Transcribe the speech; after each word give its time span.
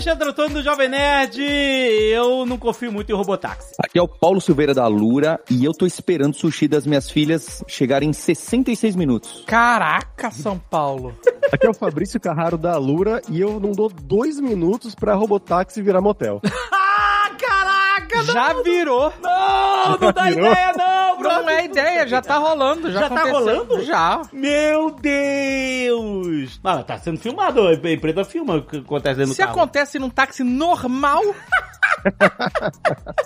Alexandre 0.00 0.30
Antônio 0.30 0.54
do 0.54 0.62
Jovem 0.62 0.88
Nerd. 0.88 1.42
Eu 1.42 2.46
não 2.46 2.56
confio 2.56 2.90
muito 2.90 3.12
em 3.12 3.14
Robotáxi. 3.14 3.74
Aqui 3.78 3.98
é 3.98 4.02
o 4.02 4.08
Paulo 4.08 4.40
Silveira 4.40 4.72
da 4.72 4.86
Lura 4.86 5.38
e 5.50 5.62
eu 5.62 5.74
tô 5.74 5.84
esperando 5.84 6.32
o 6.32 6.36
sushi 6.36 6.66
das 6.66 6.86
minhas 6.86 7.10
filhas 7.10 7.62
chegar 7.68 8.02
em 8.02 8.10
66 8.10 8.96
minutos. 8.96 9.44
Caraca, 9.46 10.30
São 10.30 10.58
Paulo. 10.58 11.14
Aqui 11.52 11.66
é 11.66 11.70
o 11.70 11.74
Fabrício 11.74 12.18
Carraro 12.18 12.56
da 12.56 12.78
Lura 12.78 13.20
e 13.28 13.42
eu 13.42 13.60
não 13.60 13.72
dou 13.72 13.90
dois 13.90 14.40
minutos 14.40 14.94
pra 14.94 15.14
Robotáxi 15.14 15.82
virar 15.82 16.00
motel. 16.00 16.40
Caraca! 18.26 18.32
Já 18.54 18.62
virou. 18.62 19.12
Não, 19.22 19.98
não 19.98 20.12
dá 20.12 20.22
virou? 20.24 20.46
ideia, 20.50 20.72
não, 20.76 21.18
bro. 21.18 21.28
Não 21.28 21.48
é 21.50 21.64
ideia, 21.64 22.06
já 22.08 22.20
tá 22.22 22.36
rolando. 22.38 22.90
Já, 22.92 23.00
Já 23.00 23.08
tá 23.10 23.24
rolando? 23.24 23.82
Já. 23.84 24.22
Meu 24.32 24.90
Deus! 24.90 26.60
Ah, 26.64 26.82
tá 26.82 26.98
sendo 26.98 27.18
filmado. 27.18 27.66
A 27.66 27.72
empresa 27.74 28.24
filma 28.24 28.56
o 28.56 28.62
que 28.62 28.78
acontece 28.78 29.16
dentro 29.16 29.32
do 29.32 29.36
Se 29.36 29.42
carro. 29.42 29.52
acontece 29.52 29.98
num 29.98 30.10
táxi 30.10 30.42
normal, 30.42 31.22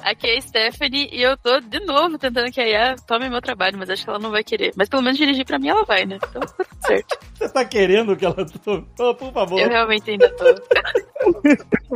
Aqui 0.03 0.27
é 0.29 0.39
a 0.39 0.41
Stephanie 0.41 1.09
e 1.13 1.23
eu 1.23 1.37
tô 1.37 1.61
de 1.61 1.81
novo 1.81 2.19
tentando 2.19 2.51
que 2.51 2.61
a 2.61 2.67
Ia 2.67 2.97
tome 3.07 3.29
meu 3.29 3.41
trabalho, 3.41 3.79
mas 3.79 3.91
acho 3.91 4.05
que 4.05 4.11
ela 4.11 4.19
não 4.19 4.31
vai 4.31 4.45
querer. 4.45 4.73
Mas 4.77 4.89
pelo 4.89 5.03
menos 5.03 5.19
dirigir 5.19 5.45
pra 5.45 5.59
mim 5.59 5.69
ela 5.69 5.85
vai, 5.85 6.05
né? 6.05 6.19
Então 6.29 6.43
tá 6.43 6.65
tudo 6.65 6.87
certo. 6.87 7.19
Você 7.35 7.49
tá 7.49 7.65
querendo 7.65 8.17
que 8.17 8.25
ela... 8.25 8.37
Oh, 8.99 9.15
por 9.15 9.33
favor. 9.33 9.61
Eu 9.61 9.69
realmente 9.69 10.11
ainda 10.11 10.31
tô. 10.31 10.45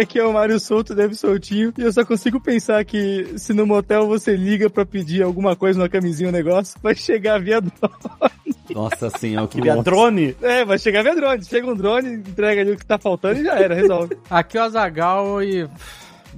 Aqui 0.00 0.18
é 0.18 0.24
o 0.24 0.32
Mário 0.32 0.58
Solto, 0.60 0.94
deve 0.94 1.14
soltinho. 1.14 1.72
E 1.77 1.82
eu 1.82 1.92
só 1.92 2.04
consigo 2.04 2.41
pensar 2.41 2.84
que 2.84 3.38
se 3.38 3.53
no 3.53 3.66
motel 3.66 4.06
você 4.06 4.36
liga 4.36 4.70
pra 4.70 4.86
pedir 4.86 5.22
alguma 5.22 5.56
coisa, 5.56 5.80
uma 5.80 5.88
camisinha, 5.88 6.28
um 6.28 6.32
negócio, 6.32 6.78
vai 6.82 6.94
chegar 6.94 7.41
via 7.41 7.60
drone. 7.60 8.56
Nossa 8.70 9.10
senhora, 9.10 9.48
que 9.48 9.60
via 9.60 9.77
drone. 9.82 10.36
É, 10.41 10.64
vai 10.64 10.78
chegar 10.78 11.03
via 11.03 11.14
drone. 11.14 11.44
Chega 11.44 11.66
um 11.66 11.75
drone, 11.75 12.14
entrega 12.14 12.60
ali 12.60 12.72
o 12.72 12.77
que 12.77 12.86
tá 12.86 12.98
faltando 12.98 13.41
e 13.41 13.44
já 13.44 13.58
era, 13.58 13.75
resolve. 13.75 14.16
aqui 14.30 14.56
é 14.56 14.60
o 14.60 14.64
Azagal 14.64 15.42
e. 15.42 15.69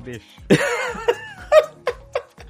Deixa. 0.02 0.24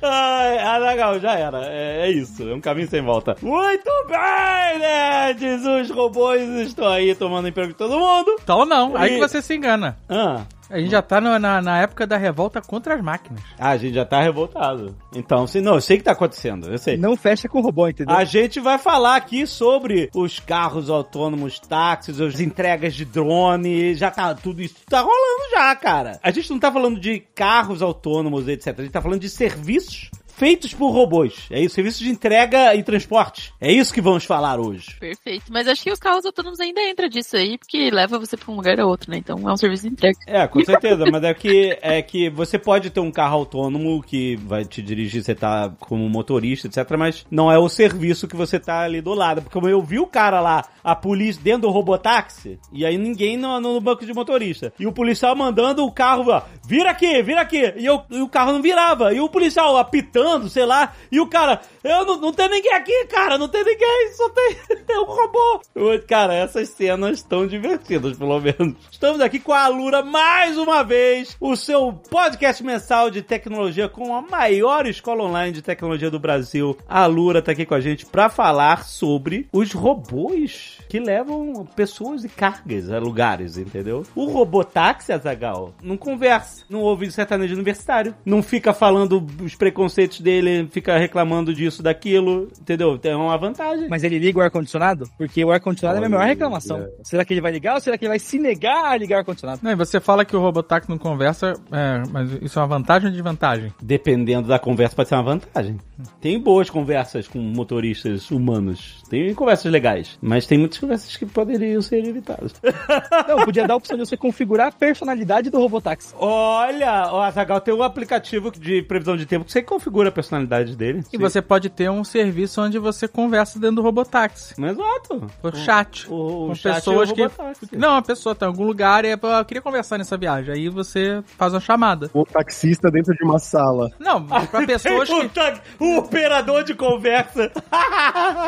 Ah, 0.03 0.79
legal, 0.79 1.21
já 1.21 1.33
era. 1.35 1.59
É, 1.67 2.07
é 2.07 2.11
isso, 2.11 2.49
é 2.49 2.55
um 2.55 2.61
caminho 2.61 2.89
sem 2.89 3.03
volta. 3.03 3.37
Muito 3.43 3.91
bem, 4.09 4.79
nerds! 4.79 5.67
Os 5.67 5.91
robôs 5.91 6.41
estão 6.67 6.89
aí 6.89 7.15
tomando 7.15 7.49
emprego 7.49 7.69
de 7.69 7.75
todo 7.75 7.99
mundo. 7.99 8.35
Então 8.43 8.65
não, 8.65 8.97
aí 8.97 9.11
E- 9.11 9.15
que 9.21 9.29
você 9.29 9.43
se 9.43 9.55
engana. 9.55 9.99
Ah, 10.09 10.45
A 10.71 10.79
gente 10.79 10.91
já 10.91 11.03
tá 11.03 11.21
no- 11.21 11.39
na, 11.39 11.61
na 11.61 11.79
época 11.81 12.07
da 12.07 12.17
revolta 12.17 12.61
contra 12.63 12.95
as 12.95 13.03
máquinas. 13.03 13.43
a 13.59 13.77
gente 13.77 13.95
já 13.95 14.05
tá 14.05 14.23
revoltado. 14.23 14.97
Então, 15.15 15.47
se, 15.47 15.61
não, 15.61 15.75
eu 15.75 15.81
sei 15.81 15.97
o 15.97 15.99
que 15.99 16.05
tá 16.05 16.13
acontecendo, 16.13 16.71
eu 16.71 16.79
sei. 16.79 16.97
Não 16.97 17.17
fecha 17.17 17.49
com 17.49 17.59
o 17.59 17.63
robô, 17.63 17.89
entendeu? 17.89 18.15
A 18.17 18.25
gente 18.25 18.61
vai 18.61 18.79
falar 18.79 19.17
aqui 19.17 19.47
sobre 19.47 20.09
os 20.15 20.39
carros 20.39 20.89
autônomos, 20.89 21.59
táxis, 21.59 22.21
as 22.21 22.41
entregas 22.41 22.95
de 22.95 23.05
drone, 23.05 23.95
já 23.95 24.11
tá, 24.11 24.35
tudo 24.35 24.63
isso 24.63 24.77
tá 24.89 25.01
rolando 25.01 25.51
já, 25.51 25.75
cara. 25.77 26.19
A 26.23 26.31
gente 26.31 26.51
não 26.51 26.59
tá 26.59 26.71
falando 26.71 27.01
de 27.01 27.21
carros 27.35 27.83
autônomos, 27.83 28.47
etc. 28.49 28.79
A 28.79 28.83
gente 28.83 28.93
tá 28.93 29.03
falando 29.03 29.21
de 29.21 29.29
serviços 29.29 30.11
feitos 30.41 30.73
por 30.73 30.91
robôs. 30.91 31.35
É 31.51 31.61
isso, 31.61 31.75
serviços 31.75 32.01
de 32.01 32.09
entrega 32.09 32.75
e 32.75 32.83
transporte. 32.83 33.53
É 33.61 33.71
isso 33.71 33.93
que 33.93 34.01
vamos 34.01 34.25
falar 34.25 34.59
hoje. 34.59 34.97
Perfeito. 34.99 35.45
Mas 35.51 35.69
acho 35.69 35.83
que 35.83 35.93
os 35.93 35.99
carros 35.99 36.25
autônomos 36.25 36.59
ainda 36.61 36.81
entra 36.81 37.11
disso 37.11 37.37
aí, 37.37 37.59
porque 37.59 37.91
leva 37.91 38.19
você 38.19 38.39
pra 38.39 38.51
um 38.51 38.57
lugar 38.57 38.81
a 38.81 38.87
outro, 38.87 39.11
né? 39.11 39.19
Então 39.19 39.47
é 39.47 39.53
um 39.53 39.57
serviço 39.59 39.83
de 39.83 39.91
entrega. 39.91 40.19
É, 40.27 40.49
com 40.49 40.65
certeza, 40.65 41.05
mas 41.13 41.23
é 41.25 41.35
que, 41.35 41.79
é 41.83 42.01
que 42.01 42.31
você 42.31 42.59
pode 42.59 42.89
ter 42.89 43.01
um 43.01 43.11
carro 43.11 43.37
autônomo 43.37 44.03
que 44.03 44.37
vai 44.37 44.65
te 44.65 44.81
dirigir, 44.81 45.23
você 45.23 45.35
tá 45.35 45.71
como 45.79 46.09
motorista, 46.09 46.69
etc, 46.69 46.97
mas 46.97 47.27
não 47.31 47.53
é 47.53 47.59
o 47.59 47.69
serviço 47.69 48.27
que 48.27 48.35
você 48.35 48.59
tá 48.59 48.81
ali 48.81 49.03
do 49.03 49.13
lado. 49.13 49.43
Porque 49.43 49.59
eu 49.59 49.83
vi 49.83 49.99
o 49.99 50.07
cara 50.07 50.41
lá, 50.41 50.65
a 50.83 50.97
polícia 50.97 51.43
dentro 51.43 51.63
do 51.63 51.71
robotáxi, 51.71 52.59
e 52.73 52.87
aí 52.87 52.97
ninguém 52.97 53.37
no, 53.37 53.61
no 53.61 53.79
banco 53.79 54.07
de 54.07 54.15
motorista. 54.15 54.73
E 54.81 54.87
o 54.87 54.93
policial 54.93 55.37
mandando 55.37 55.85
o 55.85 55.93
carro, 55.93 56.31
ó, 56.31 56.41
vira 56.67 56.91
aqui, 56.91 57.23
vira 57.23 57.43
aqui. 57.43 57.75
E, 57.77 57.85
eu, 57.85 58.01
e 58.11 58.23
o 58.23 58.29
carro 58.29 58.53
não 58.53 58.63
virava. 58.63 59.13
E 59.13 59.21
o 59.21 59.29
policial 59.29 59.77
apitando, 59.77 60.30
sei 60.49 60.65
lá, 60.67 60.95
e 61.11 61.21
o 61.21 61.27
cara, 61.27 61.61
eu 61.83 62.05
não, 62.05 62.21
não 62.21 62.33
tem 62.33 62.49
ninguém 62.49 62.73
aqui, 62.75 63.07
cara, 63.07 63.39
não 63.39 63.49
tem 63.49 63.65
ninguém, 63.65 64.13
só 64.15 64.29
tem 64.31 64.57
um 64.99 65.05
robô. 65.05 65.63
Cara, 66.07 66.35
essas 66.35 66.69
cenas 66.71 67.19
estão 67.19 67.47
divertidas, 67.47 68.17
pelo 68.17 68.41
menos. 68.41 68.75
Estamos 68.91 69.21
aqui 69.21 69.39
com 69.39 69.53
a 69.53 69.65
Alura 69.65 70.03
mais 70.03 70.57
uma 70.57 70.83
vez, 70.83 71.37
o 71.41 71.57
seu 71.57 71.93
podcast 71.93 72.63
mensal 72.63 73.11
de 73.11 73.23
tecnologia 73.23 73.89
com 73.89 74.15
a 74.15 74.23
maior 74.23 74.87
escola 74.87 75.25
online 75.25 75.53
de 75.53 75.63
tecnologia 75.63 76.11
do 76.11 76.19
Brasil. 76.19 76.77
A 76.89 77.03
Alura 77.03 77.43
tá 77.43 77.53
aqui 77.53 77.65
com 77.65 77.75
a 77.75 77.81
gente 77.81 78.07
pra 78.07 78.29
falar 78.29 78.85
sobre 78.85 79.49
os 79.53 79.73
robôs 79.73 80.79
que 80.89 80.99
levam 80.99 81.67
pessoas 81.77 82.25
e 82.25 82.29
cargas 82.29 82.91
a 82.91 82.99
lugares, 82.99 83.57
entendeu? 83.57 84.05
O 84.15 84.27
robô 84.27 84.65
táxi, 84.65 85.13
Azagal, 85.13 85.75
não 85.83 85.97
conversa, 85.97 86.65
não 86.69 86.81
ouve 86.81 87.11
sertanejo 87.11 87.55
universitário, 87.55 88.15
não 88.25 88.43
fica 88.43 88.73
falando 88.73 89.25
os 89.43 89.55
preconceitos 89.55 90.20
dele, 90.23 90.69
fica 90.71 90.99
reclamando 90.99 91.55
disso, 91.55 91.83
daquilo, 91.83 92.49
entendeu? 92.61 92.99
Tem 92.99 93.15
uma 93.15 93.37
vantagem. 93.37 93.89
Mas 93.89 94.05
ele 94.05 94.19
liga 94.19 94.39
o 94.39 94.43
ar-condicionado? 94.43 95.09
Porque 95.17 95.45
o 95.45 95.51
ar-condicionado 95.51 95.97
é 95.97 96.05
a 96.05 96.09
minha 96.09 96.19
maior 96.19 96.29
reclamação. 96.29 96.89
Será 97.03 97.25
que 97.25 97.33
ele 97.33 97.41
vai 97.41 97.53
ligar 97.53 97.75
ou 97.75 97.81
será 97.81 97.97
que 97.97 98.05
ele 98.05 98.11
vai 98.11 98.19
se 98.19 98.39
negar 98.39 98.93
a 98.93 98.97
ligar 98.97 99.17
o 99.17 99.19
ar-condicionado? 99.21 99.61
Não, 99.63 99.71
e 99.71 99.77
você 99.77 100.01
fala 100.01 100.25
que 100.25 100.37
o 100.37 100.41
Robotaxi 100.41 100.89
não 100.89 100.99
conversa, 100.99 101.55
é, 101.73 102.03
mas 102.11 102.31
isso 102.43 102.59
é 102.59 102.63
uma 102.63 102.69
vantagem 102.69 103.09
ou 103.09 103.13
desvantagem? 103.13 103.73
Dependendo 103.83 104.49
da 104.49 104.59
conversa, 104.59 104.97
pode 104.97 105.09
ser 105.09 105.15
uma 105.15 105.25
vantagem. 105.25 105.79
Tem 106.21 106.39
boas 106.39 106.71
conversas 106.71 107.29
com 107.29 107.39
motoristas 107.39 108.31
humanos. 108.31 109.03
Tem 109.09 109.35
conversas 109.35 109.71
legais. 109.71 110.19
Mas 110.21 110.47
tem 110.47 110.59
muitas 110.59 110.79
conversas 110.79 111.17
que 111.17 111.27
poderiam 111.27 111.83
ser 111.83 112.05
evitadas. 112.05 112.55
Não, 113.29 113.45
podia 113.45 113.67
dar 113.67 113.75
a 113.75 113.77
opção 113.77 113.97
de 113.97 114.07
você 114.07 114.17
configurar 114.17 114.69
a 114.69 114.73
personalidade 114.73 115.51
do 115.51 115.59
robotáxi. 115.59 116.15
Olha, 116.19 117.13
o 117.13 117.21
Azagal 117.21 117.61
tem 117.61 117.75
um 117.75 117.83
aplicativo 117.83 118.51
de 118.51 118.83
previsão 118.83 119.17
de 119.17 119.27
tempo 119.27 119.45
que 119.45 119.53
você 119.53 119.63
configura 119.63 120.10
a 120.11 120.13
personalidade 120.13 120.77
dele. 120.77 121.03
E 121.13 121.17
você 121.19 121.41
pode 121.41 121.69
ter 121.71 121.91
um 121.91 122.05
serviço 122.05 122.61
onde 122.61 122.79
você 122.79 123.09
conversa 123.09 123.59
dentro 123.59 123.77
do 123.77 123.83
Robotaxi. 123.83 124.55
Exato. 124.63 125.31
Por 125.41 125.57
chat. 125.57 126.07
O, 126.11 126.45
o 126.45 126.49
com 126.49 126.55
chat 126.55 126.75
pessoas 126.77 127.09
é 127.09 127.13
o 127.13 127.15
que. 127.15 127.23
robotáxi. 127.23 127.69
Não, 127.73 127.97
a 127.97 128.03
pessoa 128.03 128.35
tá 128.35 128.47
em 128.47 128.49
algum 128.49 128.65
lugar 128.65 129.05
e 129.05 129.09
é, 129.09 129.15
eu 129.15 129.45
queria 129.45 129.63
conversar 129.63 129.99
nessa 129.99 130.17
viagem. 130.17 130.55
Aí 130.55 130.69
você 130.69 131.23
faz 131.39 131.53
uma 131.55 131.61
chamada. 131.61 132.11
O 132.13 132.25
taxista 132.25 132.91
dentro 132.91 133.15
de 133.15 133.25
uma 133.25 133.39
sala. 133.39 133.91
Não, 133.99 134.25
pra 134.25 134.47
pessoas 134.67 135.09
que. 135.09 135.29
ta- 135.31 135.61
um 135.81 135.99
operador 135.99 136.65
de 136.65 136.75
conversa 136.75 137.51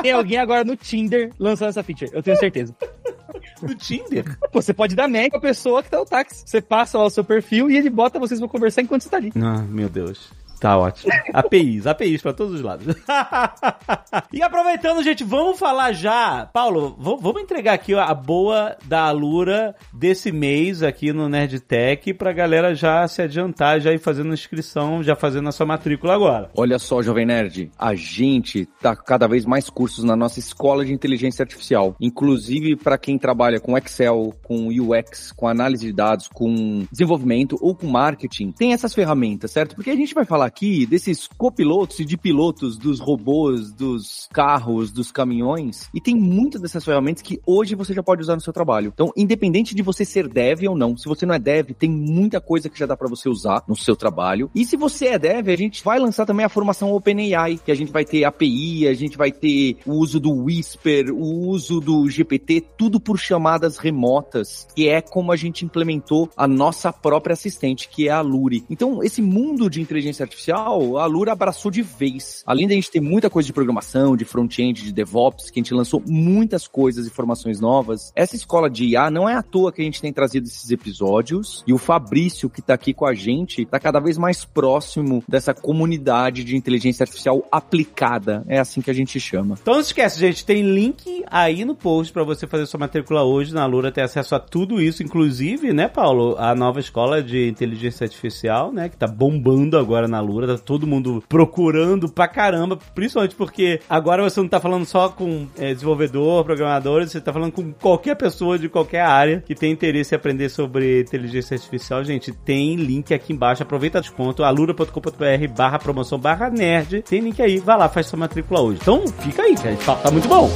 Tem 0.02 0.12
alguém 0.12 0.38
agora 0.38 0.64
no 0.64 0.76
Tinder 0.76 1.30
lançando 1.38 1.68
essa 1.70 1.82
feature, 1.82 2.10
eu 2.12 2.22
tenho 2.22 2.36
certeza. 2.36 2.74
no 3.62 3.74
Tinder. 3.74 4.36
Pô, 4.52 4.60
você 4.60 4.74
pode 4.74 4.94
dar 4.94 5.08
match 5.08 5.30
com 5.30 5.36
a 5.38 5.40
pessoa 5.40 5.82
que 5.82 5.90
tá 5.90 5.98
no 5.98 6.04
táxi. 6.04 6.42
Você 6.46 6.60
passa 6.60 6.98
lá 6.98 7.04
o 7.04 7.10
seu 7.10 7.24
perfil 7.24 7.70
e 7.70 7.76
ele 7.76 7.88
bota 7.90 8.18
vocês 8.18 8.40
vão 8.40 8.48
conversar 8.48 8.82
enquanto 8.82 9.02
você 9.02 9.08
tá 9.08 9.16
ali. 9.16 9.32
Ah, 9.36 9.62
meu 9.68 9.88
Deus. 9.88 10.30
Tá 10.62 10.78
ótimo. 10.78 11.12
APIs, 11.34 11.88
APIs 11.88 12.22
pra 12.22 12.32
todos 12.32 12.54
os 12.54 12.60
lados. 12.60 12.94
e 14.32 14.40
aproveitando, 14.40 15.02
gente, 15.02 15.24
vamos 15.24 15.58
falar 15.58 15.90
já. 15.90 16.46
Paulo, 16.52 16.96
vamos 17.00 17.42
entregar 17.42 17.72
aqui 17.72 17.92
a 17.94 18.14
boa 18.14 18.76
da 18.84 19.06
Alura 19.06 19.74
desse 19.92 20.30
mês 20.30 20.84
aqui 20.84 21.12
no 21.12 21.28
Nerdtech 21.28 22.14
pra 22.14 22.32
galera 22.32 22.76
já 22.76 23.08
se 23.08 23.20
adiantar, 23.20 23.80
já 23.80 23.92
ir 23.92 23.98
fazendo 23.98 24.32
inscrição, 24.32 25.02
já 25.02 25.16
fazendo 25.16 25.48
a 25.48 25.52
sua 25.52 25.66
matrícula 25.66 26.14
agora. 26.14 26.48
Olha 26.56 26.78
só, 26.78 27.02
Jovem 27.02 27.26
Nerd, 27.26 27.68
a 27.76 27.96
gente 27.96 28.64
tá 28.80 28.94
com 28.94 29.02
cada 29.02 29.26
vez 29.26 29.44
mais 29.44 29.68
cursos 29.68 30.04
na 30.04 30.14
nossa 30.14 30.38
escola 30.38 30.84
de 30.84 30.92
inteligência 30.92 31.42
artificial, 31.42 31.96
inclusive 32.00 32.76
para 32.76 32.96
quem 32.96 33.18
trabalha 33.18 33.58
com 33.58 33.76
Excel, 33.76 34.32
com 34.44 34.68
UX, 34.68 35.32
com 35.32 35.48
análise 35.48 35.86
de 35.86 35.92
dados, 35.92 36.28
com 36.28 36.86
desenvolvimento 36.92 37.58
ou 37.60 37.74
com 37.74 37.88
marketing. 37.88 38.52
Tem 38.52 38.72
essas 38.72 38.94
ferramentas, 38.94 39.50
certo? 39.50 39.74
Porque 39.74 39.90
a 39.90 39.96
gente 39.96 40.14
vai 40.14 40.24
falar 40.24 40.51
aqui 40.52 40.84
desses 40.84 41.26
copilotos 41.26 41.98
e 41.98 42.04
de 42.04 42.18
pilotos 42.18 42.76
dos 42.76 43.00
robôs, 43.00 43.72
dos 43.72 44.28
carros, 44.30 44.92
dos 44.92 45.10
caminhões, 45.10 45.88
e 45.94 46.00
tem 46.00 46.14
muitas 46.14 46.60
dessas 46.60 46.84
ferramentas 46.84 47.22
que 47.22 47.40
hoje 47.46 47.74
você 47.74 47.94
já 47.94 48.02
pode 48.02 48.20
usar 48.20 48.34
no 48.34 48.40
seu 48.40 48.52
trabalho. 48.52 48.92
Então, 48.94 49.10
independente 49.16 49.74
de 49.74 49.82
você 49.82 50.04
ser 50.04 50.28
dev 50.28 50.68
ou 50.68 50.76
não, 50.76 50.96
se 50.96 51.08
você 51.08 51.24
não 51.24 51.34
é 51.34 51.38
dev, 51.38 51.70
tem 51.70 51.90
muita 51.90 52.38
coisa 52.40 52.68
que 52.68 52.78
já 52.78 52.84
dá 52.84 52.96
para 52.96 53.08
você 53.08 53.30
usar 53.30 53.64
no 53.66 53.74
seu 53.74 53.96
trabalho. 53.96 54.50
E 54.54 54.66
se 54.66 54.76
você 54.76 55.08
é 55.08 55.18
dev, 55.18 55.48
a 55.48 55.56
gente 55.56 55.82
vai 55.82 55.98
lançar 55.98 56.26
também 56.26 56.44
a 56.44 56.50
formação 56.50 56.92
OpenAI, 56.92 57.58
que 57.64 57.72
a 57.72 57.74
gente 57.74 57.90
vai 57.90 58.04
ter 58.04 58.24
API, 58.24 58.86
a 58.86 58.94
gente 58.94 59.16
vai 59.16 59.32
ter 59.32 59.78
o 59.86 59.92
uso 59.92 60.20
do 60.20 60.32
Whisper, 60.32 61.10
o 61.14 61.48
uso 61.48 61.80
do 61.80 62.08
GPT, 62.10 62.62
tudo 62.76 63.00
por 63.00 63.18
chamadas 63.18 63.78
remotas, 63.78 64.66
que 64.74 64.86
é 64.88 65.00
como 65.00 65.32
a 65.32 65.36
gente 65.36 65.64
implementou 65.64 66.28
a 66.36 66.46
nossa 66.46 66.92
própria 66.92 67.32
assistente, 67.32 67.88
que 67.88 68.08
é 68.08 68.10
a 68.10 68.20
Luri. 68.20 68.64
Então, 68.68 69.02
esse 69.02 69.22
mundo 69.22 69.70
de 69.70 69.80
inteligência 69.80 70.24
artificial 70.24 70.41
artificial, 70.42 70.98
a 70.98 71.06
Lura 71.06 71.32
abraçou 71.32 71.70
de 71.70 71.82
vez. 71.82 72.42
Além 72.46 72.66
da 72.66 72.74
gente 72.74 72.90
ter 72.90 73.00
muita 73.00 73.30
coisa 73.30 73.46
de 73.46 73.52
programação, 73.52 74.16
de 74.16 74.24
front-end, 74.24 74.82
de 74.82 74.92
DevOps, 74.92 75.50
que 75.50 75.60
a 75.60 75.62
gente 75.62 75.74
lançou 75.74 76.02
muitas 76.06 76.66
coisas, 76.66 77.06
informações 77.06 77.60
novas. 77.60 78.12
Essa 78.16 78.34
escola 78.34 78.68
de 78.68 78.86
IA 78.86 79.10
não 79.10 79.28
é 79.28 79.34
à 79.34 79.42
toa 79.42 79.72
que 79.72 79.80
a 79.80 79.84
gente 79.84 80.00
tem 80.00 80.12
trazido 80.12 80.46
esses 80.46 80.70
episódios. 80.70 81.62
E 81.66 81.72
o 81.72 81.78
Fabrício, 81.78 82.50
que 82.50 82.60
tá 82.60 82.74
aqui 82.74 82.92
com 82.92 83.06
a 83.06 83.14
gente, 83.14 83.64
tá 83.64 83.78
cada 83.78 84.00
vez 84.00 84.18
mais 84.18 84.44
próximo 84.44 85.22
dessa 85.28 85.54
comunidade 85.54 86.42
de 86.42 86.56
inteligência 86.56 87.04
artificial 87.04 87.46
aplicada. 87.50 88.44
É 88.48 88.58
assim 88.58 88.80
que 88.80 88.90
a 88.90 88.94
gente 88.94 89.20
chama. 89.20 89.56
Então 89.60 89.74
não 89.74 89.82
se 89.82 89.88
esquece, 89.88 90.18
gente, 90.18 90.44
tem 90.44 90.62
link 90.62 91.24
aí 91.30 91.64
no 91.64 91.74
post 91.74 92.12
pra 92.12 92.24
você 92.24 92.46
fazer 92.46 92.66
sua 92.66 92.80
matrícula 92.80 93.22
hoje 93.22 93.54
na 93.54 93.66
Lura, 93.66 93.92
ter 93.92 94.02
acesso 94.02 94.34
a 94.34 94.40
tudo 94.40 94.80
isso, 94.80 95.02
inclusive, 95.02 95.72
né, 95.72 95.88
Paulo, 95.88 96.36
a 96.38 96.54
nova 96.54 96.80
escola 96.80 97.22
de 97.22 97.48
inteligência 97.48 98.04
artificial, 98.04 98.72
né, 98.72 98.88
que 98.88 98.96
tá 98.96 99.06
bombando 99.06 99.78
agora 99.78 100.08
na 100.08 100.20
Lura, 100.22 100.46
tá 100.46 100.58
todo 100.58 100.86
mundo 100.86 101.22
procurando 101.28 102.08
pra 102.08 102.28
caramba, 102.28 102.78
principalmente 102.94 103.34
porque 103.34 103.80
agora 103.88 104.22
você 104.22 104.40
não 104.40 104.48
tá 104.48 104.60
falando 104.60 104.84
só 104.84 105.08
com 105.08 105.46
é, 105.58 105.72
desenvolvedor, 105.72 106.44
programadores, 106.44 107.10
você 107.10 107.20
tá 107.20 107.32
falando 107.32 107.52
com 107.52 107.72
qualquer 107.72 108.16
pessoa 108.16 108.58
de 108.58 108.68
qualquer 108.68 109.02
área 109.02 109.42
que 109.46 109.54
tem 109.54 109.72
interesse 109.72 110.14
em 110.14 110.16
aprender 110.16 110.48
sobre 110.48 111.02
inteligência 111.02 111.54
artificial, 111.54 112.04
gente, 112.04 112.32
tem 112.32 112.76
link 112.76 113.12
aqui 113.12 113.32
embaixo, 113.32 113.62
aproveita 113.62 114.00
desconto, 114.00 114.42
alura.com.br 114.42 115.48
barra 115.56 115.78
promoção 115.78 116.18
barra 116.18 116.50
nerd, 116.50 117.02
tem 117.02 117.20
link 117.20 117.40
aí, 117.40 117.58
vai 117.58 117.76
lá, 117.76 117.88
faz 117.88 118.06
sua 118.06 118.18
matrícula 118.18 118.60
hoje. 118.60 118.78
Então, 118.80 119.06
fica 119.20 119.42
aí, 119.42 119.54
cara, 119.54 119.76
tá, 119.76 119.94
tá 119.96 120.10
muito 120.10 120.28
bom. 120.28 120.50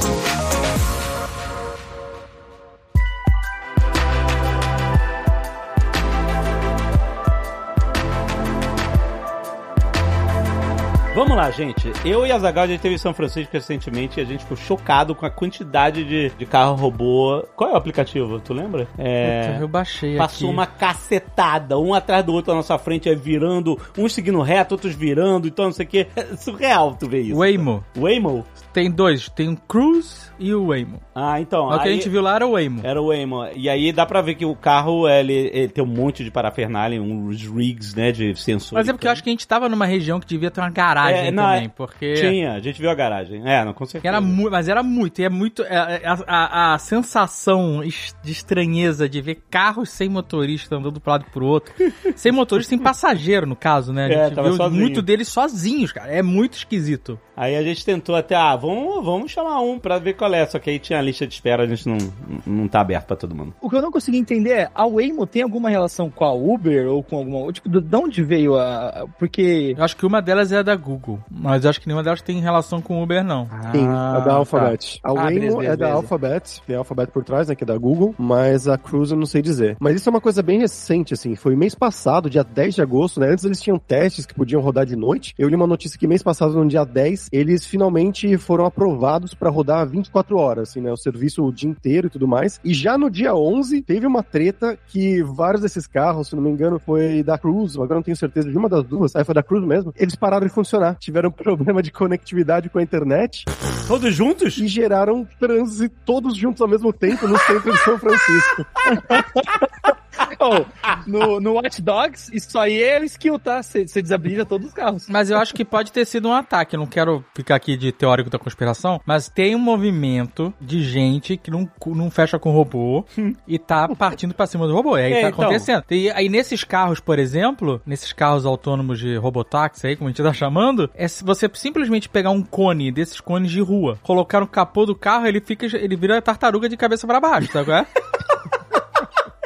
Lá, 11.37 11.51
gente. 11.51 11.91
Eu 12.03 12.25
e 12.25 12.31
a 12.31 12.39
Zagal, 12.39 12.63
a 12.63 12.67
gente 12.67 12.81
teve 12.81 12.95
em 12.95 12.97
São 12.97 13.13
Francisco 13.13 13.53
recentemente 13.53 14.19
e 14.19 14.23
a 14.23 14.25
gente 14.25 14.41
ficou 14.41 14.57
chocado 14.57 15.13
com 15.13 15.23
a 15.23 15.29
quantidade 15.29 16.03
de, 16.03 16.29
de 16.31 16.45
carro 16.47 16.75
robô. 16.75 17.45
Qual 17.55 17.69
é 17.69 17.73
o 17.73 17.75
aplicativo? 17.75 18.39
Tu 18.39 18.53
lembra? 18.53 18.87
É... 18.97 19.51
Puta, 19.51 19.61
eu 19.61 19.67
baixei 19.67 20.17
Passou 20.17 20.47
aqui. 20.47 20.55
uma 20.55 20.65
cacetada, 20.65 21.77
um 21.77 21.93
atrás 21.93 22.25
do 22.25 22.33
outro 22.33 22.51
na 22.51 22.57
nossa 22.57 22.77
frente, 22.79 23.07
aí 23.07 23.15
virando, 23.15 23.79
uns 23.95 24.13
seguindo 24.13 24.41
reto, 24.41 24.73
outros 24.73 24.95
virando, 24.95 25.47
então 25.47 25.65
não 25.65 25.71
sei 25.71 25.85
o 25.85 25.89
que. 25.89 26.07
É 26.15 26.35
surreal 26.35 26.95
tu 26.95 27.07
ver 27.07 27.21
isso. 27.21 27.37
Waymo. 27.37 27.83
Waymo? 27.95 28.43
Tem 28.73 28.89
dois, 28.89 29.29
tem 29.29 29.49
o 29.49 29.57
Cruise 29.67 30.31
e 30.39 30.53
o 30.53 30.67
Waymo. 30.67 30.99
Ah, 31.13 31.39
então. 31.39 31.67
o 31.67 31.79
que 31.79 31.87
a 31.87 31.91
gente 31.91 32.09
viu 32.09 32.21
lá 32.21 32.35
era 32.35 32.47
o 32.47 32.51
Waymo. 32.53 32.81
Era 32.83 33.01
o 33.01 33.07
Waymo. 33.07 33.47
E 33.55 33.69
aí 33.69 33.91
dá 33.91 34.05
pra 34.05 34.21
ver 34.21 34.35
que 34.35 34.45
o 34.45 34.55
carro, 34.55 35.07
ele, 35.07 35.51
ele 35.53 35.67
tem 35.67 35.83
um 35.83 35.87
monte 35.87 36.23
de 36.23 36.31
parafernália, 36.31 37.01
uns 37.01 37.43
rigs, 37.43 37.93
né, 37.93 38.11
de 38.11 38.35
sensor. 38.35 38.77
Mas 38.77 38.87
é 38.87 38.93
porque 38.93 39.07
eu 39.07 39.11
acho 39.11 39.23
que 39.23 39.29
a 39.29 39.33
gente 39.33 39.47
tava 39.47 39.69
numa 39.69 39.85
região 39.85 40.19
que 40.19 40.27
devia 40.27 40.49
ter 40.49 40.61
uma 40.61 40.69
garagem 40.69 41.26
É, 41.27 41.31
não, 41.31 41.43
também, 41.43 41.65
é- 41.65 41.69
porque... 41.69 42.13
Tinha, 42.15 42.53
a 42.53 42.59
gente 42.59 42.79
viu 42.81 42.89
a 42.89 42.95
garagem. 42.95 43.41
É, 43.45 43.63
não, 43.65 43.73
com 43.73 43.85
certeza. 43.85 44.07
Era 44.07 44.21
mu 44.21 44.49
mas 44.49 44.67
era 44.69 44.81
muito, 44.83 45.19
e 45.21 45.25
é 45.25 45.29
muito. 45.29 45.63
é- 45.63 46.01
é- 46.03 46.07
A, 46.07 46.17
a- 46.27 46.73
a 46.73 46.77
sensação 46.79 47.81
de 48.23 48.31
estranheza 48.31 49.07
de 49.09 49.21
ver 49.21 49.43
carros 49.49 49.89
sem 49.89 50.09
motorista 50.09 50.75
andando 50.75 50.99
pro 50.99 51.11
lado 51.11 51.25
e 51.27 51.31
pro 51.31 51.45
outro. 51.45 51.73
sem 52.15 52.31
motorista, 52.31 52.69
sem 52.69 52.79
passageiro, 52.79 53.45
no 53.45 53.55
caso, 53.55 53.91
né? 53.93 54.05
A 54.05 54.09
É, 54.09 54.25
gente 54.25 54.35
tava 54.35 54.47
viu 54.49 54.57
sozinho. 54.57 54.81
muito 54.81 55.01
deles 55.01 55.27
sozinhos, 55.27 55.91
cara. 55.91 56.11
É 56.11 56.21
muito 56.21 56.53
esquisito. 56.57 57.19
Aí 57.37 57.55
a 57.55 57.61
gente 57.61 57.85
tentou 57.85 58.15
até, 58.15 58.35
ah, 58.35 58.55
vamos, 58.55 59.05
vamos 59.05 59.31
chamar 59.31 59.61
um 59.61 59.77
pra 59.77 59.99
ver 59.99 60.13
qual 60.13 60.33
é. 60.33 60.45
Só 60.47 60.57
que 60.57 60.69
aí 60.71 60.79
tinha 60.79 60.97
a 60.97 61.01
lista 61.01 61.27
de 61.27 61.33
espera, 61.35 61.63
a 61.63 61.67
gente 61.67 61.87
não, 61.87 61.97
não 62.45 62.67
tá 62.67 62.81
aberto 62.81 63.05
pra 63.05 63.15
todo 63.15 63.35
mundo. 63.35 63.53
O 63.61 63.69
que 63.69 63.75
eu 63.75 63.81
não 63.81 63.91
consegui 63.91 64.17
entender 64.17 64.51
é, 64.51 64.69
a 64.73 64.87
Waymo 64.87 65.27
tem 65.27 65.43
alguma 65.43 65.69
relação 65.69 66.09
com 66.09 66.25
a 66.25 66.33
Uber 66.33 66.87
ou 66.87 67.03
com 67.03 67.17
alguma... 67.17 67.51
Tipo, 67.53 67.69
de 67.69 67.79
de 67.81 67.95
onde 67.95 68.23
veio 68.23 68.57
a... 68.57 69.05
Porque... 69.19 69.75
Eu 69.77 69.83
acho 69.83 69.95
que 69.95 70.05
uma 70.05 70.21
delas 70.21 70.51
é 70.51 70.63
da 70.63 70.75
Google, 70.75 71.19
mas 71.29 71.63
eu 71.63 71.69
acho 71.69 71.79
que 71.79 71.87
nenhuma 71.87 72.03
delas 72.03 72.21
tem 72.21 72.39
relação 72.41 72.81
com 72.81 72.99
o 72.99 73.03
Uber, 73.03 73.23
não. 73.23 73.45
Sim, 73.71 73.85
Ah, 73.87 74.17
é 74.21 74.25
da 74.25 74.33
Alphabet. 74.33 74.99
A 75.03 75.11
Ah, 75.11 75.13
Waymo 75.13 75.29
beleza, 75.39 75.53
é 75.53 75.57
beleza, 75.59 75.77
da 75.77 75.85
beleza. 75.85 75.95
Alphabet, 75.95 76.61
tem 76.65 76.75
a 76.75 76.79
Alphabet 76.79 77.11
por 77.11 77.23
trás, 77.23 77.47
né, 77.47 77.55
que 77.55 77.63
é 77.63 77.67
da 77.67 77.77
Google, 77.77 78.15
mas 78.17 78.67
a 78.67 78.77
Cruise 78.77 79.11
eu 79.11 79.17
não 79.19 79.25
sei 79.27 79.41
dizer. 79.41 79.77
Mas 79.79 79.95
isso 79.95 80.09
é 80.09 80.11
uma 80.11 80.21
coisa 80.21 80.41
bem 80.41 80.59
recente, 80.59 81.13
assim, 81.13 81.35
foi 81.35 81.55
mês 81.55 81.75
passado, 81.75 82.29
dia 82.29 82.43
10 82.43 82.75
de 82.75 82.81
agosto, 82.81 83.19
né, 83.19 83.29
antes 83.29 83.45
eles 83.45 83.61
tinham 83.61 83.77
testes 83.77 84.25
que 84.25 84.33
podiam 84.33 84.61
rodar 84.61 84.85
de 84.85 84.95
noite. 84.95 85.33
Eu 85.37 85.47
li 85.47 85.55
uma 85.55 85.67
notícia 85.67 85.99
que 85.99 86.07
mês 86.07 86.23
passado, 86.23 86.53
no 86.55 86.67
dia 86.67 86.83
10, 86.83 87.26
eles 87.31 87.65
finalmente 87.65 88.37
foram 88.37 88.65
aprovados 88.65 89.33
para 89.33 89.49
rodar 89.49 89.87
24 89.87 90.37
horas, 90.37 90.69
assim, 90.69 90.81
né, 90.81 90.91
o 90.91 90.97
serviço 90.97 91.43
o 91.43 91.51
dia 91.51 91.69
inteiro 91.69 92.07
e 92.07 92.09
tudo 92.09 92.27
mais. 92.27 92.59
E 92.63 92.73
já 92.73 92.97
no 92.97 93.09
dia 93.09 93.35
11, 93.35 93.81
teve 93.81 94.05
uma 94.05 94.23
treta 94.23 94.77
que 94.87 95.21
vários 95.23 95.61
desses 95.61 95.87
carros, 95.87 96.27
se 96.29 96.35
não 96.35 96.43
me 96.43 96.49
engano, 96.49 96.79
foi 96.79 97.23
da 97.23 97.37
Cruise, 97.37 97.75
agora 97.77 97.95
não 97.95 98.03
tenho 98.03 98.17
certeza 98.17 98.49
de 98.49 98.57
uma 98.57 98.69
das 98.69 98.83
duas, 98.83 99.15
aí 99.15 99.23
foi 99.23 99.35
da 99.35 99.43
Cruise 99.43 99.65
mesmo, 99.65 99.93
eles 99.97 100.15
pararam 100.15 100.47
de 100.47 100.53
funcionar, 100.53 100.95
tiveram 100.95 101.31
problema 101.31 101.81
de 101.81 101.91
conectividade 101.91 102.69
com 102.69 102.79
a 102.79 102.83
internet, 102.83 103.45
Todos 103.87 104.13
juntos? 104.13 104.57
e 104.57 104.67
geraram 104.67 105.25
trânsito 105.39 105.95
todos 106.05 106.35
juntos 106.35 106.61
ao 106.61 106.67
mesmo 106.67 106.91
tempo 106.91 107.27
no 107.27 107.37
centro 107.39 107.71
de 107.71 107.77
São 107.79 107.97
Francisco. 107.97 108.65
Oh, 110.39 110.63
no, 111.07 111.39
no 111.39 111.53
Watch 111.53 111.81
Dogs, 111.81 112.29
isso 112.31 112.59
aí 112.59 112.81
é 112.81 113.03
skill, 113.05 113.39
tá? 113.39 113.63
Você 113.63 113.83
desabilita 113.85 114.45
todos 114.45 114.67
os 114.67 114.73
carros. 114.73 115.07
Mas 115.09 115.29
eu 115.31 115.37
acho 115.37 115.53
que 115.53 115.65
pode 115.65 115.91
ter 115.91 116.05
sido 116.05 116.27
um 116.29 116.33
ataque. 116.33 116.75
Eu 116.75 116.79
não 116.79 116.85
quero 116.85 117.25
ficar 117.33 117.55
aqui 117.55 117.75
de 117.75 117.91
teórico 117.91 118.29
da 118.29 118.37
conspiração, 118.37 119.01
mas 119.05 119.29
tem 119.29 119.55
um 119.55 119.59
movimento 119.59 120.53
de 120.61 120.83
gente 120.83 121.37
que 121.37 121.49
não, 121.49 121.67
não 121.87 122.11
fecha 122.11 122.37
com 122.37 122.51
robô 122.51 123.03
e 123.47 123.57
tá 123.57 123.87
partindo 123.95 124.33
pra 124.35 124.45
cima 124.45 124.67
do 124.67 124.73
robô. 124.75 124.95
E 124.97 125.01
aí 125.01 125.13
É, 125.13 125.21
tá 125.21 125.29
então. 125.29 125.43
acontecendo. 125.45 125.83
E 125.89 126.11
aí 126.11 126.29
nesses 126.29 126.63
carros, 126.63 126.99
por 126.99 127.17
exemplo, 127.17 127.81
nesses 127.85 128.13
carros 128.13 128.45
autônomos 128.45 128.99
de 128.99 129.15
robotáxi 129.17 129.87
aí, 129.87 129.95
como 129.95 130.07
a 130.07 130.11
gente 130.11 130.21
tá 130.21 130.33
chamando, 130.33 130.89
é 130.93 131.07
se 131.07 131.23
você 131.23 131.49
simplesmente 131.53 132.07
pegar 132.09 132.29
um 132.29 132.43
cone 132.43 132.91
desses 132.91 133.19
cones 133.19 133.49
de 133.51 133.59
rua, 133.61 133.97
colocar 134.03 134.39
no 134.39 134.47
capô 134.47 134.85
do 134.85 134.95
carro, 134.95 135.25
ele 135.25 135.41
fica, 135.41 135.65
ele 135.75 135.95
vira 135.95 136.21
tartaruga 136.21 136.69
de 136.69 136.77
cabeça 136.77 137.07
pra 137.07 137.19
baixo, 137.19 137.57
é? 137.57 137.85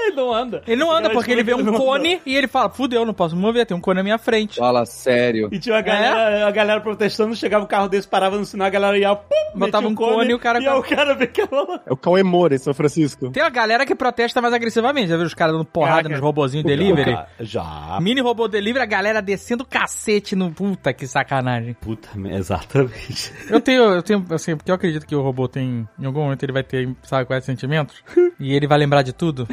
Ele 0.08 0.16
não 0.16 0.34
anda. 0.34 0.62
Ele 0.68 0.76
não 0.80 0.92
anda 0.92 1.04
Cara, 1.04 1.14
porque 1.14 1.32
ele 1.32 1.44
vê 1.44 1.54
um 1.54 1.74
cone 1.74 2.22
e 2.26 2.36
ele 2.36 2.48
fala, 2.48 2.70
fudeu, 2.70 3.06
não 3.06 3.14
posso 3.14 3.36
me 3.36 3.42
mover, 3.42 3.66
tem 3.66 3.76
um 3.76 3.82
cone 3.82 3.98
na 3.98 4.04
minha 4.04 4.18
frente. 4.18 4.58
Fala 4.60 4.86
sério. 4.86 5.50
E 5.52 5.60
tinha 5.60 5.76
uma 5.76 5.82
galera, 5.82 6.48
a 6.48 6.52
galera 6.52 6.82
protestando, 6.82 7.36
chegava 7.36 7.64
o 7.64 7.68
carro 7.68 7.88
desse, 7.88 8.08
parava 8.08 8.38
no 8.38 8.46
sinal, 8.46 8.68
a 8.68 8.70
galera 8.70 8.98
ia, 8.98 9.16
pum, 9.16 9.36
Botava 9.56 9.88
um 9.88 9.96
cone 9.96 10.32
e 10.32 10.34
o 10.34 10.40
cara- 10.40 10.62
E 10.62 10.68
o 10.68 10.82
cara 10.84 11.16
ficava... 11.18 11.82
É 11.86 11.92
o 11.94 11.98
Cauê 11.98 12.24
Moura 12.24 12.56
em 12.56 12.58
São 12.58 12.74
Francisco. 12.74 13.30
Tem 13.32 13.44
a 13.44 13.50
galera 13.50 13.86
que 13.86 13.94
protesta 13.96 14.42
mais 14.42 14.54
agressivamente. 14.54 15.10
Já 15.10 15.18
viu 15.18 15.26
os 15.26 15.34
caras 15.34 15.54
dando 15.54 15.66
porrada 15.66 15.96
Caraca. 16.04 16.10
nos 16.10 16.20
robozinhos 16.20 16.66
delivery? 16.66 17.18
Já. 17.40 17.98
Mini 18.02 18.22
robô 18.22 18.48
delivery, 18.48 18.84
a 18.84 18.88
galera 18.88 19.22
descendo 19.22 19.64
o 19.64 19.68
cacete 19.68 20.36
no. 20.36 20.52
Puta 20.52 20.94
que 20.94 21.06
sacanagem. 21.08 21.74
Puta, 21.80 22.10
exatamente. 22.30 23.32
Eu 23.50 23.60
tenho, 23.60 23.84
eu 23.84 24.02
tenho, 24.02 24.26
assim, 24.32 24.56
porque 24.56 24.72
eu 24.72 24.76
acredito 24.76 25.06
que 25.06 25.16
o 25.16 25.22
robô 25.22 25.48
tem. 25.48 25.88
Em 26.00 26.06
algum 26.06 26.22
momento 26.24 26.44
ele 26.44 26.54
vai 26.54 26.64
ter, 26.64 26.90
sabe 27.04 27.26
quais 27.26 27.44
sentimentos? 27.46 28.02
E 28.40 28.56
ele 28.56 28.66
vai 28.68 28.78
lembrar 28.78 29.02
de 29.04 29.14
tudo. 29.14 29.48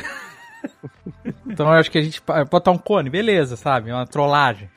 Então 1.46 1.66
eu 1.66 1.72
acho 1.72 1.90
que 1.90 1.98
a 1.98 2.02
gente 2.02 2.20
pa- 2.20 2.44
botar 2.44 2.70
um 2.70 2.78
cone, 2.78 3.08
beleza, 3.10 3.56
sabe? 3.56 3.90
É 3.90 3.94
uma 3.94 4.06
trollagem. 4.06 4.68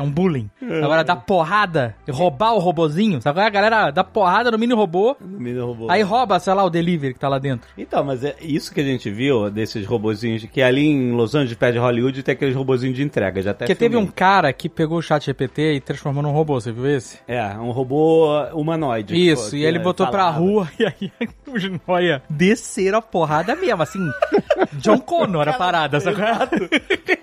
É 0.00 0.02
um 0.02 0.10
bullying. 0.10 0.48
Agora, 0.82 1.04
dar 1.04 1.16
porrada 1.16 1.94
e 2.08 2.10
roubar 2.10 2.54
o 2.54 2.58
robozinho, 2.58 3.20
sabe? 3.20 3.36
qual 3.36 3.44
é? 3.44 3.46
A 3.46 3.50
galera 3.50 3.90
dá 3.90 4.02
porrada 4.02 4.50
no 4.50 4.58
mini 4.58 4.72
robô, 4.74 5.16
Mini 5.20 5.58
robô. 5.58 5.90
aí 5.90 6.02
rouba, 6.02 6.38
sei 6.38 6.54
lá, 6.54 6.64
o 6.64 6.70
delivery 6.70 7.12
que 7.14 7.20
tá 7.20 7.28
lá 7.28 7.38
dentro. 7.38 7.68
Então, 7.76 8.02
mas 8.04 8.24
é 8.24 8.34
isso 8.40 8.72
que 8.72 8.80
a 8.80 8.84
gente 8.84 9.10
viu 9.10 9.50
desses 9.50 9.84
robozinhos, 9.86 10.44
que 10.44 10.62
ali 10.62 10.86
em 10.86 11.12
Los 11.12 11.34
Angeles, 11.34 11.56
perto 11.58 11.74
de 11.74 11.78
Hollywood, 11.78 12.22
tem 12.22 12.32
aqueles 12.32 12.54
robozinhos 12.56 12.96
de 12.96 13.02
entrega. 13.02 13.42
Já 13.42 13.50
até 13.50 13.66
Porque 13.66 13.74
teve 13.74 13.96
um 13.96 14.00
filmei. 14.00 14.14
cara 14.14 14.52
que 14.52 14.68
pegou 14.68 14.98
o 14.98 15.02
chat 15.02 15.24
GPT 15.26 15.74
e 15.74 15.80
transformou 15.80 16.22
num 16.22 16.32
robô, 16.32 16.60
você 16.60 16.72
viu 16.72 16.86
esse? 16.86 17.18
É, 17.28 17.44
um 17.58 17.70
robô 17.70 18.28
humanoide. 18.54 19.14
Isso, 19.14 19.50
que- 19.50 19.58
e 19.58 19.64
ele 19.64 19.78
que 19.78 19.84
botou 19.84 20.06
pra 20.06 20.18
falava. 20.32 20.38
rua 20.38 20.68
e 20.78 20.86
aí 20.86 21.12
os 21.52 21.70
noia 21.86 22.22
desceram 22.30 22.98
a 22.98 23.02
porrada 23.02 23.54
mesmo, 23.56 23.82
assim. 23.82 24.08
John 24.74 24.98
Connor 24.98 25.48
a 25.48 25.52
parada, 25.54 26.00
sabe? 26.00 26.20
Exato. 26.20 26.56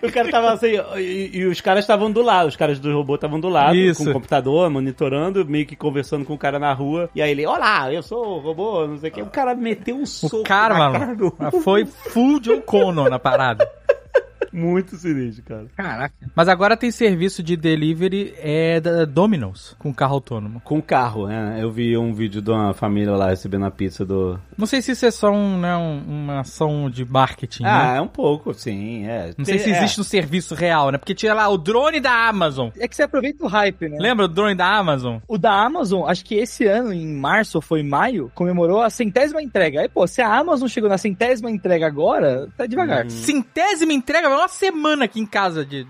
o 0.03 0.11
cara 0.11 0.29
tava 0.29 0.51
assim, 0.53 0.71
e, 0.97 1.29
e 1.39 1.45
os 1.45 1.61
caras 1.61 1.83
estavam 1.83 2.11
do 2.11 2.21
lado, 2.21 2.47
os 2.47 2.55
caras 2.55 2.66
do 2.75 2.93
robô 2.93 3.15
estavam 3.15 3.39
do 3.39 3.49
lado, 3.49 3.75
Isso. 3.75 4.03
com 4.03 4.09
o 4.09 4.13
computador, 4.13 4.69
monitorando, 4.69 5.45
meio 5.45 5.65
que 5.65 5.75
conversando 5.75 6.25
com 6.25 6.33
o 6.33 6.37
cara 6.37 6.59
na 6.59 6.73
rua. 6.73 7.09
E 7.15 7.21
aí 7.21 7.31
ele, 7.31 7.45
olá, 7.45 7.91
eu 7.91 8.03
sou 8.03 8.37
o 8.37 8.39
robô, 8.39 8.85
não 8.87 8.97
sei 8.97 9.09
o 9.09 9.13
que. 9.13 9.21
O 9.21 9.27
cara 9.27 9.55
meteu 9.55 9.95
um 9.95 10.05
soco 10.05 10.37
O 10.37 10.43
cara, 10.43 10.73
na 10.73 10.89
mano, 10.89 11.31
cara 11.31 11.51
do... 11.51 11.61
foi 11.61 11.85
full 11.85 12.39
John 12.39 12.61
Connor 12.61 13.09
na 13.09 13.19
parada. 13.19 13.69
Muito 14.53 14.95
sinistro, 14.95 15.43
cara. 15.43 15.65
Caraca. 15.75 16.15
Mas 16.35 16.47
agora 16.47 16.75
tem 16.77 16.91
serviço 16.91 17.41
de 17.43 17.55
delivery 17.57 18.33
é 18.39 18.79
da 18.79 19.05
Domino's, 19.05 19.75
com 19.79 19.93
carro 19.93 20.15
autônomo. 20.15 20.61
Com 20.63 20.81
carro, 20.81 21.27
né? 21.27 21.57
Eu 21.61 21.71
vi 21.71 21.97
um 21.97 22.13
vídeo 22.13 22.41
de 22.41 22.49
uma 22.51 22.73
família 22.73 23.11
lá 23.15 23.29
recebendo 23.29 23.65
a 23.65 23.71
pizza 23.71 24.05
do... 24.05 24.39
Não 24.57 24.65
sei 24.65 24.81
se 24.81 24.91
isso 24.91 25.05
é 25.05 25.11
só 25.11 25.31
um, 25.31 25.59
né, 25.59 25.75
um- 25.75 26.03
uma 26.07 26.39
ação 26.41 26.89
de 26.89 27.05
marketing, 27.05 27.63
Ah, 27.65 27.91
né? 27.93 27.97
é 27.97 28.01
um 28.01 28.07
pouco, 28.07 28.53
sim, 28.53 29.05
é. 29.05 29.31
Não 29.37 29.45
sei 29.45 29.59
se 29.59 29.69
É. 29.71 29.77
existe 29.77 29.99
um 30.01 30.03
serviço 30.03 30.55
real, 30.55 30.91
né? 30.91 30.97
Porque 30.97 31.13
tinha 31.15 31.33
lá 31.33 31.47
o 31.49 31.57
drone 31.57 31.99
da 31.99 32.27
Amazon. 32.27 32.69
É 32.77 32.87
que 32.87 32.95
você 32.95 33.03
aproveita 33.03 33.43
o 33.43 33.47
hype, 33.47 33.89
né? 33.89 33.97
Lembra 33.99 34.25
o 34.25 34.27
drone 34.27 34.55
da 34.55 34.67
Amazon? 34.77 35.17
O 35.27 35.37
da 35.37 35.51
Amazon, 35.53 36.07
acho 36.09 36.23
que 36.25 36.35
esse 36.35 36.65
ano, 36.65 36.91
em 36.93 37.13
março 37.13 37.57
ou 37.57 37.61
foi 37.61 37.81
em 37.81 37.87
maio, 37.87 38.31
comemorou 38.33 38.81
a 38.81 38.89
centésima 38.89 39.41
entrega. 39.41 39.81
Aí, 39.81 39.89
pô, 39.89 40.05
se 40.07 40.21
a 40.21 40.33
Amazon 40.33 40.67
chegou 40.67 40.89
na 40.89 40.97
centésima 40.97 41.49
entrega 41.51 41.85
agora, 41.87 42.47
tá 42.57 42.65
devagar. 42.65 43.03
Uhum. 43.05 43.09
Centésima 43.09 43.93
entrega, 43.93 44.29
uma 44.37 44.47
semana 44.47 45.05
aqui 45.05 45.19
em 45.19 45.25
casa 45.25 45.65
de. 45.65 45.87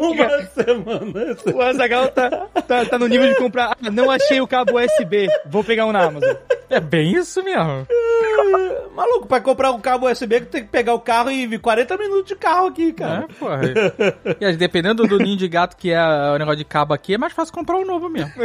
Uma 0.00 0.42
semana. 0.46 1.36
O 1.54 1.60
Azagal 1.60 2.08
tá, 2.08 2.30
tá, 2.66 2.84
tá 2.84 2.98
no 2.98 3.06
nível 3.06 3.28
de 3.28 3.36
comprar. 3.36 3.72
Ah, 3.72 3.90
não 3.90 4.10
achei 4.10 4.40
o 4.40 4.46
cabo 4.46 4.78
USB. 4.78 5.28
Vou 5.46 5.62
pegar 5.64 5.86
um 5.86 5.92
na 5.92 6.04
Amazon. 6.04 6.34
É 6.68 6.80
bem 6.80 7.12
isso 7.14 7.42
mesmo. 7.42 7.86
Maluco, 8.94 9.26
pra 9.26 9.40
comprar 9.40 9.72
um 9.72 9.80
cabo 9.80 10.10
USB, 10.10 10.40
tem 10.42 10.62
que 10.62 10.68
pegar 10.68 10.94
o 10.94 11.00
carro 11.00 11.30
e 11.30 11.46
vir 11.46 11.58
40 11.58 11.96
minutos 11.96 12.26
de 12.26 12.36
carro 12.36 12.66
aqui, 12.66 12.92
cara. 12.92 13.26
É, 13.28 13.32
porra. 13.34 13.60
E 14.40 14.56
dependendo 14.56 15.06
do 15.06 15.18
ninho 15.18 15.36
de 15.36 15.48
gato 15.48 15.76
que 15.76 15.90
é 15.90 16.00
o 16.34 16.38
negócio 16.38 16.58
de 16.58 16.64
cabo 16.64 16.92
aqui, 16.92 17.14
é 17.14 17.18
mais 17.18 17.32
fácil 17.32 17.54
comprar 17.54 17.76
um 17.76 17.84
novo 17.84 18.08
mesmo. 18.08 18.32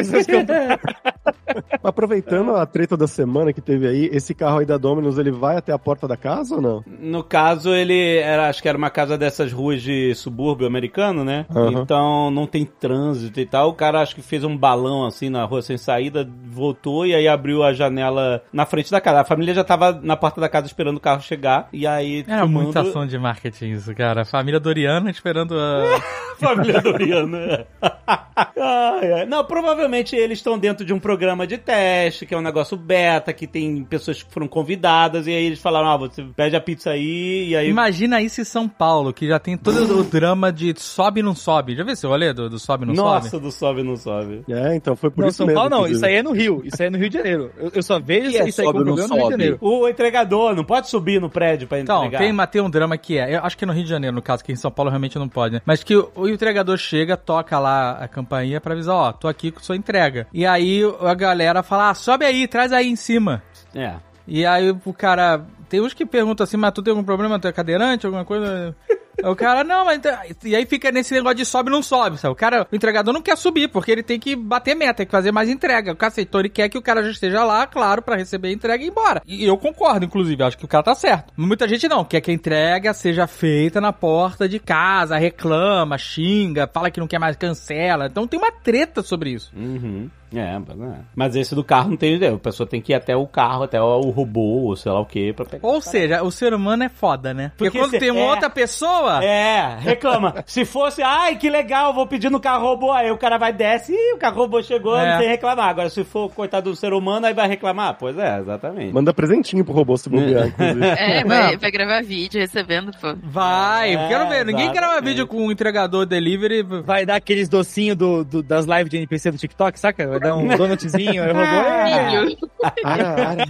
Aproveitando 1.83 2.55
a 2.55 2.65
treta 2.65 2.95
da 2.95 3.07
semana 3.07 3.51
que 3.51 3.61
teve 3.61 3.87
aí, 3.87 4.09
esse 4.11 4.33
carro 4.33 4.59
aí 4.59 4.65
da 4.65 4.77
Domino's, 4.77 5.17
ele 5.17 5.31
vai 5.31 5.57
até 5.57 5.73
a 5.73 5.79
porta 5.79 6.07
da 6.07 6.17
casa 6.17 6.55
ou 6.55 6.61
não? 6.61 6.83
No 6.85 7.23
caso, 7.37 7.73
ele 7.73 8.17
era, 8.17 8.49
acho 8.49 8.61
que 8.61 8.67
era 8.67 8.77
uma 8.77 8.89
casa 8.89 9.15
dessas 9.15 9.51
ruas 9.53 9.81
de 9.81 10.15
subúrbio 10.15 10.65
americano, 10.65 11.23
né? 11.23 11.45
Aham. 11.55 11.71
Então 11.83 12.31
não 12.31 12.47
tem 12.47 12.65
trânsito 12.65 13.39
e 13.39 13.45
tal. 13.45 13.69
O 13.69 13.73
cara 13.73 14.01
acho 14.01 14.15
que 14.15 14.23
fez 14.23 14.43
um 14.43 14.57
balão 14.57 15.05
assim 15.05 15.29
na 15.29 15.43
rua 15.45 15.61
sem 15.61 15.77
saída, 15.77 16.27
voltou 16.45 17.05
e 17.05 17.13
aí 17.13 17.27
abriu 17.27 17.63
a 17.63 17.73
janela 17.73 18.41
na 18.51 18.65
frente 18.65 18.89
da 18.89 18.99
casa. 18.99 19.21
A 19.21 19.25
família 19.25 19.53
já 19.53 19.63
tava 19.63 19.99
na 20.01 20.15
porta 20.15 20.41
da 20.41 20.49
casa 20.49 20.65
esperando 20.65 20.97
o 20.97 21.01
carro 21.01 21.21
chegar. 21.21 21.69
E 21.71 21.85
aí. 21.85 22.25
Era 22.27 22.41
filmando- 22.41 22.63
muita 22.65 22.81
ação 22.81 23.05
de 23.05 23.17
marketing 23.19 23.71
isso, 23.71 23.93
cara. 23.93 24.25
Família 24.25 24.59
Doriana 24.59 25.11
esperando 25.11 25.53
a. 25.59 26.01
Família 26.39 26.81
Doriana. 26.81 27.67
Ai, 28.59 29.11
ai. 29.11 29.25
Não, 29.25 29.43
provavelmente 29.43 30.15
eles 30.15 30.39
estão 30.39 30.57
dentro 30.57 30.85
de 30.85 30.93
um 30.93 30.99
programa 30.99 31.47
de 31.47 31.57
teste, 31.57 32.25
que 32.25 32.33
é 32.33 32.37
um 32.37 32.41
negócio 32.41 32.77
beta, 32.77 33.33
que 33.33 33.47
tem 33.47 33.83
pessoas 33.83 34.21
que 34.21 34.31
foram 34.31 34.47
convidadas, 34.47 35.25
e 35.27 35.31
aí 35.31 35.45
eles 35.45 35.59
falaram, 35.59 35.89
ah, 35.89 35.97
você 35.97 36.23
pede 36.35 36.55
a 36.55 36.61
pizza 36.61 36.91
aí, 36.91 37.26
e 37.49 37.55
aí... 37.55 37.69
Imagina 37.69 38.21
isso 38.21 38.41
em 38.41 38.43
São 38.43 38.67
Paulo, 38.67 39.13
que 39.13 39.27
já 39.27 39.39
tem 39.39 39.57
todo 39.57 39.99
o 39.99 40.03
drama 40.03 40.51
de 40.51 40.73
sobe 40.77 41.19
e 41.19 41.23
não 41.23 41.35
sobe. 41.35 41.75
Já 41.75 41.83
viu 41.83 41.93
esse 41.93 42.05
rolê 42.07 42.33
do, 42.33 42.49
do 42.49 42.59
sobe 42.59 42.83
e 42.83 42.87
não 42.87 42.93
Nossa, 42.93 43.29
sobe? 43.29 43.43
do 43.45 43.51
sobe 43.51 43.83
não 43.83 43.95
sobe. 43.97 44.43
É, 44.49 44.75
então 44.75 44.95
foi 44.95 45.09
por 45.09 45.21
Não, 45.21 45.27
isso 45.27 45.37
São 45.37 45.47
mesmo. 45.47 45.59
Paulo 45.59 45.69
não. 45.69 45.77
inclusive. 45.79 45.97
Isso 45.97 46.05
aí 46.05 46.15
é 46.15 46.23
no 46.23 46.31
Rio. 46.31 46.61
Isso 46.65 46.81
aí 46.81 46.87
é 46.87 46.89
no 46.89 46.97
Rio 46.97 47.09
de 47.09 47.17
Janeiro. 47.17 47.51
Eu, 47.57 47.71
eu 47.75 47.83
só 47.83 47.99
vejo 47.99 48.29
E 48.31 48.37
é 48.37 48.47
isso 48.47 48.61
aí 48.61 48.65
sobe 48.67 48.79
como 48.79 48.85
problema 48.95 49.07
no 49.07 49.13
Rio 49.15 49.17
de 49.17 49.21
sobe? 49.21 49.31
Janeiro. 49.31 49.57
O 49.61 49.87
entregador 49.87 50.55
não 50.55 50.63
pode 50.63 50.89
subir 50.89 51.19
no 51.21 51.29
prédio 51.29 51.67
pra 51.67 51.79
Então, 51.79 51.99
entregar. 52.05 52.19
tem, 52.19 52.33
mas 52.33 52.49
tem 52.49 52.61
um 52.61 52.69
drama 52.69 52.97
que 52.97 53.17
é, 53.17 53.35
eu 53.35 53.43
acho 53.43 53.57
que 53.57 53.63
é 53.63 53.67
no 53.67 53.73
Rio 53.73 53.83
de 53.83 53.89
Janeiro, 53.89 54.15
no 54.15 54.21
caso, 54.21 54.43
que 54.43 54.51
em 54.51 54.55
São 54.55 54.71
Paulo 54.71 54.89
realmente 54.89 55.17
não 55.17 55.27
pode, 55.29 55.55
né? 55.55 55.61
Mas 55.65 55.83
que 55.83 55.95
o, 55.95 56.09
o 56.15 56.27
entregador 56.27 56.77
chega, 56.77 57.15
toca 57.17 57.59
lá 57.59 57.91
a 57.91 58.07
campainha 58.07 58.59
pra 58.61 58.73
avisar, 58.73 58.95
ó, 58.95 59.11
tô 59.11 59.27
aqui 59.27 59.51
com 59.51 59.59
sua 59.59 59.75
entrega. 59.75 60.27
E 60.33 60.45
aí 60.45 60.81
a 61.01 61.13
galera 61.13 61.63
fala, 61.63 61.89
ah, 61.89 61.93
sobe 61.93 62.25
aí, 62.25 62.47
traz 62.47 62.71
aí 62.71 62.87
em 62.87 62.95
cima. 62.95 63.41
É. 63.75 63.93
E 64.27 64.45
aí 64.45 64.71
o 64.83 64.93
cara. 64.93 65.45
Tem 65.69 65.81
uns 65.81 65.93
que 65.93 66.05
perguntam 66.05 66.43
assim, 66.43 66.57
mas 66.57 66.71
tu 66.71 66.81
tem 66.81 66.91
algum 66.91 67.03
problema? 67.03 67.39
Tu 67.39 67.47
é 67.47 67.51
cadeirante, 67.51 68.05
alguma 68.05 68.23
coisa? 68.25 68.75
O 69.23 69.35
cara, 69.35 69.63
não, 69.63 69.83
mas. 69.83 69.97
então- 69.97 70.15
E 70.45 70.55
aí 70.55 70.65
fica 70.67 70.91
nesse 70.91 71.11
negócio 71.13 71.37
de 71.37 71.45
sobe 71.45 71.71
não 71.71 71.81
sobe, 71.81 72.17
sabe? 72.19 72.31
O 72.31 72.35
cara, 72.35 72.67
o 72.71 72.75
entregador 72.75 73.11
não 73.11 73.21
quer 73.21 73.35
subir, 73.35 73.67
porque 73.67 73.91
ele 73.91 74.03
tem 74.03 74.19
que 74.19 74.35
bater 74.35 74.75
meta, 74.75 74.93
tem 74.93 75.05
que 75.07 75.11
fazer 75.11 75.31
mais 75.31 75.49
entrega. 75.49 75.93
O 75.93 75.97
então 76.21 76.39
ele 76.39 76.49
quer 76.49 76.69
que 76.69 76.77
o 76.77 76.81
cara 76.83 77.03
já 77.03 77.09
esteja 77.09 77.43
lá, 77.43 77.65
claro, 77.65 78.01
pra 78.03 78.15
receber 78.15 78.49
a 78.49 78.51
entrega 78.51 78.83
e 78.83 78.87
ir 78.87 78.89
embora. 78.91 79.21
E 79.25 79.43
eu 79.43 79.57
concordo, 79.57 80.05
inclusive, 80.05 80.43
acho 80.43 80.57
que 80.57 80.65
o 80.65 80.67
cara 80.67 80.83
tá 80.83 80.93
certo. 80.93 81.33
Muita 81.35 81.67
gente 81.67 81.87
não, 81.87 82.05
quer 82.05 82.21
que 82.21 82.29
a 82.29 82.33
entrega 82.33 82.93
seja 82.93 83.25
feita 83.25 83.81
na 83.81 83.91
porta 83.91 84.47
de 84.47 84.59
casa, 84.59 85.17
reclama, 85.17 85.97
xinga, 85.97 86.69
fala 86.71 86.91
que 86.91 86.99
não 86.99 87.07
quer 87.07 87.19
mais, 87.19 87.35
cancela. 87.35 88.05
Então 88.05 88.27
tem 88.27 88.39
uma 88.39 88.51
treta 88.51 89.01
sobre 89.01 89.31
isso. 89.31 89.51
Uhum. 89.55 90.09
É, 90.35 90.59
mas 90.59 90.79
é. 90.81 90.97
Mas 91.15 91.35
esse 91.35 91.55
do 91.55 91.63
carro 91.63 91.89
não 91.91 91.97
tem 91.97 92.15
ideia. 92.15 92.33
A 92.33 92.37
pessoa 92.39 92.67
tem 92.67 92.81
que 92.81 92.91
ir 92.91 92.95
até 92.95 93.15
o 93.15 93.25
carro, 93.27 93.63
até 93.63 93.81
o 93.81 94.01
robô, 94.09 94.65
ou 94.67 94.75
sei 94.75 94.91
lá 94.91 94.99
o 94.99 95.05
que, 95.05 95.31
pra 95.33 95.45
pegar. 95.45 95.67
Ou 95.67 95.79
seja, 95.81 96.21
o 96.23 96.31
ser 96.31 96.53
humano 96.53 96.83
é 96.83 96.89
foda, 96.89 97.33
né? 97.33 97.51
Porque, 97.57 97.71
Porque 97.71 97.79
quando 97.79 97.99
tem 97.99 98.11
uma 98.11 98.21
é. 98.21 98.29
outra 98.31 98.49
pessoa. 98.49 99.23
É, 99.23 99.77
reclama. 99.79 100.35
Se 100.45 100.65
fosse, 100.65 101.01
ai, 101.01 101.35
que 101.37 101.49
legal, 101.49 101.93
vou 101.93 102.05
pedir 102.07 102.29
no 102.29 102.39
carro 102.39 102.65
robô, 102.67 102.91
aí 102.91 103.09
o 103.11 103.17
cara 103.17 103.37
vai 103.37 103.53
desce 103.53 103.93
e 103.93 104.13
o 104.13 104.17
carro 104.17 104.35
robô 104.37 104.61
chegou, 104.61 104.97
É. 104.97 105.11
não 105.13 105.19
tem 105.19 105.29
reclamar. 105.29 105.69
Agora, 105.69 105.89
se 105.89 106.03
for 106.03 106.29
coitado 106.29 106.69
do 106.69 106.75
ser 106.75 106.93
humano, 106.93 107.25
aí 107.25 107.33
vai 107.33 107.47
reclamar. 107.47 107.95
Pois 107.97 108.17
é, 108.17 108.39
exatamente. 108.39 108.93
Manda 108.93 109.13
presentinho 109.13 109.63
pro 109.63 109.73
robô 109.73 109.95
se 109.97 110.09
bobear, 110.09 110.47
inclusive. 110.47 110.85
É, 110.97 111.23
vai, 111.23 111.71
gravar 111.71 112.01
vídeo 112.03 112.39
recebendo, 112.39 112.91
pô. 112.99 113.15
Vai, 113.23 113.93
É, 113.95 114.07
quero 114.07 114.27
ver. 114.29 114.45
Ninguém 114.45 114.71
grava 114.71 114.93
exatamente. 114.93 115.09
vídeo 115.09 115.27
com 115.27 115.37
um 115.47 115.51
entregador 115.51 116.05
delivery. 116.05 116.63
Vai 116.63 117.05
dar 117.05 117.15
aqueles 117.15 117.47
docinhos 117.47 117.95
do, 117.97 118.23
do- 118.23 118.43
das 118.43 118.65
lives 118.65 118.89
de 118.89 118.97
NPC 118.97 119.31
do 119.31 119.37
TikTok, 119.37 119.79
saca? 119.79 120.16
Vai 120.19 120.29
dar 120.29 120.35
um 120.35 120.47
donutzinho, 120.47 121.23
robô. 121.25 121.39
É. 121.39 122.09
Filho. 122.09 122.37
Ara, 122.83 123.29
ara. 123.31 123.45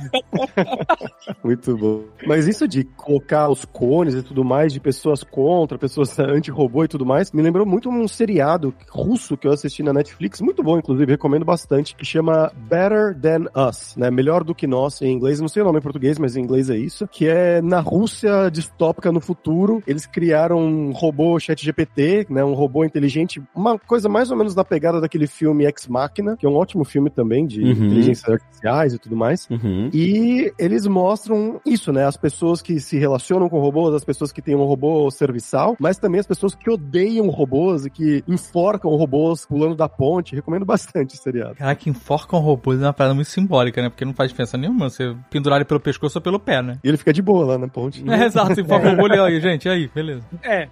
Muito 1.44 1.78
bom. 1.78 2.04
Mas 2.26 2.48
isso 2.48 2.68
de 2.68 2.84
colocar 2.84 3.50
os 3.50 3.66
cones 3.66 4.14
e 4.14 4.24
tudo 4.24 4.44
mais, 4.44 4.74
de 4.74 4.80
pessoas 4.80 5.24
contra, 5.24 5.78
pessoas 5.78 6.18
anti-robô 6.20 6.84
e 6.84 6.88
tudo 6.88 7.06
mais, 7.06 7.32
me 7.32 7.42
lembrou 7.42 7.66
muito 7.66 7.90
um 7.90 8.08
seriado 8.08 8.74
russo 8.90 9.38
que 9.38 9.48
eu 9.48 9.52
assisti 9.52 9.84
na 9.84 9.94
Netflix, 9.94 10.42
muito 10.42 10.64
bom, 10.64 10.78
inclusive, 10.78 11.12
recomendo 11.12 11.46
bastante, 11.46 11.96
que 11.96 12.06
chama 12.06 12.52
Better 12.56 13.16
Than 13.20 13.46
Us, 13.70 13.96
né? 13.96 14.12
Melhor 14.12 14.44
do 14.44 14.56
que 14.56 14.68
nós 14.68 15.02
em 15.02 15.12
inglês, 15.12 15.40
não 15.40 15.48
sei 15.48 15.62
o 15.62 15.66
nome 15.66 15.80
em 15.80 15.82
português, 15.82 16.20
mas 16.20 16.36
em 16.36 16.42
inglês 16.42 16.70
é 16.70 16.78
isso, 16.78 17.08
que 17.08 17.28
é 17.28 17.62
na 17.62 17.80
Rússia 17.80 18.50
distópica 18.52 19.12
no 19.12 19.22
futuro, 19.22 19.82
eles 19.88 20.06
criaram 20.06 20.60
um 20.60 20.92
robô 20.92 21.40
chat 21.40 21.64
GPT, 21.64 22.28
né? 22.30 22.44
Um 22.44 22.54
robô 22.54 22.84
inteligente, 22.84 23.42
uma 23.56 23.78
coisa 23.78 24.10
mais 24.10 24.32
ou 24.32 24.38
menos 24.38 24.56
na 24.56 24.64
pegada 24.64 25.00
daquele 25.00 25.28
filme 25.28 25.66
Ex 25.66 25.88
Machina, 25.88 26.36
que 26.38 26.46
é 26.46 26.50
um 26.50 26.57
ótimo 26.58 26.84
filme 26.84 27.10
também 27.10 27.46
de 27.46 27.62
Uhum. 27.62 27.72
inteligências 27.72 28.30
artificiais 28.30 28.94
e 28.94 29.00
tudo 29.00 29.16
mais. 29.16 29.48
Uhum. 29.50 29.90
E 29.94 30.52
eles 30.58 30.86
mostram 30.86 31.60
isso, 31.66 31.92
né? 31.92 32.06
As 32.06 32.18
pessoas 32.18 32.62
que 32.62 32.80
se 32.80 32.98
relacionam 32.98 33.50
com 33.50 33.60
robôs, 33.60 33.94
as 33.94 34.04
pessoas 34.04 34.32
que 34.32 34.42
têm 34.42 34.56
um 34.56 34.64
robô 34.66 35.10
serviçal, 35.12 35.76
mas 35.80 35.98
também 35.98 36.20
as 36.20 36.28
pessoas 36.28 36.56
que 36.56 36.70
odeiam 36.70 37.30
robôs 37.30 37.86
e 37.86 37.90
que 37.90 38.24
enforcam 38.28 38.92
robôs 38.92 39.46
pulando 39.46 39.76
da 39.76 39.88
ponte. 39.90 40.36
Recomendo 40.36 40.66
bastante 40.66 41.14
esse 41.14 41.24
seriado. 41.24 41.56
Caraca, 41.56 41.90
enforca 41.90 42.36
um 42.36 42.40
robô 42.40 42.74
é 42.74 42.78
uma 42.78 42.94
parada 42.94 43.14
muito 43.14 43.30
simbólica, 43.30 43.82
né? 43.82 43.90
Porque 43.90 44.06
não 44.06 44.14
faz 44.14 44.30
diferença 44.30 44.58
nenhuma 44.58 44.90
você 44.90 45.16
pendurar 45.30 45.58
ele 45.58 45.66
pelo 45.66 45.80
pescoço 45.80 46.18
ou 46.18 46.22
pelo 46.22 46.40
pé, 46.40 46.62
né? 46.62 46.78
E 46.84 46.88
ele 46.88 46.98
fica 46.98 47.14
de 47.14 47.22
boa 47.22 47.46
lá 47.46 47.58
na 47.58 47.68
ponte. 47.68 48.04
É, 48.10 48.26
exato, 48.26 48.60
enforca 48.60 48.88
um 48.88 48.92
robô 48.92 49.06
ali, 49.06 49.20
aí, 49.20 49.40
gente, 49.40 49.70
aí, 49.70 49.90
beleza. 49.94 50.24
É. 50.44 50.68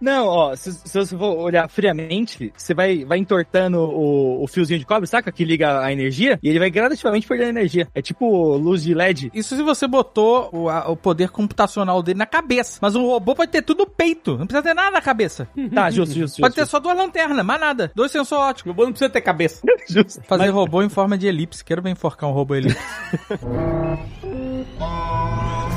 Não, 0.00 0.26
ó, 0.26 0.54
se, 0.54 0.72
se 0.72 0.98
você 0.98 1.16
for 1.16 1.36
olhar 1.38 1.68
friamente, 1.68 2.52
você 2.56 2.74
vai, 2.74 3.04
vai 3.04 3.18
entortando 3.18 3.78
o, 3.78 4.42
o 4.42 4.46
fiozinho 4.46 4.78
de 4.78 4.86
cobre, 4.86 5.06
saca? 5.22 5.32
Que 5.32 5.44
liga 5.44 5.80
a 5.80 5.92
energia, 5.92 6.38
e 6.42 6.48
ele 6.48 6.58
vai 6.58 6.70
gradativamente 6.70 7.26
perdendo 7.26 7.50
energia. 7.50 7.88
É 7.94 8.02
tipo 8.02 8.56
luz 8.56 8.82
de 8.82 8.94
LED. 8.94 9.30
Isso 9.34 9.56
se 9.56 9.62
você 9.62 9.86
botou 9.86 10.48
o, 10.52 10.68
a- 10.68 10.90
o 10.90 10.96
poder 10.96 11.30
computacional 11.30 12.02
dele 12.02 12.18
na 12.18 12.26
cabeça. 12.26 12.78
Mas 12.82 12.94
um 12.94 13.06
robô 13.06 13.34
pode 13.34 13.50
ter 13.50 13.62
tudo 13.62 13.84
no 13.84 13.86
peito. 13.86 14.36
Não 14.36 14.46
precisa 14.46 14.62
ter 14.62 14.74
nada 14.74 14.90
na 14.90 15.00
cabeça. 15.00 15.48
Tá, 15.72 15.90
justo, 15.90 16.14
justo, 16.14 16.40
Pode 16.40 16.54
justo. 16.54 16.66
ter 16.66 16.70
só 16.70 16.78
duas 16.80 16.96
lanternas, 16.96 17.44
mais 17.44 17.60
nada. 17.60 17.90
Dois 17.94 18.10
sensores 18.12 18.44
O 18.44 18.48
óticos. 18.48 18.70
robô 18.70 18.84
não 18.84 18.92
precisa 18.92 19.08
ter 19.10 19.20
cabeça. 19.20 19.62
Justo. 19.88 20.22
Fazer 20.26 20.48
robô 20.50 20.82
em 20.82 20.88
forma 20.88 21.16
de 21.16 21.26
elipse. 21.26 21.64
Quero 21.64 21.80
ver 21.82 21.90
enforcar 21.90 22.28
um 22.28 22.32
robô 22.32 22.54
elipse. 22.54 22.78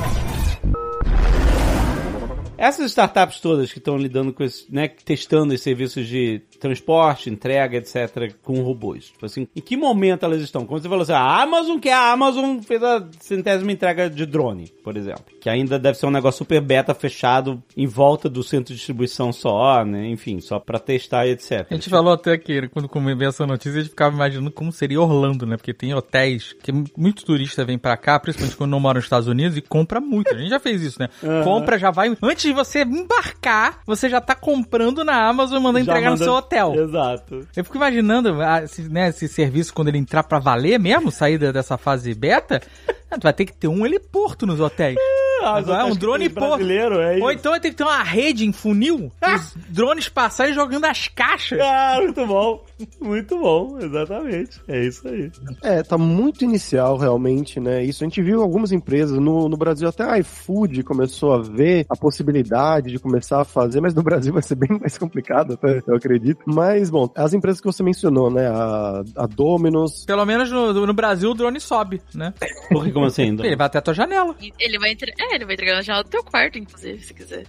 Essas 2.58 2.86
startups 2.90 3.40
todas 3.40 3.72
que 3.72 3.78
estão 3.78 3.96
lidando 3.96 4.32
com 4.32 4.42
esse, 4.42 4.66
né, 4.72 4.88
testando 4.88 5.54
os 5.54 5.60
serviços 5.60 6.06
de 6.06 6.40
transporte, 6.58 7.28
entrega, 7.28 7.76
etc, 7.76 8.34
com 8.42 8.62
robôs. 8.62 9.06
Tipo 9.06 9.26
assim, 9.26 9.46
em 9.54 9.60
que 9.60 9.76
momento 9.76 10.24
elas 10.24 10.40
estão? 10.40 10.64
Como 10.64 10.80
você 10.80 10.88
falou 10.88 11.02
assim, 11.02 11.12
a 11.12 11.42
Amazon, 11.42 11.78
que 11.78 11.90
a 11.90 12.12
Amazon 12.12 12.60
fez 12.60 12.82
a 12.82 13.06
centésima 13.20 13.72
entrega 13.72 14.08
de 14.08 14.24
drone, 14.24 14.72
por 14.82 14.96
exemplo. 14.96 15.24
Que 15.40 15.50
ainda 15.50 15.78
deve 15.78 15.98
ser 15.98 16.06
um 16.06 16.10
negócio 16.10 16.38
super 16.38 16.60
beta, 16.60 16.94
fechado, 16.94 17.62
em 17.76 17.86
volta 17.86 18.28
do 18.28 18.42
centro 18.42 18.72
de 18.72 18.76
distribuição 18.76 19.32
só, 19.32 19.84
né, 19.84 20.06
enfim, 20.08 20.40
só 20.40 20.58
pra 20.58 20.78
testar 20.78 21.26
e 21.26 21.32
etc. 21.32 21.66
A 21.70 21.74
gente 21.74 21.90
falou 21.90 22.12
até 22.12 22.38
que 22.38 22.68
quando 22.68 22.88
começou 22.88 23.26
essa 23.28 23.46
notícia, 23.46 23.78
a 23.78 23.82
gente 23.82 23.90
ficava 23.90 24.14
imaginando 24.14 24.50
como 24.50 24.72
seria 24.72 25.00
Orlando, 25.00 25.46
né? 25.46 25.56
Porque 25.56 25.72
tem 25.74 25.94
hotéis 25.94 26.54
que 26.62 26.72
muito 26.96 27.24
turista 27.24 27.64
vem 27.64 27.78
pra 27.78 27.96
cá, 27.96 28.18
principalmente 28.18 28.56
quando 28.56 28.70
não 28.70 28.80
mora 28.80 28.98
nos 28.98 29.04
Estados 29.04 29.28
Unidos, 29.28 29.56
e 29.56 29.60
compra 29.60 30.00
muito. 30.00 30.34
A 30.34 30.38
gente 30.38 30.50
já 30.50 30.60
fez 30.60 30.82
isso, 30.82 30.98
né? 31.00 31.08
Compra, 31.44 31.78
já 31.78 31.90
vai. 31.90 32.16
Antes 32.22 32.45
de 32.48 32.52
você 32.54 32.82
embarcar, 32.82 33.80
você 33.86 34.08
já 34.08 34.20
tá 34.20 34.34
comprando 34.34 35.04
na 35.04 35.28
Amazon 35.28 35.58
e 35.58 35.62
mandando 35.62 35.84
Já 35.84 35.92
entregar 35.92 36.10
manda- 36.10 36.18
no 36.24 36.24
seu 36.24 36.34
hotel. 36.34 36.74
Exato. 36.74 37.46
Eu 37.56 37.64
fico 37.64 37.76
imaginando 37.76 38.40
ah, 38.42 38.62
esse, 38.62 38.82
né, 38.82 39.08
esse 39.08 39.28
serviço 39.28 39.72
quando 39.74 39.88
ele 39.88 39.98
entrar 39.98 40.22
pra 40.24 40.38
valer 40.38 40.78
mesmo, 40.78 41.10
sair 41.10 41.38
dessa 41.38 41.76
fase 41.76 42.12
beta, 42.14 42.60
ah, 43.10 43.18
tu 43.18 43.22
vai 43.24 43.32
ter 43.32 43.44
que 43.44 43.52
ter 43.52 43.68
um 43.68 43.84
heliporto 43.84 44.46
nos 44.46 44.60
hotéis. 44.60 44.96
Agora, 45.42 45.86
um 45.86 45.94
drone 45.94 46.28
brasileiro, 46.28 47.00
é 47.00 47.18
Ou 47.18 47.30
então 47.30 47.52
vai 47.52 47.60
ter 47.60 47.70
que 47.70 47.76
ter 47.76 47.84
uma 47.84 48.02
rede 48.02 48.46
em 48.46 48.52
funil, 48.52 49.12
os 49.22 49.56
drones 49.68 50.08
passarem 50.08 50.54
jogando 50.54 50.84
as 50.84 51.08
caixas. 51.08 51.60
Ah, 51.60 51.98
muito 52.00 52.26
bom. 52.26 52.64
Muito 53.00 53.38
bom, 53.38 53.78
exatamente. 53.80 54.60
É 54.68 54.84
isso 54.84 55.06
aí. 55.08 55.30
É, 55.62 55.82
tá 55.82 55.96
muito 55.96 56.44
inicial 56.44 56.96
realmente, 56.96 57.58
né? 57.58 57.82
Isso 57.82 58.04
a 58.04 58.06
gente 58.06 58.22
viu 58.22 58.42
algumas 58.42 58.70
empresas 58.72 59.18
no, 59.18 59.48
no 59.48 59.56
Brasil, 59.56 59.88
até 59.88 60.04
a 60.04 60.18
iFood 60.18 60.82
começou 60.82 61.32
a 61.32 61.38
ver 61.40 61.86
a 61.88 61.96
possibilidade 61.96 62.90
de 62.90 62.98
começar 62.98 63.40
a 63.40 63.44
fazer, 63.44 63.80
mas 63.80 63.94
no 63.94 64.02
Brasil 64.02 64.32
vai 64.32 64.42
ser 64.42 64.56
bem 64.56 64.68
mais 64.80 64.98
complicado, 64.98 65.54
até, 65.54 65.82
eu 65.86 65.94
acredito. 65.94 66.40
Mas, 66.46 66.90
bom, 66.90 67.10
as 67.14 67.32
empresas 67.32 67.60
que 67.60 67.66
você 67.66 67.82
mencionou, 67.82 68.30
né? 68.30 68.46
A, 68.46 69.02
a 69.16 69.26
Domino's, 69.26 70.04
Pelo 70.04 70.24
menos 70.26 70.50
no, 70.50 70.86
no 70.86 70.94
Brasil 70.94 71.30
o 71.30 71.34
drone 71.34 71.60
sobe, 71.60 72.02
né? 72.14 72.34
Por 72.70 72.84
que, 72.84 72.92
como 72.92 73.06
assim? 73.06 73.36
Ele 73.42 73.56
vai 73.56 73.66
até 73.66 73.78
a 73.78 73.82
tua 73.82 73.94
janela. 73.94 74.34
Ele 74.58 74.78
vai 74.78 74.90
entre... 74.90 75.12
É, 75.18 75.35
ele 75.36 75.44
vai 75.44 75.54
entregar 75.54 75.74
na 75.76 75.82
janela 75.82 76.04
do 76.04 76.10
teu 76.10 76.22
quarto, 76.24 76.58
inclusive, 76.58 77.02
se 77.02 77.14
quiser. 77.14 77.44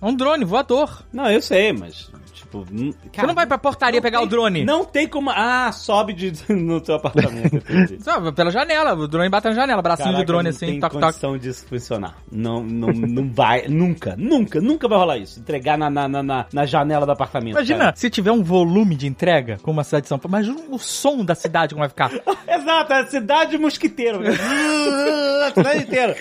É 0.00 0.04
um 0.04 0.14
drone 0.14 0.44
voador. 0.44 1.02
Não, 1.12 1.30
eu 1.30 1.40
sei, 1.42 1.72
mas, 1.72 2.10
tipo... 2.34 2.64
n- 2.70 2.94
Você 3.12 3.26
não 3.26 3.34
vai 3.34 3.46
pra 3.46 3.56
portaria 3.58 4.00
pegar 4.02 4.20
o 4.20 4.26
drone. 4.26 4.64
Não 4.64 4.84
tem 4.84 5.06
como... 5.08 5.30
Ah, 5.30 5.70
sobe 5.72 6.12
de, 6.12 6.32
no 6.52 6.80
teu 6.80 6.96
apartamento. 6.96 7.62
Só, 8.02 8.20
pela 8.32 8.50
janela, 8.50 8.94
o 8.94 9.08
drone 9.08 9.28
bate 9.28 9.48
na 9.48 9.54
janela, 9.54 9.80
bracinho 9.82 10.06
Caraca, 10.08 10.22
de 10.22 10.26
drone 10.26 10.44
não 10.44 10.50
assim, 10.50 10.66
tem 10.66 10.80
toque, 10.80 10.94
toque. 10.94 11.04
condição 11.06 11.38
disso 11.38 11.66
funcionar. 11.66 12.16
Não, 12.30 12.62
não, 12.62 12.88
não 12.88 13.30
vai, 13.32 13.66
nunca, 13.68 14.14
nunca, 14.16 14.60
nunca 14.60 14.88
vai 14.88 14.98
rolar 14.98 15.18
isso. 15.18 15.40
Entregar 15.40 15.76
na, 15.78 15.88
na, 15.90 16.08
na, 16.08 16.22
na- 16.52 16.66
janela 16.66 17.06
do 17.06 17.12
apartamento. 17.12 17.54
Imagina, 17.54 17.78
cara. 17.78 17.96
se 17.96 18.10
tiver 18.10 18.32
um 18.32 18.42
volume 18.42 18.94
de 18.94 19.06
entrega, 19.06 19.58
como 19.62 19.80
a 19.80 19.84
cidade 19.84 20.02
de 20.02 20.08
São 20.08 20.18
Paulo, 20.18 20.36
imagina 20.36 20.60
o 20.70 20.78
som 20.78 21.24
da 21.24 21.34
cidade 21.34 21.74
como 21.74 21.80
vai 21.80 21.88
ficar. 21.88 22.10
Exato, 22.48 22.92
é 22.92 23.00
a 23.00 23.06
cidade 23.06 23.50
de 23.52 23.58
mosquiteiro. 23.58 24.20
a 25.46 25.50
cidade 25.52 25.82
inteira. 25.82 26.16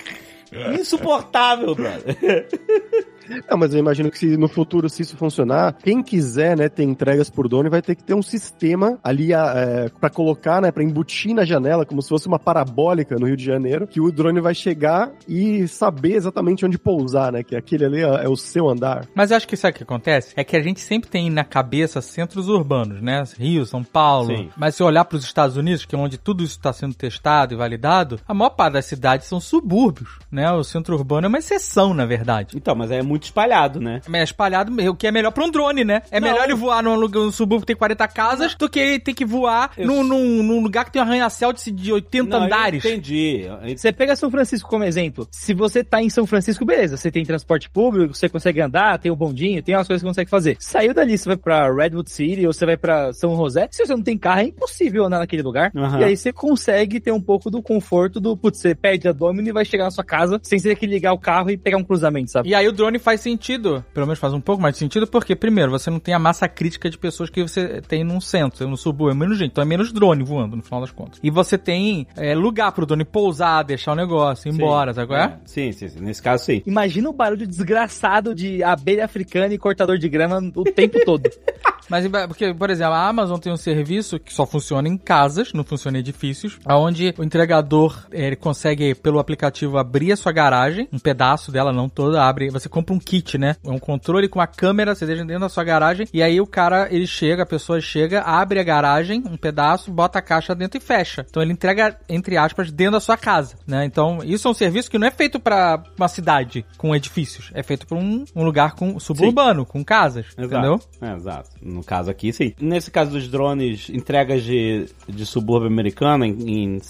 Insuportável, 0.52 1.76
brother. 1.76 2.16
É, 3.48 3.56
mas 3.56 3.74
eu 3.74 3.80
imagino 3.80 4.10
que 4.10 4.18
se 4.18 4.38
no 4.38 4.48
futuro, 4.48 4.90
se 4.90 5.02
isso 5.02 5.18
funcionar, 5.18 5.76
quem 5.84 6.02
quiser, 6.02 6.58
né, 6.58 6.70
ter 6.70 6.84
entregas 6.84 7.30
por 7.30 7.48
drone 7.48 7.70
vai 7.70 7.82
ter 7.82 7.96
que 7.96 8.04
ter 8.04 8.14
um 8.14 8.22
sistema 8.22 8.98
ali 9.04 9.34
é, 9.34 9.90
para 10.00 10.10
colocar, 10.10 10.62
né, 10.62 10.72
para 10.72 10.84
embutir 10.84 11.34
na 11.34 11.46
janela, 11.46 11.86
como 11.86 12.02
se 12.02 12.10
fosse 12.10 12.28
uma 12.28 12.40
parabólica 12.40 13.16
no 13.16 13.28
Rio 13.28 13.38
de 13.38 13.46
Janeiro, 13.46 13.88
que 13.88 14.00
o 14.00 14.12
drone 14.12 14.40
vai 14.40 14.54
chegar 14.54 15.12
e 15.28 15.68
saber 15.68 16.16
exatamente 16.16 16.66
onde 16.66 16.78
pousar, 16.78 17.32
né, 17.32 17.44
que 17.44 17.56
aquele 17.56 17.86
ali 17.86 18.02
é, 18.02 18.26
é 18.26 18.30
o 18.30 18.36
seu 18.36 18.70
andar. 18.70 19.08
Mas 19.14 19.32
eu 19.32 19.38
acho 19.38 19.48
que 19.48 19.56
sabe 19.56 19.74
o 19.74 19.78
que 19.78 19.84
acontece? 19.84 20.34
É 20.36 20.44
que 20.44 20.56
a 20.56 20.62
gente 20.62 20.80
sempre 20.80 21.10
tem 21.10 21.30
na 21.30 21.44
cabeça 21.44 22.02
centros 22.02 22.48
urbanos, 22.48 23.02
né? 23.02 23.24
Rio, 23.38 23.66
São 23.66 23.84
Paulo. 23.84 24.28
Sim. 24.28 24.50
Mas 24.56 24.76
se 24.76 24.84
olhar 24.84 25.06
para 25.06 25.18
os 25.18 25.24
Estados 25.24 25.58
Unidos, 25.58 25.86
que 25.86 25.96
é 25.96 25.98
onde 25.98 26.18
tudo 26.18 26.44
isso 26.44 26.58
está 26.58 26.72
sendo 26.72 26.94
testado 26.94 27.54
e 27.54 27.58
validado, 27.58 28.20
a 28.28 28.34
maior 28.34 28.52
parte 28.52 28.74
das 28.74 28.86
cidades 28.86 29.28
são 29.28 29.40
subúrbios, 29.40 30.20
né? 30.32 30.52
O 30.52 30.64
centro 30.64 30.96
urbano 30.96 31.26
é 31.26 31.30
uma 31.30 31.38
exceção, 31.38 31.94
na 31.94 32.06
verdade. 32.06 32.56
Então, 32.56 32.76
mas 32.76 32.92
é 32.92 33.02
muito 33.02 33.17
espalhado, 33.26 33.80
né? 33.80 34.02
É 34.12 34.24
espalhado, 34.24 34.72
o 34.90 34.96
que 34.96 35.08
é 35.08 35.12
melhor 35.12 35.32
pra 35.32 35.44
um 35.44 35.50
drone, 35.52 35.84
né? 35.84 36.02
É 36.12 36.20
Não. 36.20 36.28
melhor 36.30 36.44
ele 36.46 36.56
voar 36.56 36.84
num, 36.84 36.96
lugar, 36.96 37.20
num 37.22 37.32
subúrbio 37.32 37.62
que 37.62 37.68
tem 37.68 37.76
40 37.76 38.08
casas 38.08 38.56
do 38.56 38.70
que 38.70 38.80
ele 38.80 39.00
ter 39.00 39.14
que 39.14 39.26
voar 39.26 39.72
Eu- 39.78 39.88
num, 39.88 40.04
num, 40.04 40.44
num 40.44 40.62
lugar 40.62 40.86
que 40.86 40.92
tem 40.92 41.02
um 41.02 41.06
arranha-céu 41.06 41.52
de, 41.54 41.72
de 41.72 41.92
80 41.94 42.30
Não, 42.30 42.38
eu 42.40 42.44
andares. 42.46 42.84
entendi. 42.86 43.46
Eu- 43.46 43.78
Você 43.78 43.92
pega 43.92 44.16
São 44.16 44.30
Francisco 44.32 44.70
como 44.70 44.84
exemplo. 44.84 45.28
Se 45.32 45.54
você 45.54 45.84
tá 45.84 46.02
em 46.02 46.10
São 46.10 46.26
Francisco, 46.26 46.66
beleza. 46.66 46.98
Você 46.98 47.12
tem 47.12 47.26
transporte 47.26 47.70
público, 47.70 48.14
você 48.14 48.28
consegue 48.30 48.62
andar, 48.62 48.98
tem 49.00 49.12
o 49.12 49.16
bondinho, 49.16 49.62
tem 49.64 49.76
umas 49.76 49.88
coisas 49.88 50.02
que 50.02 50.06
você 50.08 50.12
consegue 50.12 50.30
fazer. 50.30 50.58
Saiu 50.60 50.94
dali, 50.94 51.18
você 51.18 51.30
vai 51.30 51.38
pra 51.38 51.74
Redwood 51.74 52.10
City 52.10 52.46
ou 52.46 52.54
você 52.54 52.66
vai 52.66 52.78
pra 52.78 53.14
São 53.14 53.36
José. 53.36 53.68
Se 53.72 53.86
você 53.86 53.94
não 53.94 54.02
tem 54.04 54.18
carro, 54.18 54.42
é 54.42 54.46
impossível 54.46 55.06
andar 55.06 55.20
naquele 55.20 55.42
lugar. 55.42 55.72
Aham. 55.76 56.00
E 56.00 56.04
aí 56.04 56.18
você 56.18 56.32
consegue 56.34 57.00
ter 57.00 57.12
um 57.12 57.22
pouco 57.22 57.50
do 57.50 57.62
conforto 57.62 58.20
do, 58.20 58.36
putz, 58.36 58.60
você 58.60 58.74
perde 58.76 59.08
a 59.08 59.12
Domino 59.12 59.48
e 59.50 59.52
vai 59.52 59.66
chegar 59.66 59.84
na 59.86 59.92
sua 59.92 60.04
casa 60.04 60.40
sem 60.44 60.60
ter 60.62 60.76
que 60.76 60.86
ligar 60.86 61.14
o 61.14 61.18
carro 61.18 61.50
e 61.50 61.58
pegar 61.58 61.78
um 61.78 61.84
cruzamento, 61.84 62.32
sabe? 62.32 62.50
E 62.50 62.56
aí 62.56 62.68
o 62.68 62.72
drone 62.72 63.00
faz 63.08 63.22
sentido, 63.22 63.86
pelo 63.94 64.06
menos 64.06 64.20
faz 64.20 64.34
um 64.34 64.42
pouco 64.42 64.62
mais 64.62 64.74
de 64.74 64.80
sentido, 64.80 65.08
porque, 65.08 65.34
primeiro, 65.34 65.72
você 65.72 65.90
não 65.90 65.98
tem 65.98 66.14
a 66.14 66.20
massa 66.20 66.46
crítica 66.46 66.90
de 66.90 66.98
pessoas 66.98 67.30
que 67.30 67.42
você 67.42 67.82
tem 67.82 68.04
num 68.04 68.20
centro, 68.20 68.68
no 68.68 68.76
subúrbio, 68.76 69.16
é 69.16 69.18
menos 69.18 69.38
gente, 69.38 69.52
então 69.52 69.62
é 69.62 69.66
menos 69.66 69.94
drone 69.94 70.26
voando, 70.26 70.58
no 70.58 70.62
final 70.62 70.82
das 70.82 70.92
contas. 70.92 71.18
E 71.24 71.32
você 71.32 71.58
tem 71.58 72.06
é, 72.18 72.36
lugar 72.36 72.74
pro 72.74 72.86
drone 72.86 73.06
pousar, 73.06 73.64
deixar 73.64 73.94
o 73.94 73.96
negócio, 73.96 74.50
ir 74.50 74.54
embora, 74.54 74.94
sabe 74.94 75.08
qual 75.08 75.20
é? 75.22 75.40
Sim, 75.46 75.72
sim, 75.72 75.88
sim. 75.88 76.02
Nesse 76.02 76.22
caso, 76.22 76.44
sim. 76.44 76.62
Imagina 76.66 77.10
o 77.10 77.14
barulho 77.14 77.48
desgraçado 77.48 78.36
de 78.36 78.62
abelha 78.62 79.06
africana 79.06 79.54
e 79.54 79.58
cortador 79.58 79.98
de 79.98 80.10
grama 80.10 80.42
o 80.54 80.66
tempo 80.66 81.00
todo. 81.06 81.30
Mas, 81.90 82.08
porque, 82.28 82.54
por 82.54 82.70
exemplo, 82.70 82.94
a 82.94 83.08
Amazon 83.08 83.40
tem 83.40 83.52
um 83.52 83.58
serviço 83.58 84.20
que 84.20 84.34
só 84.34 84.46
funciona 84.46 84.88
em 84.88 84.98
casas, 84.98 85.54
não 85.54 85.64
funciona 85.64 85.98
em 85.98 86.02
edifícios, 86.02 86.60
onde 86.68 87.14
o 87.18 87.24
entregador, 87.24 88.06
ele 88.12 88.36
consegue, 88.36 88.96
pelo 88.96 89.20
aplicativo, 89.20 89.78
abrir 89.78 90.12
a 90.12 90.18
sua 90.18 90.32
garagem, 90.32 90.88
um 90.92 91.00
pedaço 91.00 91.52
dela, 91.52 91.72
não 91.72 91.90
toda, 91.90 92.24
abre, 92.24 92.50
você 92.50 92.68
compra 92.70 92.94
um 92.94 93.00
kit, 93.00 93.38
né? 93.38 93.56
É 93.66 93.70
um 93.70 93.80
controle 93.80 94.28
com 94.28 94.42
a 94.42 94.48
câmera, 94.48 94.96
você 94.96 95.06
deixa 95.06 95.24
dentro 95.24 95.42
da 95.42 95.50
sua 95.50 95.64
garagem, 95.64 96.08
e 96.14 96.22
aí 96.22 96.40
o 96.42 96.48
cara, 96.48 96.88
ele 96.92 97.08
chega, 97.08 97.44
a 97.44 97.46
pessoa 97.46 97.80
chega, 97.80 98.22
abre 98.22 98.60
a 98.60 98.64
garagem, 98.64 99.24
um 99.26 99.38
pedaço, 99.38 99.92
bota 99.92 100.20
a 100.20 100.22
caixa 100.22 100.54
dentro 100.54 100.78
e 100.78 100.82
fecha. 100.82 101.26
Então 101.30 101.42
ele 101.42 101.54
entrega, 101.54 101.98
entre 102.10 102.38
aspas, 102.38 102.72
dentro 102.72 102.94
da 102.94 103.00
sua 103.00 103.18
casa, 103.18 103.56
né? 103.66 103.86
Então, 103.86 104.20
isso 104.24 104.48
é 104.48 104.52
um 104.52 104.54
serviço 104.54 104.90
que 104.90 104.98
não 104.98 105.08
é 105.08 105.12
feito 105.12 105.40
pra 105.40 105.84
uma 105.98 106.08
cidade 106.08 106.66
com 106.78 106.96
edifícios, 106.96 107.52
é 107.54 107.64
feito 107.64 107.86
pra 107.88 107.98
um, 107.98 108.26
um 108.36 108.44
lugar 108.44 108.74
com 108.76 109.00
suburbano, 109.00 109.66
com 109.66 109.84
casas, 109.84 110.26
entendeu? 110.38 110.76
Exato. 110.76 110.90
É, 111.02 111.14
exato. 111.14 111.50
No 111.78 111.84
caso 111.84 112.10
aqui, 112.10 112.34
sim. 112.34 112.54
Nesse 112.60 112.90
caso 112.92 113.12
dos 113.12 113.28
drones, 113.28 113.90
entregas 113.90 114.44
de, 114.44 114.86
de 115.08 115.26
subúrbio 115.26 115.68
americano 115.68 116.26
em, 116.26 116.76
em- 116.76 116.82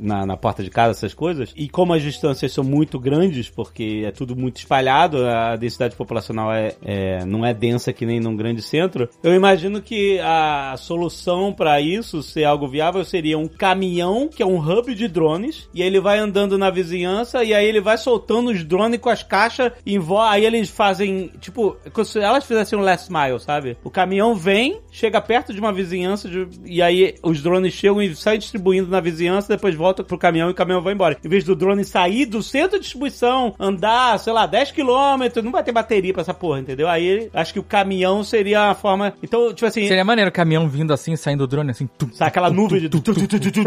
na, 0.00 0.26
na 0.26 0.36
porta 0.36 0.62
de 0.62 0.70
casa, 0.70 0.90
essas 0.92 1.14
coisas, 1.14 1.52
e 1.56 1.68
como 1.68 1.92
as 1.94 2.02
distâncias 2.02 2.52
são 2.52 2.62
muito 2.62 2.98
grandes, 2.98 3.48
porque 3.48 4.02
é 4.06 4.10
tudo 4.10 4.36
muito 4.36 4.58
espalhado, 4.58 5.24
a 5.26 5.56
densidade 5.56 5.96
populacional 5.96 6.52
é, 6.52 6.74
é- 6.84 7.24
não 7.24 7.44
é 7.44 7.54
densa 7.54 7.92
que 7.92 8.04
nem 8.06 8.20
num 8.20 8.36
grande 8.36 8.62
centro, 8.62 9.08
eu 9.22 9.34
imagino 9.34 9.80
que 9.80 10.18
a 10.20 10.74
solução 10.78 11.52
para 11.52 11.80
isso, 11.80 12.22
ser 12.22 12.44
algo 12.44 12.68
viável, 12.68 13.04
seria 13.04 13.38
um 13.38 13.48
caminhão, 13.48 14.28
que 14.28 14.42
é 14.42 14.46
um 14.46 14.58
hub 14.58 14.94
de 14.94 15.08
drones, 15.08 15.68
e 15.74 15.80
aí 15.82 15.88
ele 15.88 16.00
vai 16.00 16.18
andando 16.18 16.58
na 16.58 16.70
vizinhança, 16.70 17.42
e 17.44 17.54
aí 17.54 17.66
ele 17.66 17.80
vai 17.80 17.96
soltando 17.98 18.50
os 18.50 18.62
drones 18.64 19.00
com 19.00 19.08
as 19.08 19.22
caixas 19.22 19.72
em 19.86 19.98
vo... 19.98 20.18
Aí 20.20 20.44
eles 20.44 20.68
fazem, 20.68 21.30
tipo, 21.40 21.76
se 22.04 22.18
elas 22.20 22.44
fizessem 22.44 22.78
um 22.78 22.82
last 22.82 23.10
mile, 23.12 23.38
sabe? 23.40 23.76
O 23.84 23.90
caminhão 23.90 24.33
vem, 24.34 24.80
chega 24.90 25.20
perto 25.20 25.52
de 25.52 25.60
uma 25.60 25.72
vizinhança, 25.72 26.28
de- 26.28 26.46
e 26.64 26.80
aí 26.82 27.14
os 27.22 27.42
drones 27.42 27.72
chegam 27.74 28.02
e 28.02 28.14
saem 28.14 28.38
distribuindo 28.38 28.88
na 28.90 29.00
vizinhança, 29.00 29.48
depois 29.54 29.74
volta 29.74 30.02
pro 30.04 30.18
caminhão 30.18 30.48
e 30.48 30.52
o 30.52 30.54
caminhão 30.54 30.82
vai 30.82 30.92
embora. 30.94 31.16
Em 31.24 31.28
vez 31.28 31.44
do 31.44 31.54
drone 31.54 31.84
sair 31.84 32.26
do 32.26 32.42
centro 32.42 32.78
de 32.78 32.82
distribuição, 32.84 33.54
andar, 33.58 34.18
sei 34.18 34.32
lá, 34.32 34.46
10 34.46 34.70
quilômetros, 34.72 35.44
não 35.44 35.52
vai 35.52 35.62
ter 35.62 35.72
bateria 35.72 36.12
pra 36.12 36.22
essa 36.22 36.34
porra, 36.34 36.60
entendeu? 36.60 36.88
Aí 36.88 37.28
acho 37.32 37.52
que 37.52 37.58
o 37.58 37.62
caminhão 37.64 38.22
seria 38.24 38.70
a 38.70 38.74
forma. 38.74 39.12
Então, 39.22 39.52
tipo 39.52 39.66
assim. 39.66 39.86
Seria 39.86 40.04
maneiro 40.04 40.28
o 40.30 40.32
caminhão 40.32 40.68
vindo 40.68 40.92
assim, 40.92 41.16
saindo 41.16 41.46
do 41.46 41.48
drone, 41.48 41.70
assim. 41.70 41.86
tum, 41.98 42.10
Sabe 42.12 42.28
aquela 42.28 42.50
nuvem 42.50 42.80
de. 42.80 42.88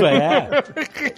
É. 0.08 0.48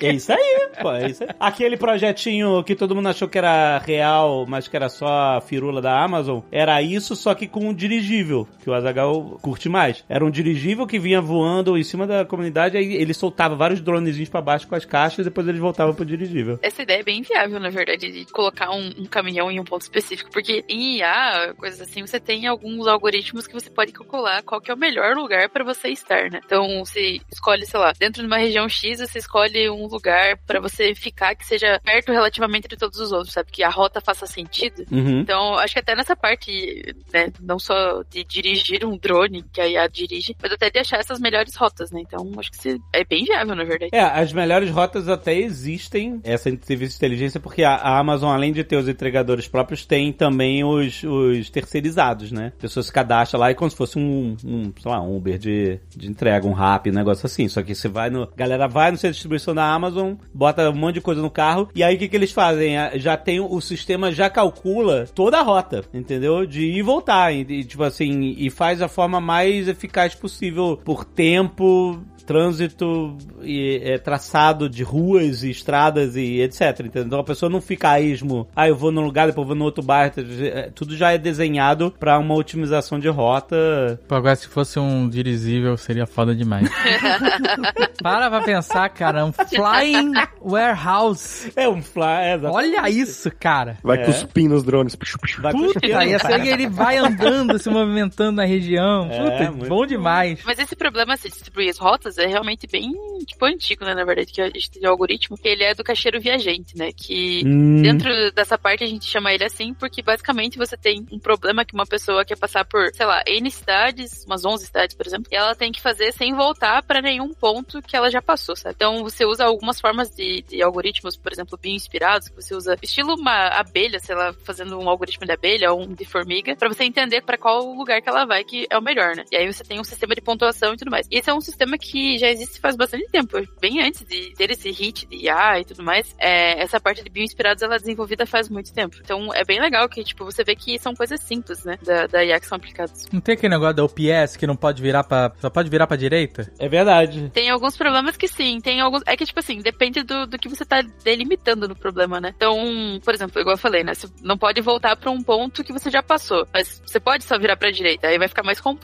É 0.07 0.13
isso 0.13 0.31
aí, 0.31 0.69
pô. 0.81 0.91
É 0.91 1.09
isso 1.09 1.23
aí. 1.23 1.29
Aquele 1.39 1.77
projetinho 1.77 2.63
que 2.63 2.75
todo 2.75 2.95
mundo 2.95 3.09
achou 3.09 3.27
que 3.27 3.37
era 3.37 3.77
real, 3.79 4.45
mas 4.47 4.67
que 4.67 4.75
era 4.75 4.89
só 4.89 5.37
a 5.37 5.41
firula 5.41 5.81
da 5.81 6.03
Amazon, 6.03 6.39
era 6.51 6.81
isso, 6.81 7.15
só 7.15 7.33
que 7.33 7.47
com 7.47 7.67
um 7.69 7.73
dirigível, 7.73 8.47
que 8.63 8.69
o 8.69 8.73
Azagal 8.73 9.38
curte 9.41 9.69
mais. 9.69 10.03
Era 10.07 10.25
um 10.25 10.29
dirigível 10.29 10.85
que 10.85 10.99
vinha 10.99 11.21
voando 11.21 11.77
em 11.77 11.83
cima 11.83 12.05
da 12.05 12.25
comunidade, 12.25 12.77
aí 12.77 12.93
ele 12.95 13.13
soltava 13.13 13.55
vários 13.55 13.81
dronezinhos 13.81 14.29
pra 14.29 14.41
baixo 14.41 14.67
com 14.67 14.75
as 14.75 14.85
caixas 14.85 15.19
e 15.19 15.23
depois 15.23 15.47
eles 15.47 15.59
voltavam 15.59 15.93
pro 15.93 16.05
dirigível. 16.05 16.59
Essa 16.61 16.83
ideia 16.83 16.99
é 16.99 17.03
bem 17.03 17.21
viável, 17.21 17.59
na 17.59 17.69
verdade, 17.69 18.11
de 18.11 18.25
colocar 18.31 18.71
um, 18.71 18.89
um 18.97 19.05
caminhão 19.05 19.51
em 19.51 19.59
um 19.59 19.63
ponto 19.63 19.81
específico. 19.81 20.29
Porque 20.31 20.63
em 20.67 20.97
IA, 20.97 21.53
coisas 21.57 21.81
assim, 21.81 22.01
você 22.01 22.19
tem 22.19 22.47
alguns 22.47 22.87
algoritmos 22.87 23.47
que 23.47 23.53
você 23.53 23.69
pode 23.69 23.91
calcular 23.91 24.43
qual 24.43 24.61
que 24.61 24.71
é 24.71 24.73
o 24.73 24.77
melhor 24.77 25.15
lugar 25.15 25.49
para 25.49 25.63
você 25.63 25.89
estar, 25.89 26.29
né? 26.29 26.39
Então, 26.43 26.83
você 26.83 27.19
escolhe, 27.31 27.65
sei 27.65 27.79
lá, 27.79 27.93
dentro 27.97 28.21
de 28.21 28.27
uma 28.27 28.37
região 28.37 28.67
X, 28.67 28.99
você 28.99 29.19
escolhe 29.19 29.69
um 29.69 29.87
lugar 29.87 30.37
para 30.45 30.59
você 30.59 30.93
ficar 30.95 31.35
que 31.35 31.45
seja 31.45 31.79
perto 31.83 32.11
relativamente 32.11 32.67
de 32.67 32.77
todos 32.77 32.99
os 32.99 33.11
outros, 33.11 33.33
sabe? 33.33 33.51
Que 33.51 33.63
a 33.63 33.69
rota 33.69 34.01
faça 34.01 34.25
sentido. 34.25 34.85
Uhum. 34.91 35.21
Então, 35.21 35.55
acho 35.55 35.73
que 35.73 35.79
até 35.79 35.95
nessa 35.95 36.15
parte, 36.15 36.95
né, 37.13 37.31
não 37.39 37.59
só 37.59 38.03
de 38.09 38.23
dirigir 38.23 38.85
um 38.85 38.97
drone, 38.97 39.28
que 39.51 39.61
a 39.61 39.67
IA 39.67 39.87
dirige, 39.87 40.35
mas 40.41 40.51
até 40.51 40.69
de 40.69 40.79
achar 40.79 40.99
essas 40.99 41.19
melhores 41.19 41.55
rotas, 41.55 41.91
né? 41.91 42.01
Então, 42.01 42.29
acho 42.37 42.51
que 42.51 42.79
é 42.93 43.03
bem 43.03 43.23
viável, 43.23 43.55
na 43.55 43.63
verdade. 43.63 43.91
É, 43.93 44.01
as 44.01 44.33
melhores 44.33 44.69
rotas 44.69 45.07
até 45.07 45.35
existem, 45.35 46.19
essa 46.23 46.49
serviço 46.61 46.91
de 46.91 46.97
inteligência, 46.97 47.39
porque 47.39 47.63
a, 47.63 47.75
a 47.75 47.99
Amazon, 47.99 48.31
além 48.31 48.51
de 48.51 48.63
ter 48.63 48.75
os 48.75 48.87
entregadores 48.87 49.47
próprios, 49.47 49.85
tem 49.85 50.11
também 50.11 50.63
os, 50.63 51.03
os 51.03 51.49
terceirizados, 51.49 52.31
né? 52.31 52.53
A 52.57 52.61
pessoa 52.61 52.83
se 52.83 52.91
cadastra 52.91 53.39
lá 53.39 53.51
e 53.51 53.55
como 53.55 53.69
se 53.69 53.77
fosse 53.77 53.97
um, 53.97 54.35
um 54.43 54.73
sei 54.79 54.91
lá, 54.91 55.01
um 55.01 55.15
Uber 55.15 55.37
de, 55.37 55.79
de 55.95 56.09
entrega, 56.09 56.47
um 56.47 56.53
rap, 56.53 56.89
um 56.89 56.93
negócio 56.93 57.25
assim. 57.25 57.47
Só 57.47 57.61
que 57.61 57.75
você 57.75 57.87
vai 57.87 58.09
no. 58.09 58.27
Galera 58.35 58.67
vai 58.67 58.91
no 58.91 58.97
centro 58.97 59.11
de 59.11 59.17
distribuição 59.17 59.53
da 59.53 59.65
Amazon, 59.65 60.13
bota 60.33 60.69
um 60.69 60.75
monte 60.75 60.95
de 60.95 61.01
coisa 61.01 61.21
no 61.21 61.29
carro, 61.29 61.69
e 61.75 61.83
aí 61.83 61.95
o 61.95 61.99
que, 61.99 62.07
que 62.07 62.15
eles 62.15 62.31
fazem? 62.31 62.75
Já 62.95 63.17
tem 63.17 63.39
o 63.39 63.61
sistema 63.61 64.11
já 64.11 64.29
calcula 64.29 65.07
toda 65.13 65.39
a 65.39 65.41
rota, 65.41 65.83
entendeu? 65.93 66.45
De 66.45 66.65
ir 66.65 66.77
e 66.77 66.81
voltar. 66.81 67.33
E, 67.33 67.63
tipo 67.63 67.83
assim, 67.83 68.35
e 68.37 68.49
faz 68.49 68.81
a 68.81 68.87
forma 68.87 69.08
mais 69.19 69.67
eficaz 69.69 70.13
possível 70.13 70.77
por 70.83 71.05
tempo, 71.05 72.01
trânsito 72.25 73.17
e 73.41 73.81
é, 73.83 73.97
traçado 73.97 74.69
de 74.69 74.83
ruas 74.83 75.41
e 75.43 75.49
estradas 75.49 76.15
e 76.15 76.41
etc. 76.41 76.79
Entendeu? 76.81 77.03
Então 77.05 77.19
a 77.19 77.23
pessoa 77.23 77.49
não 77.49 77.59
fica 77.59 77.89
a 77.89 77.99
esmo, 77.99 78.47
ah, 78.55 78.67
eu 78.67 78.75
vou 78.75 78.91
num 78.91 79.01
lugar, 79.01 79.25
depois 79.27 79.47
vou 79.47 79.55
no 79.55 79.65
outro 79.65 79.81
bairro. 79.83 80.13
é, 80.41 80.69
Tudo 80.75 80.95
já 80.95 81.11
é 81.11 81.17
desenhado 81.17 81.91
pra 81.99 82.19
uma 82.19 82.35
otimização 82.35 82.99
de 82.99 83.07
rota. 83.07 83.99
Pô, 84.07 84.13
agora 84.15 84.35
se 84.35 84.47
fosse 84.47 84.77
um 84.79 85.07
dirigível 85.09 85.75
seria 85.77 86.05
foda 86.05 86.35
demais. 86.35 86.69
Para 88.01 88.29
pra 88.29 88.41
pensar, 88.41 88.89
cara, 88.89 89.25
um 89.25 89.31
flying 89.31 90.11
warehouse. 90.41 91.51
É 91.55 91.67
um 91.67 91.81
fly, 91.81 92.03
é. 92.23 92.39
Olha 92.43 92.89
isso, 92.89 93.31
cara. 93.39 93.77
Vai 93.83 94.01
É. 94.01 94.05
cuspindo 94.05 94.55
os 94.55 94.63
drones. 94.63 94.95
Vai 95.39 95.51
Puta, 95.53 95.73
cuspindo, 95.73 96.01
ia 96.03 96.19
ser 96.19 96.45
ele 96.45 96.67
vai 96.67 96.97
andando, 96.97 97.57
se 97.59 97.69
movimentando 97.69 98.33
na 98.33 98.45
região. 98.45 98.98
Não, 99.05 99.13
É, 99.13 99.31
puta, 99.47 99.51
muito 99.51 99.69
bom 99.69 99.85
demais. 99.85 100.41
Mas 100.43 100.59
esse 100.59 100.75
problema 100.75 101.15
de 101.15 101.29
distribuir 101.29 101.69
as 101.69 101.77
rotas 101.77 102.17
é 102.17 102.25
realmente 102.27 102.67
bem, 102.67 102.91
tipo, 103.25 103.45
antigo, 103.45 103.85
né, 103.85 103.93
na 103.93 104.03
verdade, 104.03 104.31
que 104.31 104.41
a 104.41 104.45
gente 104.49 104.71
tem 104.71 104.87
o 104.87 104.91
algoritmo, 104.91 105.37
que 105.37 105.47
ele 105.47 105.63
é 105.63 105.73
do 105.73 105.83
caixeiro 105.83 106.19
viajante, 106.19 106.77
né, 106.77 106.91
que 106.95 107.43
Hum. 107.45 107.81
dentro 107.81 108.09
dessa 108.31 108.57
parte 108.57 108.83
a 108.83 108.87
gente 108.87 109.05
chama 109.05 109.33
ele 109.33 109.43
assim 109.43 109.73
porque 109.73 110.01
basicamente 110.01 110.57
você 110.57 110.75
tem 110.75 111.05
um 111.11 111.19
problema 111.19 111.63
que 111.65 111.73
uma 111.73 111.85
pessoa 111.85 112.25
quer 112.25 112.37
passar 112.37 112.65
por, 112.65 112.89
sei 112.93 113.05
lá, 113.05 113.21
N 113.27 113.49
cidades, 113.51 114.25
umas 114.25 114.45
11 114.45 114.65
cidades, 114.65 114.95
por 114.95 115.05
exemplo, 115.05 115.27
e 115.31 115.35
ela 115.35 115.55
tem 115.55 115.71
que 115.71 115.81
fazer 115.81 116.11
sem 116.13 116.33
voltar 116.33 116.81
pra 116.83 117.01
nenhum 117.01 117.33
ponto 117.33 117.81
que 117.81 117.95
ela 117.95 118.09
já 118.09 118.21
passou, 118.21 118.55
sabe? 118.55 118.75
Então 118.75 119.03
você 119.03 119.25
usa 119.25 119.45
algumas 119.45 119.79
formas 119.79 120.09
de, 120.09 120.41
de 120.43 120.61
algoritmos, 120.61 121.15
por 121.15 121.31
exemplo, 121.31 121.57
bem 121.61 121.75
inspirados, 121.75 122.27
que 122.29 122.35
você 122.35 122.55
usa 122.55 122.77
estilo 122.81 123.15
uma 123.15 123.47
abelha, 123.49 123.99
sei 123.99 124.15
lá, 124.15 124.33
fazendo 124.43 124.77
um 124.79 124.89
algoritmo 124.89 125.25
de 125.25 125.31
abelha 125.31 125.71
ou 125.71 125.81
um 125.81 125.93
de 125.93 126.05
formiga, 126.05 126.55
pra 126.55 126.67
você 126.67 126.83
entender 126.83 127.21
pra 127.21 127.37
qual 127.37 127.63
lugar 127.73 128.01
que 128.01 128.09
ela 128.09 128.25
vai 128.25 128.43
que 128.43 128.67
é 128.69 128.77
o 128.77 128.81
melhor, 128.89 129.15
né? 129.15 129.23
E 129.31 129.37
aí 129.37 129.45
você 129.51 129.63
tem 129.63 129.79
um 129.79 129.83
sistema 129.83 130.15
de 130.15 130.21
pontuação 130.21 130.73
e 130.73 130.77
tudo 130.77 130.91
mais. 130.91 131.07
E 131.11 131.17
esse 131.17 131.29
é 131.29 131.33
um 131.33 131.41
sistema 131.41 131.77
que 131.77 132.17
já 132.17 132.27
existe 132.27 132.59
faz 132.59 132.75
bastante 132.75 133.07
tempo, 133.09 133.37
bem 133.61 133.81
antes 133.81 134.03
de 134.05 134.33
ter 134.35 134.51
esse 134.51 134.71
hit 134.71 135.05
de 135.05 135.25
IA 135.25 135.59
e 135.59 135.65
tudo 135.65 135.83
mais. 135.83 136.15
É, 136.17 136.61
essa 136.61 136.79
parte 136.79 137.03
de 137.03 137.09
bioinspirados 137.09 137.61
ela 137.61 137.75
é 137.75 137.79
desenvolvida 137.79 138.25
faz 138.25 138.49
muito 138.49 138.73
tempo. 138.73 138.97
Então 138.99 139.33
é 139.33 139.43
bem 139.45 139.59
legal 139.59 139.87
que, 139.87 140.03
tipo, 140.03 140.25
você 140.25 140.43
vê 140.43 140.55
que 140.55 140.79
são 140.79 140.93
coisas 140.93 141.21
simples, 141.21 141.63
né? 141.63 141.77
Da, 141.83 142.07
da 142.07 142.23
IA 142.23 142.39
que 142.39 142.47
são 142.47 142.55
aplicadas. 142.55 143.05
Não 143.11 143.21
tem 143.21 143.35
aquele 143.35 143.53
negócio 143.53 143.75
da 143.75 143.83
OPS 143.83 144.35
que 144.37 144.47
não 144.47 144.55
pode 144.55 144.81
virar 144.81 145.03
pra. 145.03 145.31
Só 145.39 145.49
pode 145.49 145.69
virar 145.69 145.87
pra 145.87 145.95
direita? 145.95 146.51
É 146.57 146.67
verdade. 146.67 147.29
Tem 147.33 147.49
alguns 147.49 147.77
problemas 147.77 148.17
que 148.17 148.27
sim, 148.27 148.59
tem 148.59 148.81
alguns. 148.81 149.03
É 149.05 149.15
que, 149.15 149.25
tipo 149.25 149.39
assim, 149.39 149.59
depende 149.59 150.03
do, 150.03 150.25
do 150.25 150.37
que 150.37 150.49
você 150.49 150.65
tá 150.65 150.81
delimitando 151.03 151.67
no 151.67 151.75
problema, 151.75 152.19
né? 152.19 152.33
Então, 152.35 152.99
por 153.03 153.13
exemplo, 153.13 153.39
igual 153.39 153.53
eu 153.53 153.59
falei, 153.59 153.83
né? 153.83 153.93
Você 153.93 154.07
não 154.23 154.37
pode 154.37 154.61
voltar 154.61 154.95
pra 154.95 155.11
um 155.11 155.21
ponto 155.21 155.63
que 155.63 155.73
você 155.73 155.89
já 155.89 156.01
passou. 156.01 156.47
Mas 156.53 156.81
você 156.85 156.99
pode 156.99 157.23
só 157.23 157.37
virar 157.37 157.57
pra 157.57 157.71
direita. 157.71 158.07
Aí 158.07 158.17
vai 158.17 158.27
ficar 158.27 158.43
mais 158.43 158.59
complexo 158.59 158.78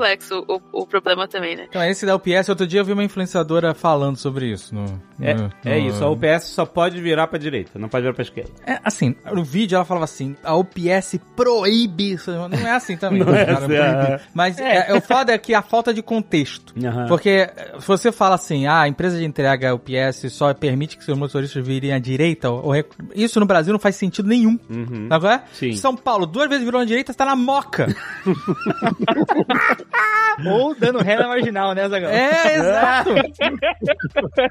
o, 0.48 0.62
o 0.72 0.86
problema 0.88 1.28
também, 1.28 1.56
né? 1.56 1.66
Então, 1.70 1.84
esse 1.84 2.06
da 2.06 2.16
OPS, 2.16 2.50
outro 2.50 2.66
dia 2.68 2.80
eu 2.82 2.86
vi 2.86 2.94
uma 2.94 3.04
influenciadora 3.04 3.74
falando 3.74 4.18
sobre 4.18 4.48
isso. 4.52 4.74
No, 4.76 5.02
É, 5.22 5.34
no- 5.34 5.52
é 5.64 5.80
isso, 5.80 6.04
a 6.04 6.10
UPS 6.10 6.44
só 6.46 6.66
pode 6.66 7.00
virar 7.02 7.28
pra 7.28 7.40
direita, 7.40 7.78
não 7.80 7.88
pode 7.90 8.02
virar 8.04 8.14
pra 8.14 8.24
esquerda. 8.24 8.52
É, 8.66 8.80
assim, 8.84 9.16
no 9.32 9.44
vídeo 9.44 9.76
ela 9.76 9.86
falava 9.86 10.04
assim, 10.06 10.36
a 10.44 10.56
OPS 10.56 11.20
proíbe. 11.36 12.14
isso. 12.14 12.32
Não 12.32 12.50
é 12.68 12.72
assim 12.72 12.98
também. 12.98 13.24
Não 13.26 13.34
é 13.36 13.44
assim, 13.50 13.66
proíbe. 13.66 13.76
é. 13.76 14.20
Mas 14.34 14.58
é. 14.60 14.94
o 14.94 15.02
foda 15.02 15.34
é 15.34 15.38
que 15.38 15.54
a 15.54 15.62
falta 15.62 15.94
de 15.94 16.02
contexto. 16.02 16.74
Porque 17.08 17.30
eh, 17.30 17.76
se 17.80 17.88
você 17.88 18.12
fala 18.12 18.36
assim, 18.36 18.68
ah, 18.68 18.82
a 18.82 18.88
empresa 18.88 19.18
de 19.18 19.24
entrega 19.26 19.74
UPS 19.74 20.32
só 20.32 20.54
permite 20.54 20.98
que 20.98 21.04
seus 21.04 21.18
motoristas 21.18 21.66
virem 21.66 21.94
à 21.94 22.00
direita, 22.00 22.50
ou 22.50 22.72
rec- 22.72 22.92
isso 23.16 23.40
no 23.40 23.46
Brasil 23.46 23.72
não 23.74 23.80
faz 23.80 23.96
sentido 23.96 24.28
nenhum. 24.28 24.60
Uhum. 24.70 25.08
É? 25.32 25.42
Sim. 25.54 25.76
São 25.76 25.96
Paulo, 25.96 26.26
duas 26.26 26.48
vezes 26.50 26.64
virou 26.66 26.82
à 26.82 26.86
direita, 26.86 27.12
você 27.12 27.18
tá 27.18 27.26
na 27.26 27.36
moca. 27.36 27.88
Ou 30.46 30.76
dando 30.76 31.00
ré 31.00 31.16
na 31.18 31.28
marginal, 31.30 31.74
né, 31.74 31.88
Zagão? 31.88 32.10
É, 32.10 32.56
exato. 32.60 33.10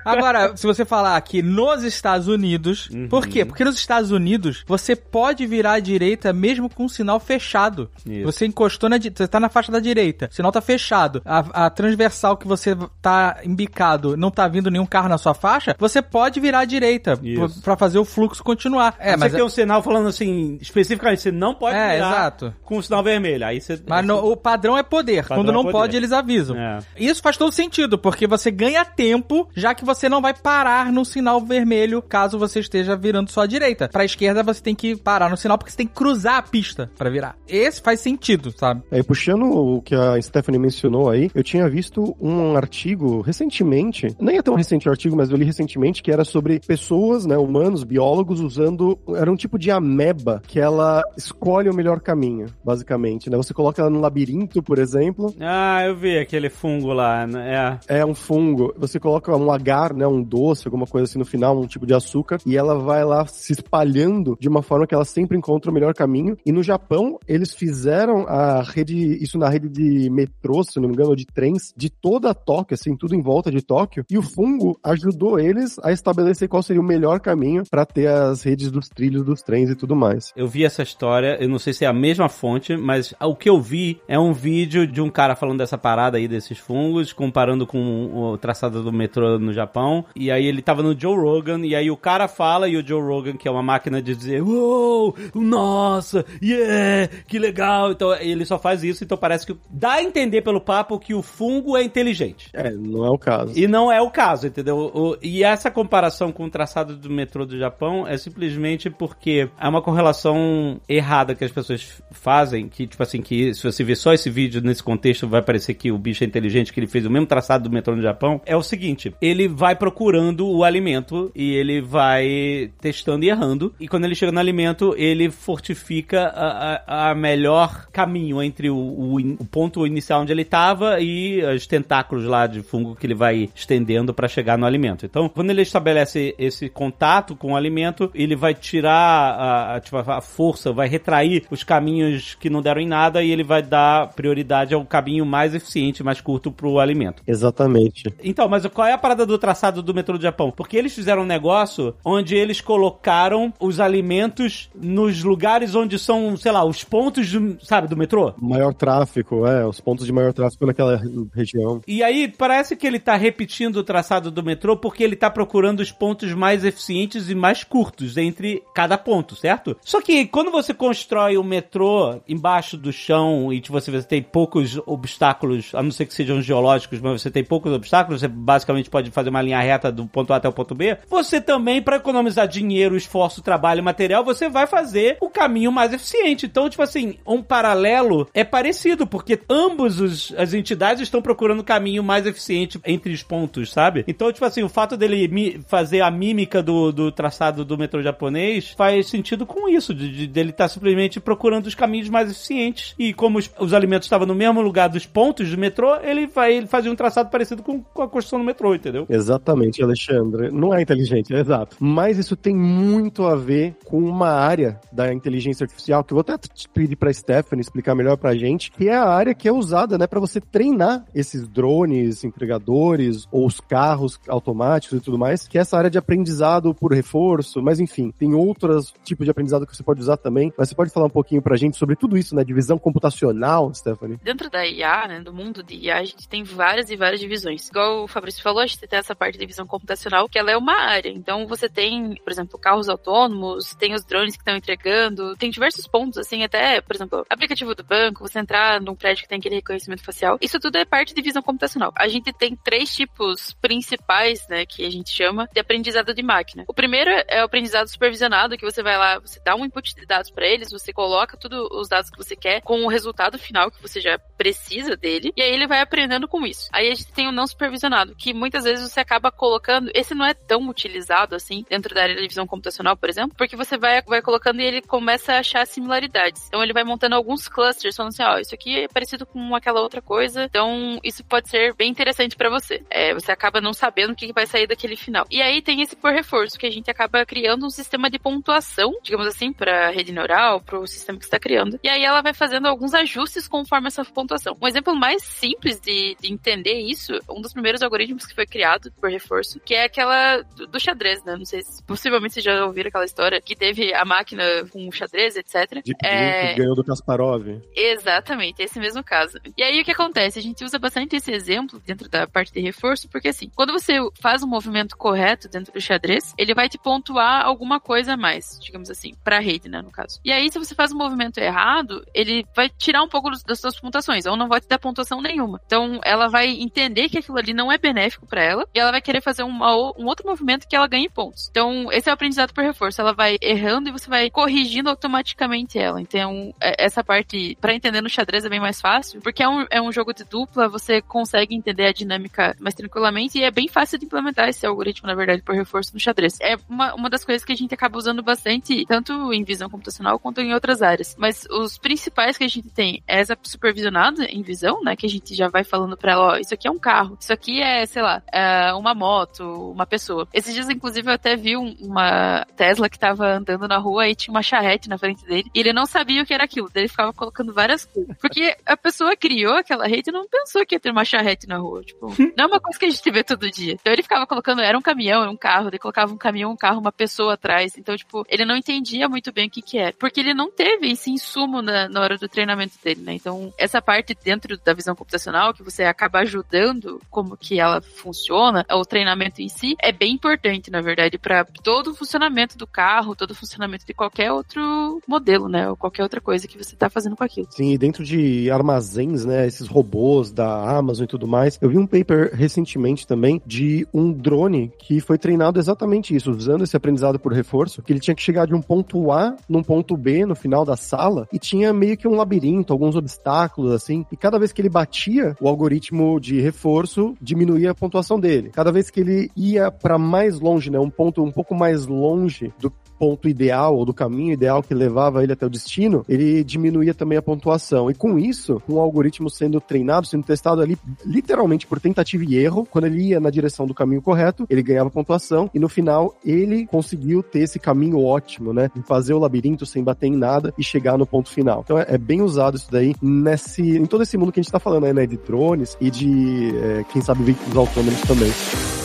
Agora, 0.05 0.57
se 0.57 0.67
você 0.67 0.85
falar 0.85 1.21
que 1.21 1.43
nos 1.43 1.83
Estados 1.83 2.27
Unidos, 2.27 2.89
Uhum. 2.91 3.09
por 3.09 3.27
quê? 3.27 3.45
Porque 3.45 3.65
nos 3.65 3.77
Estados 3.77 4.11
Unidos 4.11 4.65
você 4.67 4.97
pode 4.97 5.47
virar 5.47 5.73
à 5.75 5.79
direita 5.81 6.33
mesmo 6.33 6.69
com 6.71 6.87
o 6.87 6.89
sinal 6.89 7.21
fechado. 7.21 7.91
Isso. 8.07 8.25
Você 8.25 8.47
encostou 8.47 8.89
na, 8.89 8.97
você 8.99 9.29
tá 9.29 9.39
na 9.39 9.49
faixa 9.49 9.71
da 9.71 9.79
direita, 9.81 10.29
o 10.31 10.35
sinal 10.35 10.51
tá 10.53 10.61
fechado, 10.61 11.21
a, 11.25 11.67
a 11.67 11.71
transversal 11.71 12.37
que 12.37 12.47
você 12.49 12.75
tá 13.03 13.39
embicado 13.45 14.17
não 14.17 14.31
tá 14.31 14.49
vindo 14.49 14.71
nenhum 14.71 14.87
carro 14.87 15.09
na 15.09 15.19
sua 15.19 15.35
faixa, 15.35 15.75
você 15.79 16.01
pode 16.01 16.41
virar 16.41 16.61
à 16.61 16.65
direita 16.65 17.19
Isso. 17.23 17.57
p- 17.57 17.61
pra 17.63 17.77
fazer 17.77 17.99
o 17.99 18.05
fluxo 18.05 18.43
continuar. 18.43 18.95
É, 18.99 19.13
É, 19.13 19.17
mas 19.17 19.33
você 19.33 19.37
tem 19.37 19.45
um 19.47 19.51
sinal 19.51 19.83
falando 19.83 20.09
assim, 20.09 20.59
especificamente, 20.61 21.21
você 21.21 21.31
não 21.33 21.55
pode 21.55 21.77
É, 21.77 21.95
virar 21.97 22.09
exato. 22.09 22.55
com 22.65 22.79
o 22.79 22.83
sinal 22.83 23.03
vermelho. 23.03 23.45
Aí 23.45 23.61
você. 23.61 23.79
Mas 23.87 24.05
no- 24.07 24.31
o 24.33 24.37
padrão 24.37 24.77
é 24.79 24.83
poder. 24.83 25.24
Padrão 25.29 25.45
Quando 25.45 25.53
não 25.53 25.61
é 25.61 25.65
poder. 25.65 25.73
pode, 25.73 25.97
eles 25.97 26.13
avisam. 26.13 26.57
É. 26.57 26.79
Isso 26.97 27.23
faz 27.23 27.37
todo 27.37 27.53
sentido, 27.53 27.99
porque 27.99 28.27
você 28.27 28.51
ganha 28.51 28.85
tempo, 28.85 29.49
já 29.55 29.75
que 29.75 29.85
você 29.85 30.09
não 30.09 30.21
vai 30.21 30.35
parar 30.35 30.93
no 30.93 31.05
sinal 31.05 31.41
vermelho 31.41 32.03
caso 32.03 32.39
você 32.39 32.61
esteja 32.61 32.97
virando 32.97 33.31
só 33.31 33.43
à 33.43 33.47
direita. 33.47 33.89
Pra 33.89 34.05
esquerda, 34.05 34.43
você 34.43 34.63
tem 34.63 34.75
que 34.75 34.97
parar 34.97 35.31
no 35.31 35.37
sinal 35.37 35.59
porque 35.59 35.71
você 35.71 35.77
tem 35.77 35.87
que 35.87 35.95
cruzar 35.95 36.37
a 36.37 36.43
pista 36.43 36.91
pra 36.97 37.11
virar. 37.11 37.37
Esse 37.47 37.81
faz 37.81 38.01
sentido, 38.01 38.53
sabe? 38.57 38.83
Aí, 38.91 39.03
puxando 39.03 39.45
o 39.45 39.83
que 39.83 39.95
a 39.95 40.21
Stephanie 40.21 40.59
mencionou 40.59 41.11
aí, 41.11 41.31
eu 41.35 41.43
tinha 41.43 41.69
visto 41.69 42.17
um 42.21 42.57
artigo 42.57 43.21
recentemente, 43.21 44.09
nem 44.19 44.39
é 44.39 44.43
tão 44.43 44.55
recente 44.55 44.89
o 44.89 44.91
artigo, 44.91 45.17
mas 45.17 45.31
eu 45.31 45.37
li 45.37 45.45
recentemente, 45.45 46.03
que 46.03 46.11
era 46.11 46.25
sobre 46.25 46.61
pessoas, 46.61 47.27
né, 47.27 47.37
humanos, 47.37 47.85
biólogos, 47.85 48.41
usando, 48.41 48.99
era 49.15 49.31
um 49.31 49.37
tipo 49.37 49.59
de 49.59 49.71
ameba, 49.71 50.43
que 50.47 50.59
ela 50.59 51.03
escolhe 51.17 51.69
o 51.69 51.75
melhor 51.75 52.01
caminho, 52.01 52.47
basicamente, 52.65 53.29
né? 53.31 53.37
Você 53.37 53.53
coloca 53.55 53.81
ela 53.81 53.91
no 53.91 54.01
labirinto, 54.01 54.63
por 54.63 54.79
exemplo, 54.79 55.14
Ah, 55.41 55.85
eu 55.87 55.97
vi 55.97 56.19
aquele 56.19 56.49
fungo 56.51 56.93
lá. 56.93 57.27
né? 57.27 57.81
É. 57.89 57.99
é 58.01 58.07
um 58.07 58.15
fungo, 58.15 58.75
você 58.77 58.99
coloca 58.99 59.35
um 59.37 59.51
agar, 59.51 59.95
né, 59.95 60.07
um 60.07 60.23
doce, 60.23 60.67
alguma 60.67 60.87
coisa 60.87 61.05
assim 61.05 61.19
no 61.19 61.25
final, 61.25 61.59
um 61.59 61.67
tipo 61.67 61.87
de 61.87 61.95
açúcar, 61.95 62.39
e 62.47 62.57
ela 62.57 62.79
vai 62.79 63.05
lá 63.05 63.27
se 63.27 63.53
espalhando 63.53 64.37
de 64.41 64.49
uma 64.49 64.63
forma 64.63 64.87
que 64.87 64.95
ela 64.95 65.05
sempre 65.05 65.37
encontra 65.37 65.71
o 65.71 65.75
melhor 65.75 65.95
caminho. 65.95 66.37
E 66.45 66.53
no 66.53 66.63
Japão, 66.63 67.19
eles 67.27 67.55
fizeram 67.55 68.27
a 68.27 68.63
rede, 68.63 69.23
isso 69.23 69.39
na 69.39 69.49
rede 69.49 69.69
de 69.69 70.11
metrô, 70.11 70.63
se 70.63 70.79
não 70.81 70.89
me 70.89 70.95
engano, 70.95 71.11
ou 71.11 71.17
de 71.17 71.27
trens, 71.27 71.73
de 71.77 71.91
toda 71.91 72.31
a 72.31 72.35
Tóquio, 72.35 72.75
assim, 72.75 72.97
tudo 72.97 73.15
em 73.15 73.21
volta 73.21 73.51
de 73.51 73.63
Tóquio, 73.63 74.05
e 74.11 74.19
o 74.19 74.23
fungo 74.23 74.79
ajudou 74.83 75.39
eles 75.39 75.79
a 75.83 75.93
estabelecer 75.93 76.49
qual 76.49 76.63
seria 76.63 76.81
o 76.81 76.85
melhor 76.85 77.21
caminho 77.21 77.63
para 77.71 77.85
ter 77.85 78.09
as 78.09 78.43
redes 78.43 78.71
dos 78.71 78.89
trilhos 78.89 79.25
dos 79.25 79.43
trens 79.43 79.71
e 79.71 79.75
tudo 79.75 79.95
mais. 79.95 80.33
Eu 80.37 80.47
vi 80.47 80.65
essa 80.65 80.83
história, 80.83 81.37
eu 81.41 81.49
não 81.49 81.59
sei 81.59 81.73
se 81.73 81.85
é 81.85 81.89
a 81.89 81.93
mesma 81.93 82.29
fonte, 82.29 82.77
mas 82.77 83.15
o 83.21 83.35
que 83.35 83.49
eu 83.49 83.61
vi 83.61 84.01
é 84.09 84.19
um 84.19 84.33
vídeo 84.33 84.87
de 84.87 85.01
um 85.05 85.11
cara 85.11 85.37
falando 85.37 85.59
dessa 85.59 85.79
parada 85.79 86.17
aí 86.19 86.27
desses 86.27 86.59
fungos, 86.59 87.13
comparando 87.13 87.67
com 87.67 88.11
o 88.33 88.39
traçado 88.39 88.83
do 88.83 88.93
metrô 88.93 89.39
no 89.39 89.53
Japão. 89.53 90.05
E 90.17 90.31
aí 90.31 90.47
ele 90.47 90.63
tava 90.63 90.83
no 90.83 90.99
Joe 90.99 91.17
Rogan, 91.17 91.61
e 91.65 91.75
aí 91.75 91.91
o 91.91 91.97
cara 91.97 92.27
fala, 92.29 92.69
e 92.69 92.77
o 92.77 92.87
Joe 92.87 93.03
Rogan, 93.03 93.35
que 93.37 93.47
é 93.47 93.51
uma 93.51 93.63
máquina 93.63 94.01
de 94.03 94.15
dizer, 94.15 94.43
uou, 94.43 95.15
nossa, 95.35 96.25
yeah, 96.43 97.09
que 97.27 97.39
legal. 97.39 97.93
Então 97.93 98.15
ele 98.15 98.45
só 98.45 98.59
faz 98.59 98.83
isso, 98.83 99.05
então 99.05 99.17
parece 99.19 99.47
que 99.47 99.57
dá 99.71 99.95
a 99.95 100.03
entender 100.03 100.43
pelo 100.43 100.61
papo 100.61 100.99
que 100.99 101.15
o 101.15 101.23
fungo 101.23 101.77
é 101.77 101.83
inteligente. 101.83 102.51
É, 102.53 102.71
não 102.71 103.05
é 103.05 103.11
o 103.11 103.19
caso. 103.19 103.53
E 103.59 103.67
não 103.67 103.91
é 103.91 104.01
o 104.01 104.11
caso, 104.11 104.47
entendeu? 104.47 104.77
O- 104.95 105.17
e 105.23 105.43
essa 105.45 105.71
comparação 105.71 106.33
com 106.33 106.45
o 106.45 106.51
traçado 106.51 106.97
do 106.97 107.11
metrô 107.11 107.45
do 107.47 107.59
Japão 107.59 108.07
é 108.07 108.17
simplesmente 108.17 108.91
porque 108.91 109.49
é 109.59 109.69
uma 109.69 109.83
correlação 109.83 110.81
errada 110.89 111.35
que 111.35 111.45
as 111.45 111.51
pessoas 111.51 112.03
fazem, 112.11 112.69
que, 112.69 112.87
tipo 112.87 113.03
assim, 113.03 113.21
que 113.21 113.53
se 113.55 113.63
você 113.63 113.83
ver 113.83 113.97
só 113.97 114.13
esse 114.13 114.31
vídeo 114.31 114.61
nesse 114.63 114.83
contexto, 114.85 115.27
vai 115.27 115.43
parecer 115.43 115.75
que 115.75 115.91
o 115.91 115.99
bicho 115.99 116.23
é 116.25 116.27
inteligente, 116.27 116.73
que 116.73 116.79
ele 116.81 116.87
fez 116.87 117.05
o 117.07 117.11
mesmo 117.11 117.27
traçado 117.27 117.69
do 117.69 117.73
metrô 117.75 117.95
no 117.97 118.03
Japão. 118.03 118.41
É 118.45 118.57
o 118.57 118.63
seguinte, 118.63 119.15
ele 119.21 119.49
vai 119.49 119.75
procurando 119.77 120.47
o 120.49 120.63
alimento 120.65 121.31
e 121.35 121.55
ele 121.55 121.81
vai 121.81 122.71
testando 122.81 123.25
e 123.25 123.29
errando, 123.31 123.75
e 123.81 123.89
quando 123.89 124.05
ele 124.05 124.15
chega 124.15 124.33
no 124.33 124.39
alimento, 124.41 124.95
ele 124.97 125.31
fortifica 125.31 126.25
a, 126.27 126.81
a- 126.87 127.11
a 127.11 127.15
melhor 127.15 127.87
caminho 127.93 128.43
entre 128.43 128.69
o, 128.71 128.77
o 128.77 129.15
o 129.15 129.45
ponto 129.45 129.87
inicial 129.87 130.21
onde 130.23 130.33
ele 130.33 130.43
estava 130.43 131.01
e 131.01 131.43
os 131.45 131.67
tentáculos 131.67 132.25
lá 132.25 132.47
de 132.47 132.63
fungo 132.63 132.95
que 132.95 133.07
ele 133.07 133.15
vai 133.15 133.49
estendendo 133.55 134.13
para 134.13 134.29
chegar 134.29 134.59
no 134.59 134.67
alimento. 134.67 135.07
Então, 135.07 135.29
quando 135.29 135.51
ele 135.51 135.63
estabelece 135.63 136.35
esse 136.39 136.69
contato 136.69 137.35
com 137.37 137.53
o 137.53 137.57
alimento, 137.57 138.11
ele 138.15 138.37
vai 138.37 138.55
tirar 138.55 138.91
a, 138.93 139.77
a- 139.77 139.81
tipo, 139.81 139.97
a 139.97 140.21
força, 140.21 140.73
vai 140.73 140.89
retrair 140.89 141.45
os 141.51 141.63
caminhos 141.65 142.35
que 142.35 142.51
não 142.51 142.61
deram 142.61 142.81
em 142.81 142.87
nada 142.87 143.23
e 143.23 143.31
ele 143.31 143.45
vai 143.45 143.63
dar 143.63 144.09
prioridade 144.15 144.74
ao 144.75 144.85
caminho 144.85 145.25
mais 145.25 145.55
eficiente, 145.55 146.03
mais 146.03 146.21
curto 146.21 146.51
para 146.51 146.69
o 146.69 146.79
alimento. 146.79 147.23
Exatamente. 147.27 148.13
Então, 148.23 148.49
mas 148.49 148.67
qual 148.67 148.87
é 148.87 148.93
a 148.93 148.99
parada 148.99 149.25
do 149.25 149.39
traçado 149.39 149.83
do 149.83 149.95
metrô 149.95 150.19
do 150.19 150.23
Japão? 150.23 150.51
Porque 150.51 150.77
eles 150.77 150.95
fizeram 150.95 151.23
um 151.23 151.27
negócio 151.27 151.95
onde 152.05 152.35
eles 152.35 152.61
colocaram 152.61 153.53
os 153.61 153.81
alimentos 153.81 154.71
nos 154.75 155.23
lugares 155.23 155.75
onde 155.75 155.99
são, 155.99 156.37
sei 156.37 156.53
lá, 156.53 156.65
os 156.65 156.85
pontos, 156.85 157.31
do, 157.31 157.57
sabe, 157.65 157.89
do 157.89 157.97
metrô. 157.97 158.35
Maior 158.39 158.75
tráfego, 158.75 159.47
é, 159.47 159.67
os 159.67 159.81
pontos 159.81 160.07
de 160.07 160.13
maior 160.13 160.33
tráfego 160.33 160.67
naquela 160.67 161.01
região. 161.35 161.81
E 161.87 162.03
aí 162.03 162.29
parece 162.29 162.77
que 162.77 162.87
ele 162.87 162.99
tá 162.99 163.17
repetindo 163.17 163.77
o 163.77 163.85
traçado 163.85 164.31
do 164.31 164.43
metrô 164.43 164.77
porque 164.77 165.03
ele 165.03 165.17
tá 165.17 165.31
procurando 165.31 165.81
os 165.81 165.93
pontos 165.93 166.33
mais 166.33 166.65
eficientes 166.65 167.29
e 167.29 167.35
mais 167.35 167.65
curtos 167.65 168.17
entre 168.17 168.63
cada 168.75 168.97
ponto, 168.97 169.37
certo? 169.37 169.77
Só 169.83 170.01
que 170.01 170.27
quando 170.27 170.51
você 170.51 170.73
constrói 170.73 171.37
o 171.37 171.45
metrô 171.45 172.21
embaixo 172.29 172.77
do 172.77 172.93
chão 172.93 173.53
e 173.53 173.61
tipo, 173.61 173.79
você, 173.79 173.91
você 173.91 174.07
tem 174.07 174.23
poucos 174.23 174.64
obstáculos, 174.87 175.71
a 175.75 175.83
não 175.83 175.91
ser 175.91 176.07
que 176.07 176.15
sejam 176.15 176.41
geológicos, 176.43 177.01
mas 177.01 177.23
você 177.23 177.31
tem 177.31 177.45
poucos 177.45 177.73
obstáculos, 177.73 178.21
você 178.21 178.29
basicamente 178.29 178.91
pode 178.91 179.11
fazer 179.11 179.31
uma 179.31 179.43
linha 179.43 179.61
reta 179.61 179.91
do 179.93 180.07
ponto 180.07 180.33
A 180.33 180.37
até 180.37 180.49
o 180.49 180.53
ponto 180.53 180.75
B. 180.75 180.97
Você 181.09 181.41
também, 181.41 181.81
para 181.83 181.97
economizar 181.97 182.49
dinheiro, 182.49 182.97
esforço, 182.97 183.43
trabalho 183.43 183.79
e 183.79 183.83
material, 183.83 184.25
você 184.25 184.49
vai 184.49 184.67
fazer 184.67 185.17
o 185.21 185.29
caminho 185.29 185.71
mais 185.73 185.93
eficiente. 185.93 186.47
Então, 186.47 186.69
tipo 186.69 186.83
assim, 186.83 187.17
um 187.27 187.43
paralelo 187.43 188.29
é 188.35 188.45
parecido, 188.45 189.07
porque 189.07 189.41
ambos 189.49 190.01
os, 190.01 190.33
as 190.37 190.55
entidades 190.55 191.03
estão 191.03 191.23
procurando 191.23 191.61
o 191.61 191.65
caminho 191.65 192.03
mais 192.03 192.27
eficiente 192.27 192.79
entre 192.85 193.13
os 193.13 193.23
pontos, 193.23 193.71
sabe? 193.73 194.05
Então, 194.07 194.33
tipo 194.33 194.45
assim, 194.45 194.63
o 194.63 194.69
fato 194.69 194.97
dele 194.97 195.61
fazer 195.67 196.01
a 196.01 196.11
mímica 196.11 196.63
do, 196.63 196.93
do 196.93 197.11
traçado 197.13 197.65
do 197.65 197.79
metrô 197.79 198.03
japonês 198.03 198.71
faz 198.77 199.07
sentido 199.09 199.47
com 199.47 199.69
isso, 199.69 199.95
de, 199.95 200.11
de- 200.11 200.27
dele 200.27 200.51
estar 200.51 200.69
simplesmente 200.69 201.19
procurando 201.21 201.67
os 201.67 201.75
caminhos 201.75 202.09
mais 202.09 202.31
eficientes. 202.31 202.95
E 202.99 203.13
como 203.13 203.39
os, 203.39 203.51
os 203.59 203.73
alimentos 203.73 204.07
estavam 204.07 204.27
no 204.27 204.35
mesmo 204.35 204.54
lugar 204.61 204.89
dos 204.89 205.07
pontos 205.07 205.51
do 205.51 205.59
metrô, 205.59 205.97
ele 205.97 206.27
vai 206.27 206.55
ele 206.57 206.67
fazia 206.67 206.91
um 206.91 206.97
traçado 206.97 207.31
parecido 207.31 207.63
com, 207.63 207.83
com 207.83 208.03
a 208.03 208.09
construção 208.09 208.39
do 208.39 208.45
metrô, 208.45 208.75
entendeu? 208.75 209.07
Exatamente, 209.09 209.83
Alexandre. 209.83 210.51
Não 210.51 210.75
é 210.75 210.83
inteligente, 210.83 211.35
é 211.35 211.41
exato. 211.41 211.77
Mas 211.81 212.19
isso 212.19 212.37
tem 212.37 212.55
muito 212.55 213.27
a 213.27 213.37
ver 213.37 213.77
com 213.85 213.99
uma 213.99 214.31
área 214.31 214.81
da 214.93 215.13
inteligência 215.13 215.65
artificial 215.65 216.05
que 216.05 216.13
eu 216.13 216.17
vou 216.17 216.21
até 216.21 216.35
pedir 216.73 216.97
pra 216.97 217.13
Stephanie 217.13 217.63
explicar 217.63 217.95
melhor 217.95 218.17
pra 218.17 218.35
gente, 218.35 218.71
que 218.71 218.89
é 218.89 218.97
a 218.97 219.09
área 219.09 219.35
que 219.35 219.49
é 219.49 219.53
usada, 219.53 219.99
né, 219.99 220.07
para 220.07 220.21
você 220.21 220.41
treinar 220.41 221.05
esses 221.15 221.49
drones, 221.49 222.25
entregadores 222.25 223.27
ou 223.31 223.47
os 223.47 223.61
carros 223.61 224.19
automáticos 224.29 224.99
e 224.99 225.01
tudo 225.01 225.19
mais, 225.19 225.47
que 225.49 225.59
é 225.59 225.61
essa 225.61 225.77
área 225.77 225.91
de 225.91 225.99
aprendizado 225.99 226.75
por 226.75 226.93
reforço, 226.93 227.63
mas 227.63 227.81
enfim, 227.81 228.13
tem 228.17 228.35
outros 228.35 228.95
tipos 229.05 229.25
de 229.25 229.31
aprendizado 229.31 229.67
que 229.67 229.77
você 229.77 229.83
pode 229.83 230.01
usar 230.01 230.17
também. 230.17 230.53
Mas 230.57 230.69
você 230.69 230.75
pode 230.75 230.91
falar 230.91 231.07
um 231.07 231.11
pouquinho 231.11 231.43
pra 231.43 231.57
gente 231.57 231.77
sobre 231.77 231.97
tudo 231.97 232.17
isso, 232.17 232.35
né, 232.35 232.45
divisão 232.45 232.79
computacional, 232.79 233.73
Stephanie? 233.75 234.19
Dentro 234.23 234.44
da 234.51 234.67
IA, 234.67 235.09
né, 235.09 235.21
do 235.21 235.33
mundo 235.33 235.63
de 235.63 235.75
IA, 235.75 235.99
a 235.99 236.05
gente 236.05 236.29
tem 236.29 236.43
várias 236.43 236.91
e 236.91 236.97
várias 236.97 237.21
divisões. 237.21 237.69
Igual 237.69 238.05
o 238.05 238.09
Fabrício 238.09 238.43
falou, 238.43 238.61
a 238.61 238.67
gente 238.67 238.81
tem 238.81 238.99
essa 238.99 239.15
parte 239.15 239.35
de 239.35 239.41
divisão 239.41 239.67
computacional, 239.67 240.29
que 240.29 240.39
ela 240.39 240.51
é 240.51 240.57
uma 240.57 240.77
área. 240.79 241.11
Então 241.11 241.47
você 241.47 241.69
tem, 241.69 242.15
por 242.17 242.31
exemplo, 242.33 242.59
carros 242.59 242.89
autônomos, 242.89 243.75
tem 243.75 243.95
os 243.95 244.05
drones 244.05 244.35
que 244.35 244.43
estão 244.43 244.57
entregando, 244.57 245.37
tem 245.37 245.51
diversos 245.51 245.87
pontos, 245.87 246.19
assim, 246.19 246.43
até, 246.43 246.81
por 246.81 246.95
exemplo, 246.95 247.27
aplicativo 247.29 247.75
do 247.75 247.85
banco, 247.85 248.27
você 248.27 248.39
entrar 248.39 248.81
num 248.81 248.95
prédio 248.95 249.25
que 249.25 249.29
tem 249.29 249.39
aquele 249.39 249.57
reconhecimento 249.57 250.05
facial. 250.05 250.39
Isso 250.41 250.59
tudo 250.61 250.77
é 250.77 250.85
parte 250.85 251.15
de 251.15 251.23
visão 251.23 251.43
computacional. 251.43 251.93
A 251.97 252.09
gente 252.09 252.33
tem 252.33 252.57
três 252.57 252.95
tipos 252.95 253.53
principais, 253.55 254.47
né, 254.49 254.65
que 254.67 254.85
a 254.85 254.91
gente 254.91 255.11
chama 255.11 255.49
de 255.53 255.61
aprendizado 255.61 256.15
de 256.15 256.23
máquina. 256.23 256.65
O 256.69 256.75
primeiro 256.75 257.11
é 257.29 257.43
o 257.43 257.45
aprendizado 257.45 257.89
supervisionado, 257.89 258.57
que 258.57 258.65
você 258.65 258.83
vai 258.83 258.97
lá, 258.97 259.19
você 259.19 259.41
dá 259.45 259.55
um 259.55 259.65
input 259.65 259.95
de 259.95 260.07
dados 260.07 260.31
para 260.31 260.47
eles, 260.47 260.71
você 260.71 260.93
coloca 260.93 261.37
todos 261.37 261.69
os 261.73 261.89
dados 261.89 262.11
que 262.11 262.19
você 262.19 262.37
quer 262.37 262.61
com 262.61 262.85
o 262.85 262.89
resultado 262.89 263.39
final 263.39 263.71
que 263.71 263.81
você 263.83 264.01
já 264.01 264.19
precisa 264.37 264.97
dele, 264.97 265.33
e 265.37 265.43
aí 265.43 265.53
ele 265.53 265.67
vai 265.67 265.81
aprendendo 265.81 266.29
com 266.29 266.47
isso. 266.47 266.69
Aí 266.73 266.91
a 266.91 266.95
gente 266.95 267.13
tem 267.13 267.29
o 267.29 267.33
não 267.33 267.47
supervisionado, 267.47 268.15
que 268.17 268.33
muitas 268.33 268.65
vezes 268.65 268.91
você 268.91 269.01
acaba 269.01 269.31
colocando, 269.31 269.91
esse 269.95 270.15
não 270.15 270.25
é 270.25 270.35
tão 270.35 270.69
utilizado 270.69 271.35
assim 271.35 271.65
dentro 271.69 271.95
da 271.95 272.03
área 272.03 272.17
de 272.17 272.29
visão 272.29 272.47
computacional, 272.47 272.97
por 272.97 273.09
exemplo, 273.09 273.35
porque 273.37 273.57
você 273.57 273.77
vai, 273.77 274.03
vai 274.03 274.23
colocando 274.23 274.61
e 274.61 274.65
ele 274.65 274.83
começa 274.83 275.35
a 275.35 275.39
achar 275.39 275.67
similaridades. 275.67 276.47
Então 276.49 276.63
ele 276.63 276.73
vai 276.73 276.85
montando 276.85 277.15
alguns 277.15 277.49
clusters, 277.49 277.97
falando 277.97 278.13
assim, 278.13 278.23
ó, 278.23 278.35
oh, 278.35 278.39
isso 278.39 278.55
aqui 278.55 278.81
é 278.81 278.89
parecido 278.89 279.27
com 279.27 279.55
aquela 279.55 279.81
outra 279.81 280.03
coisa, 280.03 280.45
então 280.45 280.99
isso 281.03 281.25
pode 281.25 281.49
ser 281.49 281.75
bem 281.75 281.91
interessante 281.91 282.37
para 282.37 282.51
você. 282.51 282.83
É, 282.91 283.15
você 283.15 283.33
acaba 283.33 283.61
não 283.61 283.73
sabendo 283.73 284.13
o 284.13 284.17
que 284.17 284.33
vai 284.33 284.47
sair 284.47 284.67
daquele 284.67 284.97
final. 284.97 285.27
E 285.31 285.41
aí 285.41 285.63
tem 285.63 285.81
esse 285.81 285.97
por 285.97 286.13
reforço, 286.13 286.59
que 286.59 286.67
a 286.67 286.71
gente 286.71 286.91
acaba 286.91 287.25
criando 287.25 287.67
um 287.67 287.71
sistema 287.71 288.11
de 288.11 288.19
pontuação, 288.19 288.93
digamos 289.03 289.27
assim, 289.27 289.53
para 289.53 289.91
rede 289.91 290.13
neural, 290.13 290.61
para 290.61 290.79
o 290.79 290.87
sistema 290.87 291.19
que 291.19 291.25
está 291.25 291.39
criando. 291.39 291.79
E 291.83 291.89
aí 291.89 292.05
ela 292.05 292.23
vai 292.23 292.35
fazendo 292.35 292.67
alguns 292.67 292.95
ajustes 292.95 293.49
conforme 293.49 293.89
essa 293.89 294.05
pontuação. 294.05 294.24
Um 294.61 294.67
exemplo 294.67 294.95
mais 294.95 295.23
simples 295.23 295.81
de, 295.81 296.17
de 296.21 296.33
entender 296.33 296.81
isso, 296.81 297.13
um 297.29 297.41
dos 297.41 297.53
primeiros 297.53 297.83
algoritmos 297.83 298.27
que 298.27 298.35
foi 298.35 298.47
criado 298.47 298.91
por 299.01 299.11
reforço, 299.11 299.61
que 299.61 299.75
é 299.75 299.85
aquela 299.85 300.43
do, 300.57 300.67
do 300.67 300.81
xadrez, 300.81 301.23
né? 301.25 301.37
Não 301.37 301.45
sei 301.45 301.63
se 301.63 301.83
possivelmente 301.85 302.35
vocês 302.35 302.45
já 302.45 302.65
ouviram 302.65 302.89
aquela 302.89 303.05
história 303.05 303.41
que 303.41 303.55
teve 303.55 303.95
a 303.95 304.05
máquina 304.05 304.45
com 304.71 304.91
xadrez, 304.91 305.37
etc. 305.37 305.83
De 305.85 305.95
é... 306.03 306.55
que 306.55 306.61
ganhou 306.61 306.75
do 306.75 306.85
Kasparov. 306.85 307.45
Exatamente, 307.75 308.63
esse 308.63 308.79
mesmo 308.79 309.03
caso. 309.03 309.39
E 309.57 309.63
aí 309.63 309.81
o 309.81 309.85
que 309.85 309.93
acontece? 309.93 310.39
A 310.39 310.43
gente 310.43 310.65
usa 310.65 310.79
bastante 310.79 311.17
esse 311.17 311.33
exemplo 311.33 311.81
dentro 311.85 312.09
da 312.09 312.27
parte 312.27 312.53
de 312.53 312.61
reforço, 312.61 313.09
porque 313.09 313.29
assim, 313.29 313.51
quando 313.55 313.73
você 313.73 313.95
faz 314.21 314.43
um 314.43 314.49
movimento 314.49 314.97
correto 314.97 315.49
dentro 315.49 315.73
do 315.73 315.81
xadrez, 315.81 316.35
ele 316.39 316.55
vai 316.55 316.69
te 316.69 316.79
pontuar 316.79 317.45
alguma 317.45 317.81
coisa 317.81 318.15
a 318.15 318.17
mais, 318.17 318.59
digamos 318.61 318.91
assim, 318.91 319.13
para 319.23 319.37
a 319.37 319.41
rede, 319.41 319.69
né, 319.69 319.83
no 319.83 319.91
caso. 319.91 320.21
E 320.25 320.33
aí, 320.33 320.51
se 320.51 320.59
você 320.59 320.75
faz 320.75 320.93
um 320.93 320.99
movimento 320.99 321.39
errado, 321.39 322.05
ele 322.15 322.45
vai 322.55 322.69
tirar 322.69 323.03
um 323.03 323.09
pouco 323.09 323.31
das 323.47 323.61
suas 323.61 323.79
pontuações, 323.79 324.14
ou 324.27 324.37
não 324.37 324.49
vai 324.49 324.61
te 324.61 324.69
dar 324.69 324.79
pontuação 324.79 325.21
nenhuma. 325.21 325.61
Então, 325.67 326.01
ela 326.05 326.29
vai 326.29 326.49
entender 326.49 327.09
que 327.09 327.19
aquilo 327.19 327.39
ali 327.39 327.53
não 327.53 327.71
é 327.71 327.79
benéfico 327.79 328.27
para 328.27 328.43
ela, 328.43 328.67
e 328.75 328.79
ela 328.79 328.91
vai 328.91 329.01
querer 329.01 329.21
fazer 329.21 329.43
uma, 329.43 329.75
um 329.99 330.07
outro 330.07 330.27
movimento 330.27 330.67
que 330.69 330.77
ela 330.77 330.87
ganhe 330.87 331.09
pontos. 331.09 331.49
Então, 331.51 331.91
esse 331.93 332.09
é 332.09 332.13
o 332.13 332.15
aprendizado 332.15 332.53
por 332.53 332.65
reforço. 332.65 333.01
Ela 333.01 333.13
vai 333.13 333.37
errando 333.41 333.89
e 333.89 333.93
você 333.93 334.09
vai 334.09 334.31
corrigindo 334.31 334.89
automaticamente 334.89 335.79
ela. 335.79 336.01
Então, 336.01 336.55
é, 336.61 336.85
essa 336.85 337.03
parte, 337.03 337.57
para 337.61 337.75
entender 337.75 338.01
no 338.01 338.09
xadrez 338.09 338.45
é 338.45 338.49
bem 338.49 338.61
mais 338.61 338.81
fácil, 338.81 339.21
porque 339.21 339.43
é 339.43 339.49
um, 339.49 339.67
é 339.71 339.81
um 339.81 339.93
jogo 339.93 340.13
de 340.13 340.25
dupla, 340.25 340.69
você 340.69 341.01
consegue 341.01 341.55
entender 341.55 341.87
a 341.87 341.93
dinâmica 341.93 342.57
mais 342.61 342.75
tranquilamente 342.75 343.39
e 343.39 343.43
é 343.43 343.51
bem 343.51 343.69
fácil 343.69 343.99
de 343.99 344.07
implementar 344.07 344.49
esse 344.49 344.67
algoritmo, 344.67 345.07
na 345.07 345.15
verdade, 345.15 345.43
por 345.43 345.55
reforço 345.55 345.93
no 345.95 346.01
xadrez. 346.01 346.39
É 346.41 346.57
uma, 346.69 346.95
uma 346.95 347.11
das 347.11 347.25
coisas 347.25 347.45
que 347.45 347.53
a 347.53 347.57
gente 347.57 347.75
acaba 347.75 347.99
usando 347.99 348.23
bastante, 348.23 348.85
tanto 348.87 349.33
em 349.33 349.45
visão 349.45 349.69
computacional 349.69 350.19
quanto 350.19 350.41
em 350.41 350.53
outras 350.53 350.83
áreas. 350.83 351.15
Mas 351.19 351.47
os 351.51 351.79
principais 351.79 352.37
que 352.37 352.45
a 352.45 352.49
gente 352.49 352.71
tem 352.71 353.03
é 353.07 353.21
essa 353.21 353.37
supervisionada 353.43 354.04
em 354.29 354.43
visão, 354.43 354.83
né? 354.83 354.97
Que 354.97 355.07
a 355.07 355.09
gente 355.09 355.35
já 355.35 355.49
vai 355.49 355.65
falando 355.65 355.97
pra 355.97 356.13
ela, 356.13 356.35
ó, 356.35 356.37
isso 356.37 356.55
aqui 356.55 356.69
é 356.69 356.71
um 356.71 356.79
carro, 356.79 357.17
isso 357.21 357.33
aqui 357.33 357.61
é, 357.61 357.87
sei 357.87 358.03
lá, 358.03 358.23
é 358.33 358.73
uma 358.75 358.95
moto, 358.95 359.43
uma 359.73 359.87
pessoa. 359.87 360.29
Esses 360.33 360.55
dias, 360.55 360.69
inclusive, 360.69 361.09
eu 361.09 361.15
até 361.15 361.37
vi 361.37 361.57
uma 361.57 362.45
Tesla 362.57 362.89
que 362.89 362.99
tava 362.99 363.27
andando 363.27 363.69
na 363.69 363.79
rua 363.79 364.09
e 364.09 364.15
tinha 364.15 364.33
uma 364.33 364.43
charrete 364.43 364.89
na 364.89 364.99
frente 364.99 365.25
dele 365.25 365.51
e 365.55 365.61
ele 365.61 365.73
não 365.73 365.87
sabia 365.87 366.23
o 366.23 366.27
que 366.27 366.35
era 366.35 366.45
aquilo. 366.45 366.69
Ele 366.75 366.89
ficava 366.89 367.13
colocando 367.13 367.53
várias 367.53 367.85
coisas. 367.85 368.17
Porque 368.21 368.57
a 368.67 368.77
pessoa 368.77 369.17
criou 369.17 369.55
aquela 369.55 369.87
rede 369.87 370.11
e 370.11 370.13
não 370.13 370.29
pensou 370.29 370.65
que 370.67 370.75
ia 370.75 370.81
ter 370.81 370.91
uma 370.91 371.05
charrete 371.05 371.47
na 371.47 371.59
rua. 371.59 371.83
Tipo, 371.83 372.09
não 372.37 372.45
é 372.45 372.47
uma 372.47 372.61
coisa 372.61 372.79
que 372.79 372.87
a 372.87 372.91
gente 372.91 373.11
vê 373.11 373.23
todo 373.23 373.51
dia. 373.51 373.75
Então 373.75 373.93
ele 373.93 374.03
ficava 374.03 374.27
colocando, 374.27 374.61
era 374.61 374.77
um 374.77 374.83
caminhão, 374.83 375.23
era 375.23 375.31
um 375.31 375.37
carro, 375.37 375.69
ele 375.69 375.79
colocava 375.79 376.13
um 376.13 376.17
caminhão, 376.17 376.53
um 376.53 376.57
carro, 376.57 376.81
uma 376.81 376.93
pessoa 376.93 377.35
atrás. 377.35 377.77
Então, 377.79 377.97
tipo, 377.97 378.25
ele 378.29 378.45
não 378.45 378.57
entendia 378.57 379.09
muito 379.09 379.33
bem 379.33 379.47
o 379.47 379.51
que 379.51 379.63
que 379.63 379.79
é. 379.79 379.93
Porque 379.93 380.21
ele 380.21 380.35
não 380.35 380.51
teve 380.51 380.91
esse 380.91 381.11
insumo 381.11 381.63
na, 381.63 381.89
na 381.89 382.01
hora 382.01 382.19
do 382.19 382.29
treinamento 382.29 382.75
dele, 382.83 383.03
né? 383.03 383.15
Então, 383.15 383.53
essa 383.59 383.81
parte 383.81 383.94
dentro 384.23 384.59
da 384.59 384.73
visão 384.73 384.95
computacional, 384.95 385.55
que 385.55 385.63
você 385.63 385.85
acaba 385.85 386.21
ajudando 386.21 387.01
como 387.11 387.37
que 387.37 387.61
ela 387.61 387.81
funciona, 387.81 388.65
o 388.71 388.85
treinamento 388.85 389.41
em 389.41 389.49
si, 389.49 389.75
é 389.81 389.93
bem 389.93 390.15
importante, 390.15 390.71
na 390.71 390.81
verdade, 390.81 391.19
para 391.19 391.45
todo 391.45 391.91
o 391.91 391.95
funcionamento 391.95 392.57
do 392.57 392.67
carro, 392.67 393.15
todo 393.15 393.33
o 393.33 393.35
funcionamento 393.35 393.87
de 393.87 393.95
qualquer 393.95 394.33
outro 394.33 395.01
modelo, 395.07 395.49
né? 395.49 395.69
Ou 395.69 395.77
qualquer 395.77 396.03
outra 396.03 396.21
coisa 396.21 396.49
que 396.49 396.59
você 396.59 396.75
tá 396.77 396.89
fazendo 396.89 397.17
com 397.17 397.25
aquilo. 397.25 397.47
Sim, 397.51 397.73
e 397.73 397.79
dentro 397.79 398.05
de 398.05 398.51
armazéns, 398.51 399.25
né? 399.25 399.47
Esses 399.47 399.69
robôs 399.69 400.33
da 400.33 400.77
Amazon 400.77 401.05
e 401.05 401.09
tudo 401.09 401.27
mais, 401.27 401.59
eu 401.61 401.69
vi 401.69 401.79
um 401.79 401.87
paper 401.87 402.35
recentemente 402.35 403.07
também 403.07 403.41
de 403.47 403.87
um 403.93 404.13
drone 404.13 404.73
que 404.79 405.01
foi 405.01 405.19
treinado 405.19 405.59
exatamente 405.59 406.15
isso, 406.15 406.31
usando 406.31 406.65
esse 406.65 406.77
aprendizado 406.77 407.19
por 407.19 407.33
reforço, 407.33 407.83
que 407.83 407.93
ele 407.93 408.01
tinha 408.01 408.15
que 408.15 408.23
chegar 408.23 408.47
de 408.47 408.55
um 408.55 408.63
ponto 408.63 409.13
A 409.13 409.37
num 409.49 409.63
ponto 409.63 409.97
B 409.97 410.25
no 410.27 410.35
final 410.35 410.65
da 410.65 410.77
sala 410.77 411.29
e 411.33 411.39
tinha 411.39 411.73
meio 411.73 411.97
que 411.97 412.09
um 412.09 412.17
labirinto, 412.17 412.73
alguns 412.73 412.97
obstáculos 412.97 413.73
assim, 413.85 414.07
e 414.11 414.17
cada 414.17 414.39
vez 414.39 414.53
que 414.53 414.61
ele 414.61 414.69
batia, 414.69 415.37
o 415.41 415.49
algoritmo 415.49 416.19
de 416.19 416.41
reforço 416.41 417.15
diminuía 417.21 417.71
a 417.71 417.75
pontuação 417.75 418.19
dele. 418.19 418.51
Cada 418.51 418.73
vez 418.73 418.91
que 418.91 419.01
ele 419.01 419.31
ia 419.37 419.71
para 419.71 419.99
mais 419.99 420.41
longe, 420.41 420.71
né, 420.71 420.79
um 420.79 420.91
ponto 420.91 421.23
um 421.23 421.31
pouco 421.31 421.55
mais 421.55 421.87
longe 421.87 422.53
do 422.59 422.73
ponto 422.99 423.29
ideal 423.29 423.77
ou 423.77 423.85
do 423.85 423.95
caminho 423.95 424.33
ideal 424.33 424.63
que 424.63 424.75
levava 424.75 425.23
ele 425.23 425.33
até 425.33 425.47
o 425.47 425.51
destino, 425.51 426.05
ele 426.09 426.43
diminuía 426.45 426.95
também 426.95 427.19
a 427.19 427.23
pontuação. 427.23 427.91
E 427.91 427.95
com 427.95 428.19
isso, 428.19 428.63
o 428.69 428.79
algoritmo 428.81 429.31
sendo 429.31 429.61
treinado, 429.61 430.07
sendo 430.07 430.25
testado 430.25 430.61
ali 430.61 430.79
literalmente 431.05 431.67
por 431.67 431.81
tentativa 431.81 432.25
e 432.25 432.37
erro, 432.37 432.67
quando 432.71 432.87
ele 432.87 433.09
ia 433.09 433.21
na 433.21 433.31
direção 433.31 433.67
do 433.67 433.75
caminho 433.75 434.03
correto, 434.03 434.47
ele 434.49 434.63
ganhava 434.63 434.91
pontuação 434.91 435.51
e 435.55 435.59
no 435.59 435.69
final 435.69 436.15
ele 436.25 436.67
conseguiu 436.67 437.23
ter 437.23 437.41
esse 437.41 437.59
caminho 437.59 438.03
ótimo, 438.03 438.53
né? 438.53 438.71
De 438.75 438.83
fazer 438.83 439.15
o 439.15 439.19
labirinto 439.19 439.67
sem 439.67 439.83
bater 439.83 440.07
em 440.07 440.17
nada 440.17 440.53
e 440.59 440.63
chegar 440.63 440.99
no 440.99 441.07
ponto 441.07 441.31
final. 441.31 441.63
Então 441.65 441.79
é, 441.79 441.87
é 441.89 441.99
bem 441.99 442.23
usado 442.23 442.57
isso 442.57 442.71
daí 442.71 442.95
nesse, 443.01 443.63
em 443.63 443.87
todo 443.87 444.03
esse 444.03 444.17
mundo 444.17 444.33
que 444.33 444.41
a 444.41 444.43
gente 444.43 444.53
tá 444.53 444.61
falando, 444.61 444.85
né? 444.93 445.07
De 445.07 445.17
drones 445.17 445.77
e 445.81 445.91
de, 445.91 446.57
é, 446.57 446.85
quem 446.93 447.03
sabe, 447.03 447.23
veículos 447.23 447.57
autônomos 447.57 448.01
também. 448.03 448.84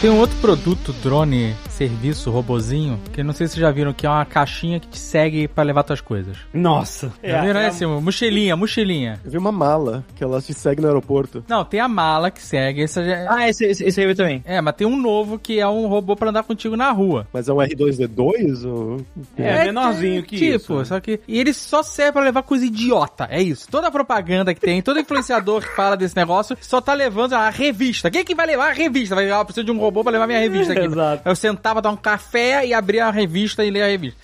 Tem 0.00 0.08
um 0.08 0.18
outro 0.18 0.36
produto, 0.38 0.94
drone, 1.02 1.54
serviço, 1.80 2.30
robozinho, 2.30 3.00
que 3.10 3.22
não 3.22 3.32
sei 3.32 3.46
se 3.46 3.54
vocês 3.54 3.62
já 3.62 3.70
viram, 3.70 3.94
que 3.94 4.06
é 4.06 4.10
uma 4.10 4.26
caixinha 4.26 4.78
que 4.78 4.86
te 4.86 4.98
segue 4.98 5.48
para 5.48 5.64
levar 5.64 5.82
tuas 5.82 6.02
coisas. 6.02 6.36
Nossa. 6.52 7.10
Já 7.24 7.40
viram? 7.40 7.58
É, 7.58 7.68
assim, 7.68 7.86
mochilinha, 7.86 8.54
mochilinha. 8.54 9.18
Eu 9.24 9.30
vi 9.30 9.38
uma 9.38 9.50
mala 9.50 10.04
que 10.14 10.22
ela 10.22 10.42
te 10.42 10.52
segue 10.52 10.82
no 10.82 10.88
aeroporto. 10.88 11.42
Não, 11.48 11.64
tem 11.64 11.80
a 11.80 11.88
mala 11.88 12.30
que 12.30 12.42
segue. 12.42 12.82
Esse, 12.82 13.02
já... 13.02 13.26
Ah, 13.30 13.48
esse, 13.48 13.64
esse, 13.64 13.82
esse 13.82 13.98
aí 13.98 14.04
eu 14.04 14.10
vi 14.10 14.14
também. 14.14 14.42
É, 14.44 14.60
mas 14.60 14.74
tem 14.74 14.86
um 14.86 14.94
novo 14.94 15.38
que 15.38 15.58
é 15.58 15.66
um 15.66 15.86
robô 15.86 16.14
para 16.14 16.28
andar 16.28 16.42
contigo 16.42 16.76
na 16.76 16.90
rua. 16.90 17.26
Mas 17.32 17.48
é 17.48 17.52
um 17.52 17.56
R2D2? 17.56 18.66
Ou... 18.66 19.00
É, 19.38 19.64
menorzinho 19.64 20.22
que 20.22 20.36
tipo, 20.36 20.56
isso. 20.56 20.84
só 20.84 21.00
que... 21.00 21.18
E 21.26 21.40
ele 21.40 21.54
só 21.54 21.82
serve 21.82 22.12
pra 22.12 22.22
levar 22.22 22.42
coisa 22.42 22.66
idiota, 22.66 23.26
é 23.30 23.40
isso. 23.40 23.66
Toda 23.70 23.86
a 23.86 23.90
propaganda 23.90 24.52
que 24.52 24.60
tem, 24.60 24.82
todo 24.82 25.00
influenciador 25.00 25.62
que 25.62 25.74
fala 25.74 25.96
desse 25.96 26.14
negócio, 26.14 26.58
só 26.60 26.78
tá 26.78 26.92
levando 26.92 27.32
a 27.32 27.48
revista. 27.48 28.10
Quem 28.10 28.20
é 28.20 28.24
que 28.24 28.34
vai 28.34 28.46
levar 28.46 28.68
a 28.68 28.72
revista? 28.74 29.14
Vai, 29.14 29.30
ah, 29.30 29.38
eu 29.38 29.44
preciso 29.46 29.64
de 29.64 29.72
um 29.72 29.78
robô 29.78 30.02
pra 30.02 30.12
levar 30.12 30.26
minha 30.26 30.40
revista 30.40 30.74
aqui. 30.74 30.84
Exato. 30.90 31.22
Eu 31.24 31.34
sentava, 31.70 31.82
dar 31.82 31.90
um 31.90 31.96
café 31.96 32.66
e 32.66 32.74
abria 32.74 33.06
a 33.06 33.10
revista 33.10 33.64
e 33.64 33.70
ler 33.70 33.82
a 33.82 33.86
revista. 33.86 34.20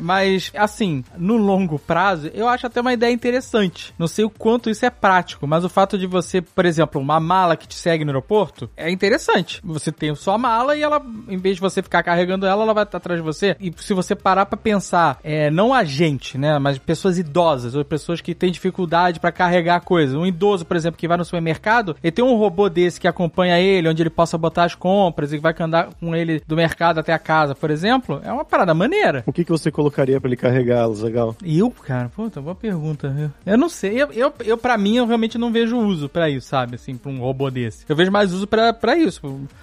Mas, 0.00 0.50
assim, 0.56 1.04
no 1.16 1.36
longo 1.36 1.78
prazo, 1.78 2.30
eu 2.34 2.48
acho 2.48 2.66
até 2.66 2.80
uma 2.80 2.92
ideia 2.92 3.12
interessante. 3.12 3.94
Não 3.98 4.06
sei 4.06 4.24
o 4.24 4.30
quanto 4.30 4.70
isso 4.70 4.84
é 4.84 4.90
prático, 4.90 5.46
mas 5.46 5.64
o 5.64 5.68
fato 5.68 5.98
de 5.98 6.06
você, 6.06 6.40
por 6.40 6.64
exemplo, 6.64 7.00
uma 7.00 7.20
mala 7.20 7.56
que 7.56 7.68
te 7.68 7.74
segue 7.74 8.04
no 8.04 8.10
aeroporto, 8.10 8.70
é 8.76 8.90
interessante. 8.90 9.60
Você 9.64 9.92
tem 9.92 10.14
sua 10.14 10.38
mala 10.38 10.76
e 10.76 10.82
ela, 10.82 11.02
em 11.28 11.36
vez 11.36 11.56
de 11.56 11.60
você 11.60 11.82
ficar 11.82 12.02
carregando 12.02 12.46
ela, 12.46 12.62
ela 12.62 12.74
vai 12.74 12.84
estar 12.84 12.98
atrás 12.98 13.20
de 13.20 13.24
você. 13.24 13.56
E 13.60 13.72
se 13.76 13.92
você 13.94 14.14
parar 14.14 14.46
pra 14.46 14.56
pensar, 14.56 15.18
é, 15.22 15.50
não 15.50 15.74
a 15.74 15.84
gente, 15.84 16.38
né, 16.38 16.58
mas 16.58 16.78
pessoas 16.78 17.18
idosas 17.18 17.74
ou 17.74 17.84
pessoas 17.84 18.20
que 18.20 18.34
têm 18.34 18.50
dificuldade 18.50 19.20
pra 19.20 19.32
carregar 19.32 19.80
coisas. 19.80 20.14
Um 20.14 20.26
idoso, 20.26 20.64
por 20.64 20.76
exemplo, 20.76 20.98
que 20.98 21.08
vai 21.08 21.16
no 21.16 21.24
supermercado, 21.24 21.96
ele 22.02 22.12
tem 22.12 22.24
um 22.24 22.36
robô 22.36 22.68
desse 22.68 23.00
que 23.00 23.08
acompanha 23.08 23.60
ele, 23.60 23.88
onde 23.88 24.02
ele 24.02 24.10
possa 24.10 24.38
botar 24.38 24.64
as 24.64 24.74
compras 24.74 25.32
e 25.32 25.38
vai 25.38 25.54
andar 25.60 25.90
com 26.00 26.14
ele 26.14 26.42
do 26.46 26.56
mercado 26.56 26.79
até 26.88 27.12
a 27.12 27.18
casa, 27.18 27.54
por 27.54 27.70
exemplo, 27.70 28.20
é 28.24 28.32
uma 28.32 28.44
parada 28.44 28.72
maneira. 28.74 29.22
O 29.26 29.32
que, 29.32 29.44
que 29.44 29.50
você 29.50 29.70
colocaria 29.70 30.20
pra 30.20 30.28
ele 30.28 30.36
carregá-los, 30.36 31.02
legal? 31.02 31.36
Eu, 31.44 31.70
cara, 31.70 32.08
puta, 32.08 32.40
boa 32.40 32.54
pergunta. 32.54 33.14
Eu, 33.46 33.52
eu 33.52 33.58
não 33.58 33.68
sei. 33.68 34.00
Eu, 34.02 34.10
eu, 34.12 34.32
eu, 34.44 34.56
pra 34.58 34.76
mim, 34.78 34.96
eu 34.96 35.06
realmente 35.06 35.36
não 35.38 35.52
vejo 35.52 35.76
uso 35.78 36.08
pra 36.08 36.28
isso, 36.30 36.48
sabe? 36.48 36.76
Assim, 36.76 36.96
pra 36.96 37.10
um 37.10 37.20
robô 37.20 37.50
desse. 37.50 37.84
Eu 37.88 37.94
vejo 37.96 38.10
mais 38.10 38.32
uso 38.32 38.46
pra, 38.46 38.72
pra 38.72 38.96
isso. 38.96 39.20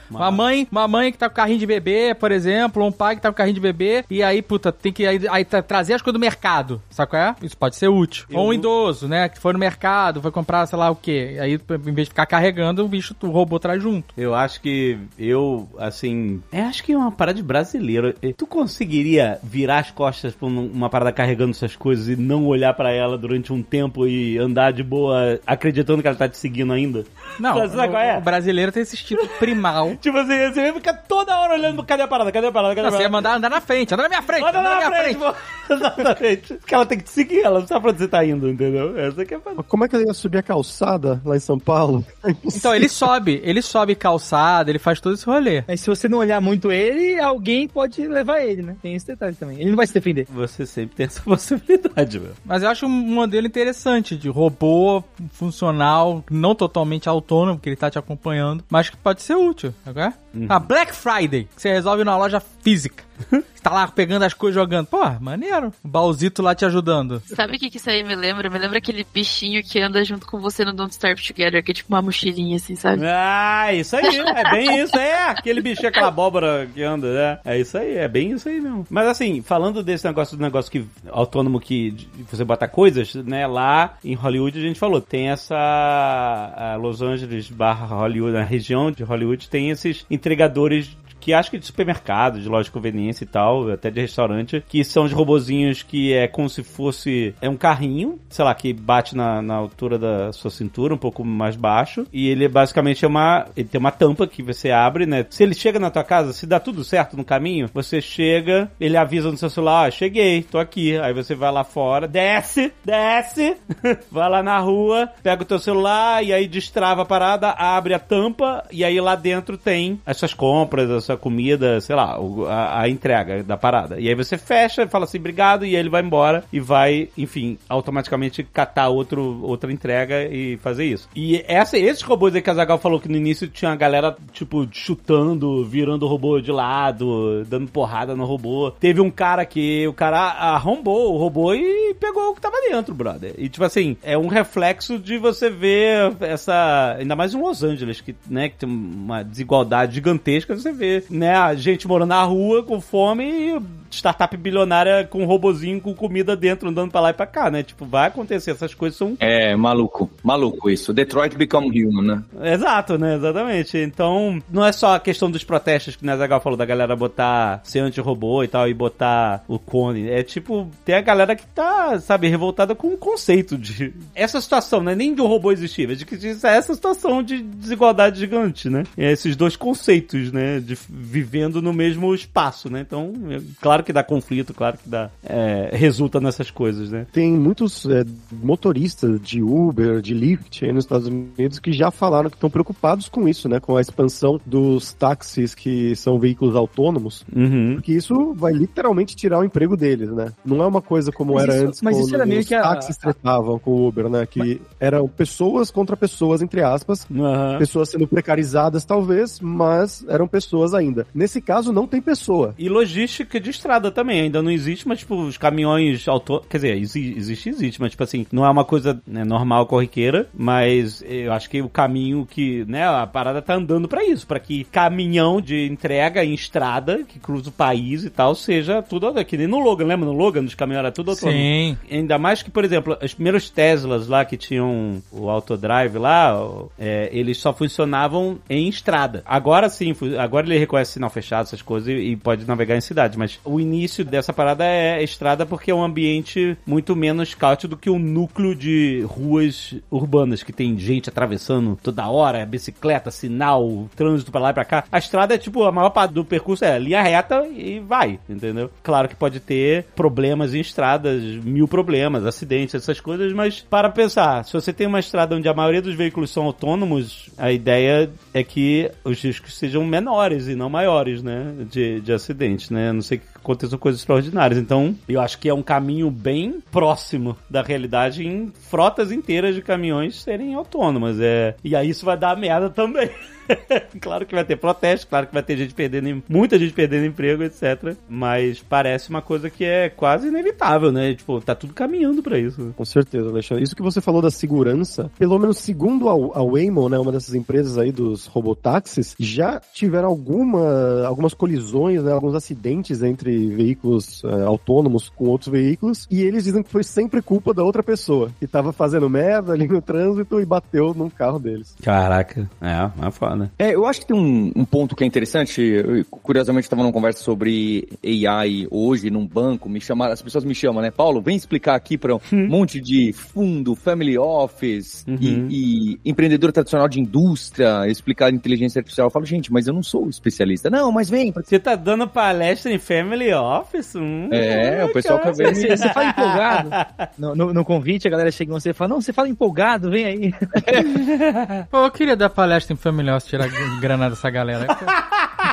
Uma 0.10 0.32
mãe, 0.32 0.68
uma 0.72 0.88
mãe 0.88 1.12
que 1.12 1.18
tá 1.18 1.28
com 1.30 1.36
carrinho 1.36 1.60
de 1.60 1.66
bebê, 1.66 2.16
por 2.16 2.32
exemplo, 2.32 2.82
ou 2.84 2.90
um 2.90 2.92
pai 2.92 3.16
que 3.16 3.22
tá 3.22 3.30
com 3.30 3.36
carrinho 3.36 3.56
de 3.56 3.62
bebê, 3.62 4.06
e 4.10 4.22
aí, 4.24 4.42
puta, 4.42 4.72
tem 4.72 4.92
que 4.94 5.06
aí, 5.06 5.20
aí 5.30 5.44
tra- 5.44 5.62
trazer 5.62 5.94
as 5.94 6.02
coisas 6.02 6.18
do 6.20 6.22
mercado, 6.22 6.82
sabe 6.90 7.10
qual 7.10 7.22
é? 7.22 7.36
Isso 7.42 7.58
pode 7.58 7.76
ser 7.76 7.88
útil. 7.90 8.26
Eu 8.30 8.38
Ou 8.38 8.44
um 8.46 8.48
não- 8.48 8.54
idoso, 8.54 9.08
né, 9.08 9.28
que 9.30 9.40
foi 9.40 9.54
no 9.54 9.60
mercado, 9.60 10.22
foi 10.22 10.32
comprar, 10.32 10.66
sei 10.66 10.78
lá 10.78 10.90
o 10.90 10.96
quê. 10.96 11.38
Aí, 11.42 11.54
em 11.56 11.94
vez 11.94 12.08
de 12.08 12.12
ficar 12.12 12.26
carregando, 12.26 12.84
o 12.84 12.88
bicho, 12.88 13.16
o 13.22 13.28
robô 13.30 13.60
traz 13.60 13.82
junto. 13.82 14.14
Eu 14.18 14.34
acho 14.34 14.62
que 14.62 14.98
eu, 15.18 15.68
assim. 15.78 16.42
É, 16.52 16.62
acho 16.62 16.84
que 16.84 16.94
é 16.94 16.98
uma 17.08 17.16
parada 17.16 17.38
de 17.38 17.44
brasileiro. 17.44 18.14
Tu 18.36 18.46
conseguiria 18.48 19.40
virar 19.44 19.80
as 19.80 19.92
costas 19.92 20.34
pra 20.36 20.48
um- 20.48 20.68
uma 20.72 20.90
parada 20.90 21.12
carregando 21.12 21.52
essas 21.52 21.76
coisas 21.76 22.08
e 22.08 22.16
não 22.16 22.46
olhar 22.46 22.74
pra 22.74 22.92
ela 22.92 23.18
durante 23.18 23.52
um 23.54 23.62
tempo 23.64 24.06
e 24.08 24.38
andar 24.38 24.72
de 24.74 24.84
boa 24.84 25.40
acreditando 25.46 26.02
que 26.02 26.08
ela 26.08 26.18
tá 26.18 26.28
te 26.30 26.38
seguindo 26.38 26.74
ainda? 26.74 27.06
Não, 27.40 27.56
Sabe- 27.56 27.76
sabe 27.76 27.90
qual 27.94 28.02
é? 28.04 28.18
o, 28.18 28.22
brasileiro 28.22 28.72
tem 28.72 28.84
esse 28.84 28.96
instinto 28.96 29.28
primal. 29.40 29.96
Tipo 30.02 30.18
assim, 30.18 30.38
você 30.54 30.62
vai 30.62 30.74
ficar 30.74 30.94
toda 30.94 31.38
hora 31.40 31.54
olhando, 31.54 31.84
cadê 31.84 32.04
a 32.04 32.08
parada, 32.08 32.32
cadê 32.32 32.48
a 32.48 32.52
parada, 32.52 32.76
cadê 32.76 32.88
a 32.88 32.92
Não, 32.92 32.98
você 32.98 33.04
ia 33.04 33.10
parada? 33.10 33.30
mandar 33.30 33.36
andar 33.38 33.50
na 33.50 33.62
frente, 33.62 33.94
anda 33.94 34.04
na 34.04 34.10
minha 34.10 34.22
frente, 34.22 34.44
Anda 34.44 34.60
anda 34.60 34.70
lá 34.70 34.90
na 34.90 34.96
frente, 34.96 35.18
pô. 35.18 35.34
Exatamente. 35.74 36.54
Porque 36.56 36.74
ela 36.76 36.86
tem 36.86 36.98
que 36.98 37.04
te 37.04 37.10
seguir, 37.12 37.42
ela 37.44 37.60
não 37.60 37.68
sabe 37.68 37.82
pra 37.82 37.92
onde 37.92 38.00
você 38.00 38.08
tá 38.08 38.26
indo, 38.26 38.50
entendeu? 38.50 38.98
Essa 38.98 39.26
que 39.26 39.34
é 39.34 39.38
a 39.38 39.40
parada. 39.40 39.64
Como 39.64 39.86
é 39.86 39.88
que 39.88 39.96
ele 39.96 40.06
ia 40.08 40.14
subir 40.14 40.38
a 40.40 40.44
calçada 40.44 41.22
lá 41.26 41.36
em 41.36 41.40
São 41.40 41.60
Paulo? 41.60 42.06
É 42.24 42.32
Então, 42.44 42.74
ele 42.76 42.90
sobe, 42.90 43.40
ele 43.44 43.62
sobe 43.62 43.96
calçada, 43.96 44.70
ele 44.70 44.80
faz 44.80 45.00
todo 45.00 45.14
esse 45.16 45.26
rolê. 45.26 45.64
Mas 45.68 45.80
se 45.82 45.88
você 45.90 46.08
não 46.10 46.18
olhar 46.18 46.42
muito 46.42 46.72
ele, 46.72 46.97
alguém 47.20 47.68
pode 47.68 48.08
levar 48.08 48.42
ele, 48.42 48.62
né? 48.62 48.76
Tem 48.82 48.96
esse 48.96 49.08
detalhe 49.08 49.36
também. 49.36 49.60
Ele 49.60 49.70
não 49.70 49.78
vai 49.78 49.88
se 49.88 49.94
defender. 49.94 50.28
Você 50.30 50.66
sempre 50.66 50.96
tem 50.96 51.06
essa 51.06 51.22
possibilidade, 51.24 52.20
meu. 52.20 52.32
Mas 52.46 52.64
eu 52.64 52.70
acho 52.70 52.86
um 52.86 52.90
modelo 52.90 53.48
interessante 53.48 54.18
de 54.18 54.30
robô 54.30 55.04
funcional, 55.32 56.24
não 56.30 56.56
totalmente 56.56 57.10
autônomo, 57.10 57.60
que 57.60 57.70
ele 57.70 57.76
tá 57.76 57.90
te 57.90 58.00
acompanhando, 58.00 58.64
mas 58.70 58.90
que 58.90 58.98
pode 58.98 59.22
ser 59.22 59.36
útil, 59.36 59.74
qual 59.84 59.98
é? 59.98 60.14
Ah, 60.50 60.60
Black 60.60 60.94
Friday, 60.94 61.48
que 61.56 61.62
você 61.62 61.70
resolve 61.70 62.04
na 62.04 62.18
loja 62.18 62.40
física. 62.40 63.04
Tá 63.62 63.72
lá 63.72 63.88
pegando 63.88 64.24
as 64.24 64.34
coisas 64.34 64.56
jogando. 64.56 64.88
Pô, 64.88 65.04
maneiro. 65.20 65.74
O 65.84 65.88
bauzito 65.88 66.42
lá 66.42 66.56
te 66.56 66.66
ajudando. 66.66 67.22
Sabe 67.26 67.56
o 67.56 67.60
que, 67.60 67.70
que 67.70 67.78
isso 67.78 67.90
aí 67.90 68.04
me 68.04 68.16
lembra? 68.16 68.50
Me 68.50 68.58
lembra 68.58 68.78
aquele 68.78 69.06
bichinho 69.14 69.64
que 69.64 69.80
anda 69.80 70.04
junto 70.04 70.26
com 70.26 70.40
você 70.40 70.64
no 70.64 70.74
Don't 70.74 70.94
Starve 70.94 71.22
Together, 71.22 71.64
que 71.64 71.72
é 71.72 71.74
tipo 71.74 71.94
uma 71.94 72.02
mochilinha, 72.02 72.58
assim, 72.58 72.76
sabe? 72.76 73.02
Ah, 73.06 73.74
isso 73.74 73.96
aí, 73.96 74.18
é 74.18 74.52
bem 74.52 74.80
isso, 74.80 74.98
é 74.98 75.30
aquele 75.30 75.62
bichinho, 75.62 75.90
aquela 75.90 76.08
abóbora 76.08 76.68
que 76.74 76.84
anda, 76.84 77.14
né? 77.14 77.40
É 77.46 77.60
isso 77.60 77.78
aí, 77.78 77.96
é 77.96 78.08
bem 78.08 78.32
isso 78.32 78.48
aí 78.48 78.60
mesmo. 78.60 78.86
Mas 78.90 79.08
assim, 79.08 79.42
falando 79.42 79.84
desse 79.84 80.06
negócio 80.06 80.38
do 80.38 80.44
negócio 80.44 80.72
que 80.72 80.86
autônomo 81.10 81.60
que 81.60 82.08
você 82.30 82.44
bota 82.44 82.68
coisas, 82.68 83.14
né? 83.16 83.48
Lá 83.48 83.98
em 84.04 84.14
Hollywood 84.14 84.58
a 84.58 84.62
gente 84.62 84.80
falou, 84.80 85.02
tem 85.02 85.30
essa 85.30 85.56
a 85.56 86.76
Los 86.76 87.02
Angeles 87.02 87.50
barra 87.50 87.86
Hollywood, 87.86 88.34
na 88.34 88.44
região 88.44 88.92
de 88.92 89.04
Hollywood 89.04 89.50
tem 89.50 89.70
esses 89.70 90.06
entregadores 90.10 90.96
que 91.20 91.34
acho 91.34 91.52
que 91.52 91.58
de 91.58 91.66
supermercado, 91.66 92.40
de 92.40 92.48
loja 92.48 92.66
de 92.66 92.72
conveniência 92.72 93.24
e 93.24 93.28
tal, 93.28 93.47
até 93.74 93.90
de 93.90 94.02
restaurante, 94.02 94.64
que 94.68 94.84
são 94.84 95.04
os 95.04 95.12
robozinhos 95.12 95.84
que 95.84 96.14
é 96.14 96.28
como 96.28 96.50
se 96.50 96.64
fosse 96.64 97.34
é 97.42 97.50
um 97.50 97.58
carrinho, 97.58 98.20
sei 98.30 98.46
lá, 98.46 98.54
que 98.54 98.74
bate 98.74 99.16
na, 99.16 99.42
na 99.42 99.56
altura 99.56 99.98
da 99.98 100.32
sua 100.32 100.52
cintura, 100.52 100.94
um 100.94 100.98
pouco 100.98 101.24
mais 101.24 101.56
baixo, 101.56 102.06
e 102.12 102.28
ele 102.30 102.48
basicamente 102.48 103.06
é 103.06 103.08
uma, 103.08 103.48
ele 103.56 103.68
tem 103.68 103.80
uma 103.80 103.92
tampa 103.92 104.28
que 104.28 104.44
você 104.44 104.72
abre, 104.72 105.06
né? 105.06 105.26
Se 105.30 105.44
ele 105.44 105.54
chega 105.54 105.80
na 105.80 105.90
tua 105.90 106.04
casa, 106.04 106.34
se 106.34 106.46
dá 106.46 106.60
tudo 106.60 106.84
certo 106.84 107.18
no 107.18 107.24
caminho, 107.24 107.70
você 107.74 108.02
chega, 108.02 108.72
ele 108.80 108.98
avisa 108.98 109.32
no 109.32 109.38
seu 109.38 109.50
celular, 109.50 109.88
ah, 109.88 109.92
cheguei, 109.92 110.44
tô 110.44 110.58
aqui. 110.58 110.98
Aí 110.98 111.14
você 111.14 111.36
vai 111.36 111.52
lá 111.52 111.64
fora, 111.64 112.08
desce, 112.08 112.72
desce, 112.84 113.56
vai 114.12 114.30
lá 114.30 114.42
na 114.42 114.60
rua, 114.60 115.10
pega 115.22 115.44
o 115.44 115.46
teu 115.46 115.60
celular 115.60 116.24
e 116.24 116.34
aí 116.34 116.48
destrava 116.48 117.02
a 117.02 117.06
parada, 117.06 117.50
abre 117.52 117.94
a 117.94 118.00
tampa 118.00 118.64
e 118.72 118.84
aí 118.84 119.00
lá 119.00 119.16
dentro 119.16 119.58
tem 119.58 120.00
as 120.06 120.18
suas 120.18 120.34
compras, 120.34 120.90
a 120.90 121.02
sua 121.02 121.18
comida, 121.18 121.80
sei 121.82 121.96
lá, 121.96 122.18
a, 122.50 122.82
a 122.82 122.90
entrega 122.90 123.37
da 123.44 123.58
parada. 123.58 124.00
E 124.00 124.08
aí 124.08 124.16
você 124.16 124.38
fecha, 124.38 124.88
fala 124.88 125.06
assim, 125.06 125.18
obrigado, 125.18 125.66
e 125.66 125.70
aí 125.70 125.76
ele 125.76 125.90
vai 125.90 126.02
embora 126.02 126.44
e 126.52 126.60
vai, 126.60 127.10
enfim, 127.18 127.58
automaticamente 127.68 128.44
catar 128.44 128.90
outro, 128.90 129.40
outra 129.44 129.72
entrega 129.72 130.26
e 130.26 130.58
fazer 130.58 130.86
isso. 130.86 131.10
E 131.16 131.44
essa, 131.48 131.78
esses 131.78 132.02
robôs 132.02 132.36
aí 132.36 132.42
que 132.42 132.50
a 132.50 132.54
Zagal 132.54 132.78
falou 132.78 133.00
que 133.00 133.10
no 133.10 133.18
início 133.18 133.48
tinha 133.48 133.72
a 133.72 133.76
galera, 133.76 134.16
tipo, 134.32 134.68
chutando, 134.72 135.66
virando 135.66 136.06
o 136.06 136.10
robô 136.10 136.40
de 136.40 136.52
lado, 136.52 137.44
dando 137.46 137.72
porrada 137.72 138.16
no 138.16 138.26
robô. 138.26 138.72
Teve 138.72 139.02
um 139.02 139.12
cara 139.12 139.46
que 139.46 139.88
o 139.88 139.94
cara 139.94 140.20
arrombou 140.20 141.14
o 141.14 141.18
robô 141.18 141.54
e 141.54 141.94
pegou 142.00 142.30
o 142.30 142.36
que 142.36 142.42
tava 142.42 142.58
dentro, 142.70 142.94
brother. 142.94 143.34
E 143.38 143.50
tipo 143.50 143.66
assim, 143.66 143.98
é 144.04 144.18
um 144.18 144.28
reflexo 144.28 144.98
de 144.98 145.18
você 145.18 145.50
ver 145.50 146.16
essa. 146.22 146.96
Ainda 147.00 147.16
mais 147.16 147.34
em 147.34 147.42
Los 147.42 147.64
Angeles, 147.64 148.02
que, 148.02 148.16
né, 148.28 148.50
que 148.50 148.58
tem 148.58 148.70
uma 148.70 149.24
desigualdade 149.24 149.96
gigantesca, 149.96 150.56
você 150.56 150.72
vê, 150.72 151.04
né, 151.10 151.36
a 151.36 151.56
gente 151.56 151.88
morando 151.88 152.10
na 152.10 152.24
rua 152.24 152.64
com 152.64 152.80
fome 152.80 153.27
e 153.28 153.60
startup 153.92 154.36
bilionária 154.38 155.06
com 155.06 155.24
um 155.24 155.26
robozinho 155.26 155.82
com 155.82 155.94
comida 155.94 156.36
dentro, 156.36 156.70
andando 156.70 156.92
pra 156.92 157.02
lá 157.02 157.10
e 157.10 157.14
pra 157.14 157.26
cá, 157.26 157.50
né? 157.50 157.64
Tipo, 157.64 157.86
vai 157.86 158.08
acontecer, 158.08 158.52
essas 158.52 158.74
coisas 158.74 158.98
são 158.98 159.16
É, 159.20 159.56
maluco. 159.56 160.10
Maluco 160.24 160.70
isso. 160.70 160.94
Detroit 160.94 161.36
Become 161.36 161.68
Human, 161.68 162.04
né? 162.04 162.54
Exato, 162.54 162.98
né? 162.98 163.16
Exatamente. 163.16 163.78
Então, 163.78 164.42
não 164.52 164.66
é 164.66 164.72
só 164.72 164.96
a 164.96 165.00
questão 165.00 165.30
dos 165.30 165.44
protestos 165.44 165.96
que 165.96 166.04
o 166.04 166.06
Nezagal 166.06 166.42
falou 166.42 166.58
da 166.58 166.66
galera 166.66 166.96
botar 166.96 167.62
ser 167.64 167.80
anti-robô 167.80 168.44
e 168.44 168.48
tal, 168.48 168.68
e 168.68 168.74
botar 168.74 169.44
o 169.48 169.60
cone. 169.60 170.10
É 170.10 170.24
tipo, 170.24 170.70
tem 170.86 170.96
a 170.96 171.02
galera 171.02 171.36
que 171.36 171.46
tá, 171.48 172.00
sabe, 172.00 172.28
revoltada 172.28 172.76
com 172.76 172.88
o 172.90 172.98
conceito 172.98 173.58
de. 173.58 173.94
Essa 174.16 174.42
situação, 174.42 174.82
né? 174.82 174.96
Nem 174.96 175.14
de 175.14 175.22
um 175.22 175.28
robô 175.28 175.52
existir, 175.52 175.88
mas 175.88 175.98
de 175.98 176.06
que 176.06 176.16
existe 176.16 176.46
essa 176.46 176.74
situação 176.74 177.22
de 177.24 177.42
desigualdade 177.42 178.20
gigante, 178.20 178.70
né? 178.70 178.84
E 178.98 179.04
esses 179.04 179.36
dois 179.36 179.56
conceitos, 179.56 180.32
né? 180.32 180.60
De 180.60 180.78
vivendo 180.90 181.62
no 181.62 181.74
mesmo 181.74 182.14
espaço, 182.14 182.70
né? 182.70 182.82
Então, 182.82 183.14
é, 183.30 183.40
claro 183.62 183.77
que 183.84 183.94
dá 183.94 184.04
conflito, 184.04 184.54
claro 184.54 184.78
que 184.78 184.90
dá. 184.90 185.10
é, 185.24 185.70
resulta 185.74 186.20
nessas 186.20 186.50
coisas, 186.52 186.92
né? 186.92 187.06
Tem 187.12 187.32
muitos 187.32 187.86
é, 187.86 188.04
motoristas 188.32 189.20
de 189.22 189.42
Uber, 189.42 190.02
de 190.02 190.14
Lyft 190.14 190.64
aí 190.66 190.72
nos 190.72 190.86
Estados 190.86 191.08
Unidos 191.08 191.60
que 191.60 191.72
já 191.72 191.92
falaram 191.92 192.30
que 192.30 192.36
estão 192.36 192.50
preocupados 192.50 193.10
com 193.10 193.28
isso, 193.28 193.48
né? 193.50 193.60
Com 193.60 193.76
a 193.78 193.82
expansão 193.82 194.40
dos 194.46 194.94
táxis 194.94 195.54
que 195.54 195.96
são 195.96 196.18
veículos 196.20 196.56
autônomos, 196.56 197.26
Uhum. 197.36 197.76
porque 197.76 197.94
isso 197.94 198.34
vai 198.34 198.54
literalmente 198.54 199.16
tirar 199.16 199.40
o 199.40 199.44
emprego 199.44 199.76
deles, 199.76 200.10
né? 200.12 200.32
Não 200.46 200.64
é 200.64 200.68
uma 200.68 200.82
coisa 200.82 201.12
como 201.12 201.34
Mas 201.34 201.44
era 201.44 201.56
isso- 201.56 201.66
antes 201.68 201.82
mas 201.82 201.96
quando 201.96 202.06
isso 202.06 202.16
era 202.16 202.26
meio 202.26 202.40
os 202.42 202.48
que 202.48 202.56
a- 202.56 202.62
táxis 202.62 202.98
tretavam 202.98 203.60
com 203.60 203.72
o 203.72 203.88
Uber, 203.88 204.10
né? 204.10 204.26
Que 204.26 204.62
eram 204.80 205.08
pessoas 205.08 205.70
contra 205.72 205.96
pessoas, 205.98 206.42
entre 206.42 206.62
aspas, 206.62 207.06
Aham. 207.14 207.58
pessoas 207.60 207.90
sendo 207.90 208.08
precarizadas 208.08 208.86
talvez, 208.86 209.40
mas 209.40 210.06
eram 210.08 210.28
pessoas 210.28 210.74
ainda. 210.74 211.06
Nesse 211.14 211.42
caso 211.42 211.72
não 211.72 211.88
tem 211.88 212.02
pessoa. 212.02 212.54
E 212.58 212.70
logística 212.70 213.40
de 213.40 213.50
estrada 213.68 213.92
também, 213.92 214.22
ainda 214.22 214.42
não 214.42 214.50
existe, 214.50 214.88
mas 214.88 215.00
tipo, 215.00 215.16
os 215.16 215.38
caminhões 215.38 216.08
auto... 216.08 216.42
Quer 216.50 216.58
dizer, 216.58 216.78
exi- 216.78 217.14
existe, 217.18 217.50
existe, 217.50 217.82
mas 217.82 217.92
tipo 217.92 218.04
assim, 218.04 218.26
não 218.32 218.46
é 218.46 218.50
uma 218.50 218.64
coisa 218.64 219.02
né, 219.06 219.26
normal, 219.26 219.66
corriqueira, 219.66 220.28
mas 220.34 221.04
eu 221.06 221.34
acho 221.34 221.50
que 221.50 221.62
o 221.62 221.68
caminho 221.68 222.26
que, 222.26 222.64
né, 222.66 222.88
a 222.88 223.06
parada 223.06 223.42
tá 223.42 223.56
andando 223.56 223.88
pra 223.88 224.06
isso, 224.06 224.26
pra 224.26 224.40
que 224.40 224.64
caminhão 224.66 225.42
de 225.42 225.68
entrega 225.68 226.24
em 226.24 226.34
estrada, 226.34 227.04
que 227.04 227.20
cruza 227.20 227.50
o 227.50 227.52
país 227.52 228.06
e 228.06 228.10
tal, 228.10 228.34
seja 228.36 228.82
tudo, 228.82 229.14
que 229.26 229.38
nem 229.38 229.48
no 229.48 229.60
Logan, 229.60 229.86
lembra 229.86 230.06
no 230.06 230.14
Logan, 230.14 230.44
os 230.44 230.56
caminhões 230.56 230.80
era 230.80 230.92
tudo 230.92 231.12
autônomo. 231.12 231.38
Sim. 231.38 231.78
Ainda 231.92 232.18
mais 232.18 232.42
que, 232.42 232.50
por 232.50 232.64
exemplo, 232.64 232.98
os 233.04 233.14
primeiros 233.14 233.50
Teslas 233.50 234.08
lá 234.08 234.24
que 234.24 234.38
tinham 234.38 235.02
o 235.12 235.30
autodrive 235.30 235.98
lá, 235.98 236.38
é, 236.80 237.10
eles 237.12 237.38
só 237.38 237.52
funcionavam 237.52 238.40
em 238.50 238.70
estrada. 238.70 239.24
Agora 239.26 239.68
sim, 239.70 239.94
agora 240.18 240.46
ele 240.46 240.58
reconhece 240.58 240.94
sinal 240.94 241.10
fechado, 241.10 241.46
essas 241.48 241.62
coisas, 241.62 241.90
e, 241.90 242.12
e 242.12 242.16
pode 242.16 242.48
navegar 242.48 242.78
em 242.78 242.82
cidade. 242.82 243.18
Mas 243.18 243.40
o 243.44 243.57
o 243.58 243.60
início 243.60 244.06
dessa 244.06 244.32
parada 244.32 244.64
é 244.64 245.04
estrada 245.04 245.46
porque 245.46 245.72
é 245.72 245.76
um 245.76 245.84
ambiente 245.84 246.56
muito 246.66 246.96
menos 246.96 247.34
caótico 247.34 247.70
do 247.70 247.78
que 247.78 247.90
um 247.90 247.98
núcleo 247.98 248.54
de 248.54 249.04
ruas 249.08 249.76
urbanas 249.90 250.44
que 250.44 250.54
tem 250.54 250.78
gente 250.78 251.10
atravessando 251.10 251.78
toda 251.82 252.08
hora, 252.08 252.46
bicicleta, 252.46 253.10
sinal, 253.10 253.90
trânsito 253.96 254.32
pra 254.32 254.42
lá 254.42 254.50
e 254.52 254.54
pra 254.54 254.66
cá. 254.66 254.84
A 254.92 255.00
estrada 255.00 255.34
é 255.34 255.38
tipo, 255.38 255.64
a 255.64 255.72
maior 255.72 255.90
parte 255.90 256.14
do 256.14 256.24
percurso 256.24 256.64
é 256.64 256.78
linha 256.78 257.02
reta 257.02 257.48
e 257.48 257.80
vai, 257.80 258.20
entendeu? 258.30 258.70
Claro 258.84 259.10
que 259.10 259.16
pode 259.16 259.40
ter 259.40 259.86
problemas 259.96 260.54
em 260.54 260.60
estradas, 260.60 261.24
mil 261.44 261.68
problemas, 261.68 262.26
acidentes, 262.26 262.76
essas 262.76 263.00
coisas, 263.00 263.34
mas 263.34 263.62
para 263.62 263.90
pensar, 263.90 264.46
se 264.46 264.54
você 264.54 264.72
tem 264.72 264.86
uma 264.86 265.00
estrada 265.00 265.36
onde 265.36 265.50
a 265.50 265.54
maioria 265.54 265.82
dos 265.82 265.96
veículos 265.96 266.30
são 266.30 266.44
autônomos, 266.44 267.32
a 267.38 267.52
ideia 267.52 268.10
é 268.34 268.44
que 268.44 268.92
os 269.04 269.20
riscos 269.22 269.58
sejam 269.58 269.84
menores 269.84 270.48
e 270.48 270.56
não 270.56 270.70
maiores, 270.70 271.24
né? 271.24 271.54
De, 271.72 272.02
de 272.02 272.14
acidentes, 272.14 272.70
né? 272.70 272.92
Não 272.92 273.02
sei 273.02 273.20
aconteçam 273.48 273.80
coisas 273.80 274.02
extraordinárias. 274.02 274.60
Então, 274.60 274.94
eu 275.08 275.22
acho 275.22 275.40
que 275.40 275.48
é 275.48 275.54
um 275.54 275.64
caminho 275.64 276.12
bem 276.12 276.62
próximo 276.70 277.38
da 277.50 277.62
realidade 277.62 278.28
em 278.28 278.52
frotas 278.70 279.12
inteiras 279.12 279.56
de 279.56 279.62
caminhões 279.62 280.22
serem 280.22 280.54
autônomas. 280.54 281.18
É... 281.20 281.56
E 281.64 281.76
aí 281.76 281.90
isso 281.90 282.06
vai 282.06 282.18
dar 282.18 282.36
merda 282.36 282.70
também. 282.70 283.10
claro 284.02 284.26
que 284.26 284.36
vai 284.36 284.44
ter 284.44 284.56
protesto, 284.56 285.08
claro 285.08 285.28
que 285.28 285.34
vai 285.34 285.44
ter 285.44 285.58
gente 285.58 285.74
perdendo, 285.74 286.24
muita 286.28 286.58
gente 286.58 286.74
perdendo 286.74 287.06
emprego, 287.06 287.44
etc. 287.44 287.96
Mas 288.10 288.60
parece 288.60 289.10
uma 289.10 289.22
coisa 289.22 289.50
que 289.50 289.64
é 289.64 289.90
quase 289.90 290.28
inevitável, 290.28 290.92
né? 290.92 291.14
Tipo, 291.14 291.42
tá 291.42 291.56
tudo 291.56 291.74
caminhando 291.74 292.22
para 292.22 292.38
isso. 292.38 292.74
Com 292.76 292.86
certeza, 292.86 293.30
Alexandre. 293.30 293.64
Isso 293.64 293.76
que 293.76 293.82
você 293.82 294.02
falou 294.02 294.22
da 294.22 294.32
segurança, 294.32 295.10
pelo 295.18 295.38
menos 295.40 295.58
segundo 295.58 296.10
a, 296.10 296.40
a 296.40 296.44
Waymo, 296.44 296.90
né, 296.90 296.98
uma 296.98 297.12
dessas 297.12 297.34
empresas 297.36 297.78
aí 297.78 297.92
dos 297.92 298.26
robotáxis, 298.26 299.16
já 299.20 299.60
tiveram 299.74 300.08
alguma, 300.08 301.06
algumas 301.06 301.34
colisões, 301.34 302.04
né, 302.04 302.12
alguns 302.12 302.36
acidentes 302.36 303.04
entre 303.04 303.48
veículos 303.48 304.24
é, 304.24 304.44
autônomos 304.44 305.10
com 305.10 305.26
outros 305.26 305.52
veículos, 305.52 306.08
e 306.10 306.22
eles 306.22 306.44
dizem 306.44 306.64
que 306.64 306.70
foi 306.70 306.84
sempre 306.84 307.22
culpa 307.22 307.54
da 307.54 307.64
outra 307.64 307.84
pessoa, 307.84 308.32
que 308.40 308.48
tava 308.48 308.72
fazendo 308.72 309.10
merda 309.10 309.54
ali 309.54 309.68
no 309.68 309.82
trânsito 309.82 310.40
e 310.40 310.46
bateu 310.46 310.94
num 310.94 311.10
carro 311.10 311.40
deles. 311.40 311.76
Caraca, 311.84 312.50
é, 312.62 313.08
é 313.08 313.12
foda. 313.12 313.37
É, 313.60 313.74
eu 313.76 313.86
acho 313.86 314.02
que 314.02 314.08
tem 314.08 314.16
um, 314.18 314.52
um 314.56 314.66
ponto 314.66 314.96
que 314.96 315.04
é 315.04 315.08
interessante. 315.08 315.62
Eu, 315.62 316.04
curiosamente, 316.10 316.66
estava 316.66 316.82
numa 316.84 316.92
conversa 316.94 317.24
sobre 317.24 317.88
AI 318.04 318.68
hoje 318.72 319.10
num 319.10 319.26
banco. 319.26 319.70
Me 319.70 319.80
chamaram, 319.82 320.14
as 320.14 320.22
pessoas 320.22 320.44
me 320.44 320.56
chamam, 320.56 320.82
né? 320.82 320.92
Paulo, 320.92 321.22
vem 321.22 321.36
explicar 321.36 321.76
aqui 321.76 321.98
para 321.98 322.16
um 322.16 322.20
monte 322.32 322.80
de 322.82 323.14
fundo, 323.14 323.76
family 323.76 324.18
office 324.18 325.06
Uhum. 325.08 325.18
e, 325.22 326.00
e 326.04 326.10
empreendedor 326.10 326.52
tradicional 326.52 326.88
de 326.88 327.00
indústria, 327.00 327.88
explicar 327.88 328.34
inteligência 328.34 328.80
artificial. 328.80 329.08
Eu 329.08 329.12
falo, 329.12 329.26
gente, 329.26 329.52
mas 329.52 329.68
eu 329.68 329.74
não 329.74 329.84
sou 329.84 330.10
especialista. 330.10 330.70
Não, 330.70 330.92
mas 330.92 331.10
vem. 331.10 331.32
Você 331.32 331.60
tá 331.60 331.76
dando 331.76 332.08
palestra 332.08 332.72
em 332.72 332.78
Family 332.80 333.34
Office? 333.34 333.96
Hum, 333.96 334.30
É, 334.32 334.84
o 334.86 334.92
pessoal 334.94 335.20
quer 335.20 335.34
ver. 335.34 335.54
Você, 335.56 335.76
você 335.78 335.90
fala 335.90 336.10
empolgado. 336.10 336.70
No, 337.18 337.36
no- 337.36 337.54
no 337.54 337.66
convite, 337.66 338.08
a 338.08 338.12
galera 338.12 338.32
chega 338.32 338.52
em 338.52 338.54
você 338.54 338.70
e 338.70 338.74
fala: 338.74 338.90
Não, 338.90 339.02
você 339.02 339.12
fala 339.12 339.28
empolgado, 339.28 339.90
vem 339.90 340.06
aí. 340.06 340.34
Pô, 341.72 341.78
eu 341.86 341.92
queria 341.92 342.16
dar 342.16 342.30
palestra 342.30 342.74
em 342.74 342.78
Family 342.78 343.10
Office, 343.10 343.27
tirar 343.28 343.50
grana 343.80 344.10
dessa 344.10 344.30
galera. 344.30 344.68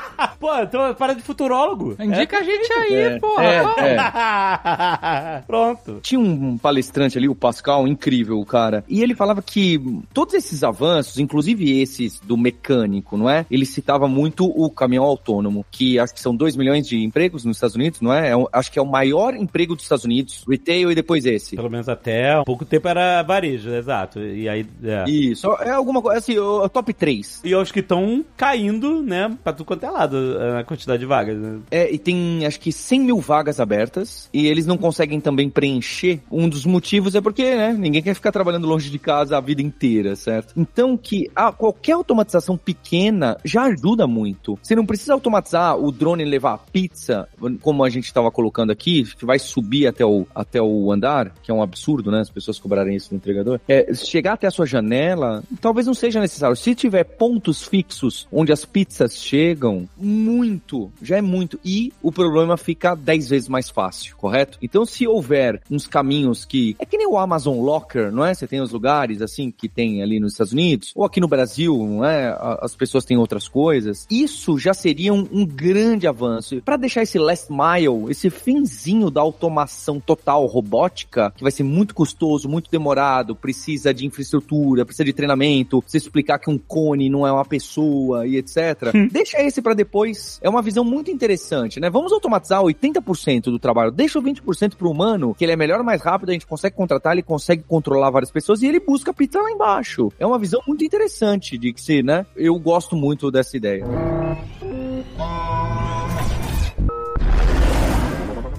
Pô, 0.45 0.55
então 0.61 0.93
para 0.95 1.15
de 1.15 1.23
futurólogo. 1.23 1.97
Indica 1.99 2.37
a 2.39 2.43
gente 2.43 2.71
aí, 2.71 2.95
É, 2.95 3.19
porra. 3.19 3.45
é, 3.45 3.63
Pô. 3.63 3.81
é. 3.81 5.43
Pronto. 5.47 6.01
Tinha 6.03 6.21
um 6.21 6.59
palestrante 6.59 7.17
ali, 7.17 7.29
o 7.29 7.35
Pascal, 7.35 7.89
incrível, 7.89 8.39
o 8.39 8.45
cara. 8.45 8.85
E 8.87 9.03
ele 9.03 9.15
falava 9.15 9.41
que 9.41 9.81
todos 10.13 10.35
esses 10.35 10.63
avanços, 10.63 11.19
inclusive 11.19 11.81
esses 11.81 12.21
do 12.21 12.37
mecânico, 12.37 13.17
não 13.17 13.29
é? 13.31 13.47
Ele 13.51 13.65
citava 13.65 14.07
muito 14.07 14.45
o 14.47 14.69
caminhão 14.71 15.05
autônomo, 15.05 15.65
que 15.71 15.99
acho 15.99 16.13
que 16.13 16.21
são 16.21 16.37
2 16.37 16.57
milhões 16.57 16.87
de 16.87 17.03
empregos 17.03 17.45
nos 17.47 17.57
Estados 17.57 17.77
Unidos, 17.77 18.03
não 18.03 18.13
é? 18.13 18.29
É 18.31 18.37
um- 18.37 18.47
acho 18.53 18.71
que 18.71 18.79
é 18.79 18.83
o 18.83 18.87
maior 18.87 19.35
emprego 19.35 19.75
dos 19.75 19.85
Estados 19.85 20.05
Unidos, 20.05 20.45
retail 20.47 20.91
e 20.93 20.95
depois 20.95 21.25
esse. 21.25 21.57
Pelo 21.57 21.71
menos 21.71 21.89
até 21.89 22.33
há 22.35 22.45
pouco 22.45 22.67
tempo 22.67 22.87
era 22.87 23.23
varejo, 23.23 23.71
exato. 23.71 24.21
E 24.21 24.47
aí. 24.47 24.67
É. 24.83 25.05
Isso, 25.09 25.51
é 25.61 25.71
alguma 25.71 26.03
coisa, 26.03 26.19
assim, 26.19 26.39
o 26.39 26.69
top 26.69 26.93
3. 26.93 27.41
E 27.45 27.55
aos 27.55 27.73
que 27.73 27.81
estão 27.81 28.23
caindo, 28.37 29.03
né, 29.03 29.35
pra 29.43 29.55
tudo 29.55 29.65
quanto 29.67 29.85
é 29.87 29.91
lado, 29.91 30.34
a 30.35 30.65
quantidade 30.65 31.01
de 31.01 31.07
vagas. 31.07 31.39
Né? 31.39 31.61
É, 31.71 31.93
e 31.93 31.99
tem 31.99 32.47
acho 32.47 32.61
que 32.61 32.73
100 32.73 33.01
mil 33.01 33.21
vagas 33.21 33.61
abertas 33.61 34.29
e 34.33 34.47
eles 34.47 34.67
não 34.67 34.77
conseguem 34.77 35.21
também 35.21 35.49
preencher. 35.49 36.21
Um 36.31 36.49
dos 36.49 36.65
motivos 36.65 37.15
é 37.15 37.21
porque, 37.21 37.55
né, 37.55 37.73
ninguém 37.73 38.03
quer 38.03 38.15
ficar 38.15 38.33
trabalhando 38.33 38.67
longe 38.67 38.91
de 38.91 38.99
casa 38.99 39.37
a 39.37 39.41
vida 39.41 39.63
inteira, 39.63 40.17
certo? 40.17 40.55
Então 40.57 40.97
que 40.97 41.31
a, 41.35 41.53
qualquer 41.53 41.93
automatização 41.93 42.57
pequena 42.57 43.37
já 43.45 43.63
ajuda 43.65 44.07
muito. 44.07 44.59
Você 44.63 44.75
não 44.75 44.87
precisa 44.87 45.15
automatizar 45.15 45.77
o 45.77 45.91
drone 45.91 46.25
levar 46.25 46.55
a 46.55 46.59
pizza, 46.59 47.29
como 47.61 47.85
a 47.85 47.91
gente 47.91 48.05
estava 48.05 48.31
colocando 48.31 48.71
aqui, 48.71 49.05
que 49.17 49.25
vai 49.25 49.39
subir 49.39 49.87
até 49.87 50.05
o, 50.05 50.27
até 50.35 50.61
o 50.61 50.93
andar, 50.93 51.33
que 51.43 51.51
é 51.51 51.55
um 51.55 51.63
absurdo, 51.63 52.11
né, 52.11 52.21
as 52.21 52.31
pessoas 52.31 52.59
cobrarem 52.59 52.97
isso 52.97 53.11
do 53.11 53.17
entregador. 53.17 53.61
É, 53.69 53.93
chegar 53.95 54.35
até 54.35 54.47
a 54.47 54.51
sua 54.51 54.67
janela, 54.67 55.43
talvez 55.61 55.87
não 55.87 55.95
seja 55.95 56.21
necessário. 56.21 56.57
Se 56.57 56.75
tiver 56.75 57.05
pontos 57.05 57.63
fixos 57.63 58.27
onde 58.33 58.53
as 58.53 58.65
pizzas 58.65 59.17
chegam, 59.17 59.89
muito, 60.25 60.91
já 61.03 61.19
é 61.19 61.21
muito. 61.21 61.61
E 61.65 61.93
o 62.03 62.11
problema 62.11 62.57
fica 62.57 62.95
10 62.95 63.29
vezes 63.29 63.49
mais 63.49 63.69
fácil, 63.69 64.17
correto? 64.17 64.59
Então, 64.63 64.87
se 64.87 65.07
houver 65.07 65.61
uns 65.71 65.87
caminhos 65.87 66.45
que. 66.45 66.75
É 66.79 66.87
que 66.87 66.97
nem 66.97 67.07
o 67.07 67.19
Amazon 67.19 67.59
Locker, 67.61 68.11
não 68.11 68.25
é? 68.25 68.35
Você 68.35 68.47
tem 68.47 68.61
os 68.61 68.73
lugares 68.73 69.21
assim 69.21 69.51
que 69.51 69.69
tem 69.69 70.03
ali 70.03 70.19
nos 70.19 70.33
Estados 70.33 70.53
Unidos, 70.53 70.93
ou 70.95 71.05
aqui 71.05 71.21
no 71.21 71.29
Brasil, 71.29 71.77
não 71.77 72.05
é? 72.05 72.35
As 72.61 72.75
pessoas 72.75 73.05
têm 73.05 73.19
outras 73.19 73.47
coisas. 73.47 74.07
Isso 74.11 74.59
já 74.59 74.73
seria 74.73 75.13
um, 75.13 75.29
um 75.31 75.47
grande 75.47 76.07
avanço. 76.07 76.61
Para 76.63 76.77
deixar 76.77 77.03
esse 77.03 77.19
last 77.19 77.49
mile, 77.51 78.11
esse 78.11 78.31
finzinho 78.31 79.11
da 79.11 79.21
automação 79.21 80.01
total 80.01 80.47
robótica, 80.47 81.33
que 81.37 81.43
vai 81.43 81.53
ser 81.53 81.63
muito 81.63 81.95
custoso, 81.95 82.49
muito 82.49 82.71
demorado, 82.71 83.37
precisa 83.37 83.93
de 83.93 84.07
infraestrutura, 84.07 84.85
precisa 84.85 85.05
de 85.05 85.13
treinamento, 85.13 85.83
precisa 85.83 86.05
explicar 86.05 86.39
que 86.39 86.51
um 86.51 86.59
cone 86.59 87.11
não 87.11 87.27
é 87.27 87.33
uma 87.33 87.45
pessoa 87.45 88.27
e 88.27 88.37
etc. 88.37 88.93
Deixa 89.11 89.43
esse 89.43 89.61
para 89.61 89.75
depois. 89.75 90.14
É 90.43 90.49
uma 90.49 90.63
visão 90.63 90.85
muito 90.85 91.11
interessante, 91.11 91.81
né? 91.81 91.91
Vamos 91.91 92.13
automatizar 92.13 92.63
80% 92.63 93.45
do 93.45 93.59
trabalho. 93.59 93.91
Deixa 93.91 94.19
o 94.19 94.23
20% 94.23 94.77
pro 94.77 94.91
humano, 94.91 95.35
que 95.35 95.45
ele 95.45 95.53
é 95.53 95.57
melhor, 95.57 95.83
mais 95.83 96.03
rápido, 96.03 96.31
a 96.31 96.33
gente 96.33 96.47
consegue 96.47 96.77
contratar, 96.77 97.13
ele 97.13 97.23
consegue 97.23 97.63
controlar 97.63 98.11
várias 98.11 98.31
pessoas 98.31 98.63
e 98.63 98.67
ele 98.67 98.81
busca 98.81 99.11
a 99.11 99.15
pizza 99.15 99.41
lá 99.41 99.51
embaixo. 99.51 100.11
É 100.19 100.27
uma 100.27 100.39
visão 100.39 100.61
muito 100.67 100.85
interessante 100.85 101.59
de 101.59 101.73
que 101.73 101.81
se, 101.81 102.03
né? 102.03 102.27
Eu 102.37 102.59
gosto 102.59 102.97
muito 102.97 103.31
dessa 103.31 103.57
ideia. 103.57 103.85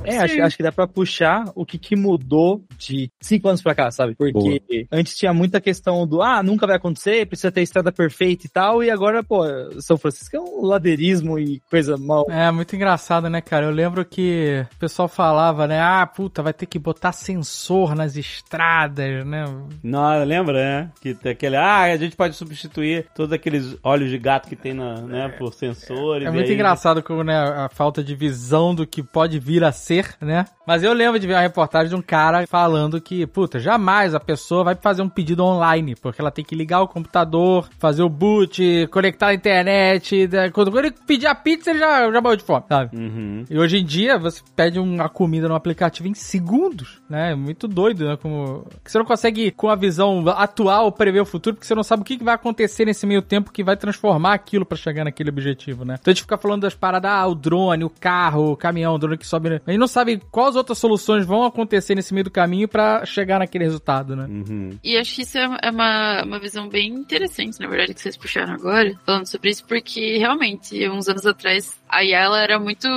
É, 0.07 0.17
acho, 0.19 0.41
acho 0.41 0.57
que 0.57 0.63
dá 0.63 0.71
pra 0.71 0.87
puxar 0.87 1.45
o 1.55 1.65
que, 1.65 1.77
que 1.77 1.95
mudou 1.95 2.63
de 2.77 3.09
cinco 3.21 3.47
anos 3.47 3.61
pra 3.61 3.75
cá, 3.75 3.91
sabe? 3.91 4.15
Porque 4.15 4.87
antes 4.91 5.15
tinha 5.17 5.33
muita 5.33 5.59
questão 5.61 6.05
do, 6.07 6.21
ah, 6.21 6.41
nunca 6.43 6.67
vai 6.67 6.75
acontecer, 6.77 7.25
precisa 7.27 7.51
ter 7.51 7.61
estrada 7.61 7.91
perfeita 7.91 8.45
e 8.45 8.49
tal, 8.49 8.83
e 8.83 8.89
agora, 8.89 9.23
pô, 9.23 9.43
São 9.79 9.97
Francisco 9.97 10.35
é 10.35 10.39
um 10.39 10.65
ladeirismo 10.65 11.37
e 11.39 11.61
coisa 11.69 11.97
mal. 11.97 12.25
É, 12.29 12.51
muito 12.51 12.75
engraçado, 12.75 13.29
né, 13.29 13.41
cara? 13.41 13.65
Eu 13.65 13.71
lembro 13.71 14.03
que 14.05 14.65
o 14.75 14.79
pessoal 14.79 15.07
falava, 15.07 15.67
né? 15.67 15.79
Ah, 15.79 16.05
puta, 16.05 16.41
vai 16.43 16.53
ter 16.53 16.65
que 16.65 16.79
botar 16.79 17.11
sensor 17.11 17.95
nas 17.95 18.15
estradas, 18.15 19.25
né? 19.25 19.45
Não, 19.83 20.23
lembra, 20.23 20.53
né? 20.53 20.91
Que 21.01 21.13
tem 21.13 21.31
aquele. 21.31 21.55
Ah, 21.55 21.81
a 21.81 21.97
gente 21.97 22.15
pode 22.15 22.35
substituir 22.35 23.07
todos 23.15 23.31
aqueles 23.31 23.77
olhos 23.83 24.09
de 24.09 24.17
gato 24.17 24.47
que 24.47 24.55
tem 24.55 24.73
na, 24.73 25.01
né, 25.01 25.29
por 25.37 25.53
sensores. 25.53 26.25
É 26.25 26.29
e 26.29 26.33
muito 26.33 26.47
aí- 26.47 26.53
engraçado 26.53 27.01
como, 27.03 27.23
né, 27.23 27.35
a 27.35 27.69
falta 27.69 28.03
de 28.03 28.15
visão 28.15 28.73
do 28.73 28.85
que 28.85 29.01
pode 29.03 29.39
vir 29.39 29.63
a 29.63 29.71
ser, 29.71 29.94
né? 30.21 30.45
Mas 30.67 30.83
eu 30.83 30.93
lembro 30.93 31.19
de 31.19 31.27
ver 31.27 31.33
uma 31.33 31.41
reportagem 31.41 31.89
de 31.89 31.95
um 31.95 32.01
cara 32.01 32.45
falando 32.47 32.99
que, 32.99 33.25
puta, 33.27 33.59
jamais 33.59 34.15
a 34.15 34.19
pessoa 34.19 34.63
vai 34.63 34.75
fazer 34.75 35.01
um 35.01 35.09
pedido 35.09 35.43
online, 35.43 35.95
porque 35.95 36.21
ela 36.21 36.31
tem 36.31 36.43
que 36.43 36.55
ligar 36.55 36.81
o 36.81 36.87
computador, 36.87 37.69
fazer 37.79 38.03
o 38.03 38.09
boot, 38.09 38.87
conectar 38.91 39.27
a 39.27 39.33
internet. 39.33 40.27
né? 40.27 40.49
Quando 40.49 40.71
quando 40.71 40.79
ele 40.79 40.95
pedir 41.05 41.27
a 41.27 41.35
pizza, 41.35 41.69
ele 41.69 41.79
já, 41.79 42.11
já 42.11 42.21
morreu 42.21 42.37
de 42.37 42.43
fome, 42.43 42.63
sabe? 42.67 42.97
Uhum. 42.97 43.45
E 43.49 43.57
hoje 43.57 43.77
em 43.77 43.85
dia, 43.85 44.17
você 44.17 44.41
pede 44.55 44.79
uma 44.79 45.07
comida 45.07 45.47
no 45.47 45.55
aplicativo 45.55 46.07
em 46.07 46.13
segundos, 46.13 47.01
né? 47.09 47.31
É 47.31 47.35
Muito 47.35 47.67
doido, 47.67 48.05
né? 48.05 48.17
Como... 48.17 48.65
Você 48.83 48.97
não 48.97 49.05
consegue, 49.05 49.51
com 49.51 49.69
a 49.69 49.75
visão 49.75 50.27
atual, 50.29 50.91
prever 50.91 51.21
o 51.21 51.25
futuro, 51.25 51.55
porque 51.55 51.67
você 51.67 51.75
não 51.75 51.83
sabe 51.83 52.01
o 52.01 52.05
que 52.05 52.21
vai 52.23 52.35
acontecer 52.35 52.85
nesse 52.85 53.05
meio 53.05 53.21
tempo 53.21 53.51
que 53.51 53.63
vai 53.63 53.77
transformar 53.77 54.33
aquilo 54.33 54.65
pra 54.65 54.77
chegar 54.77 55.05
naquele 55.05 55.29
objetivo, 55.29 55.85
né? 55.85 55.95
Então 55.99 56.11
a 56.11 56.13
gente 56.13 56.23
fica 56.23 56.37
falando 56.37 56.63
das 56.63 56.73
paradas, 56.73 57.11
ah, 57.11 57.27
o 57.27 57.35
drone, 57.35 57.83
o 57.83 57.89
carro, 57.89 58.51
o 58.51 58.57
caminhão, 58.57 58.95
o 58.95 58.97
drone 58.97 59.17
que 59.17 59.27
sobe... 59.27 59.61
A 59.65 59.71
gente 59.71 59.79
não 59.79 59.84
sabe 59.87 60.21
quais 60.31 60.55
outras 60.55 60.77
soluções 60.77 61.25
vão 61.25 61.43
acontecer 61.43 61.95
nesse 61.95 62.13
meio 62.13 62.25
do 62.25 62.31
caminho 62.31 62.67
pra 62.67 63.05
chegar 63.05 63.39
naquele 63.39 63.63
resultado, 63.63 64.15
né? 64.15 64.25
Uhum. 64.25 64.77
E 64.83 64.97
acho 64.97 65.15
que 65.15 65.21
isso 65.21 65.37
é 65.37 65.45
é 65.61 65.69
uma, 65.69 66.23
uma 66.23 66.39
visão 66.39 66.67
bem 66.67 66.89
interessante, 66.93 67.59
na 67.59 67.67
verdade, 67.67 67.93
que 67.93 68.01
vocês 68.01 68.17
puxaram 68.17 68.53
agora, 68.53 68.97
falando 69.05 69.27
sobre 69.27 69.49
isso, 69.49 69.65
porque 69.65 70.17
realmente, 70.17 70.87
uns 70.89 71.07
anos 71.07 71.25
atrás, 71.25 71.79
a 71.87 72.03
IA 72.03 72.19
ela 72.19 72.41
era 72.41 72.59
muito. 72.59 72.87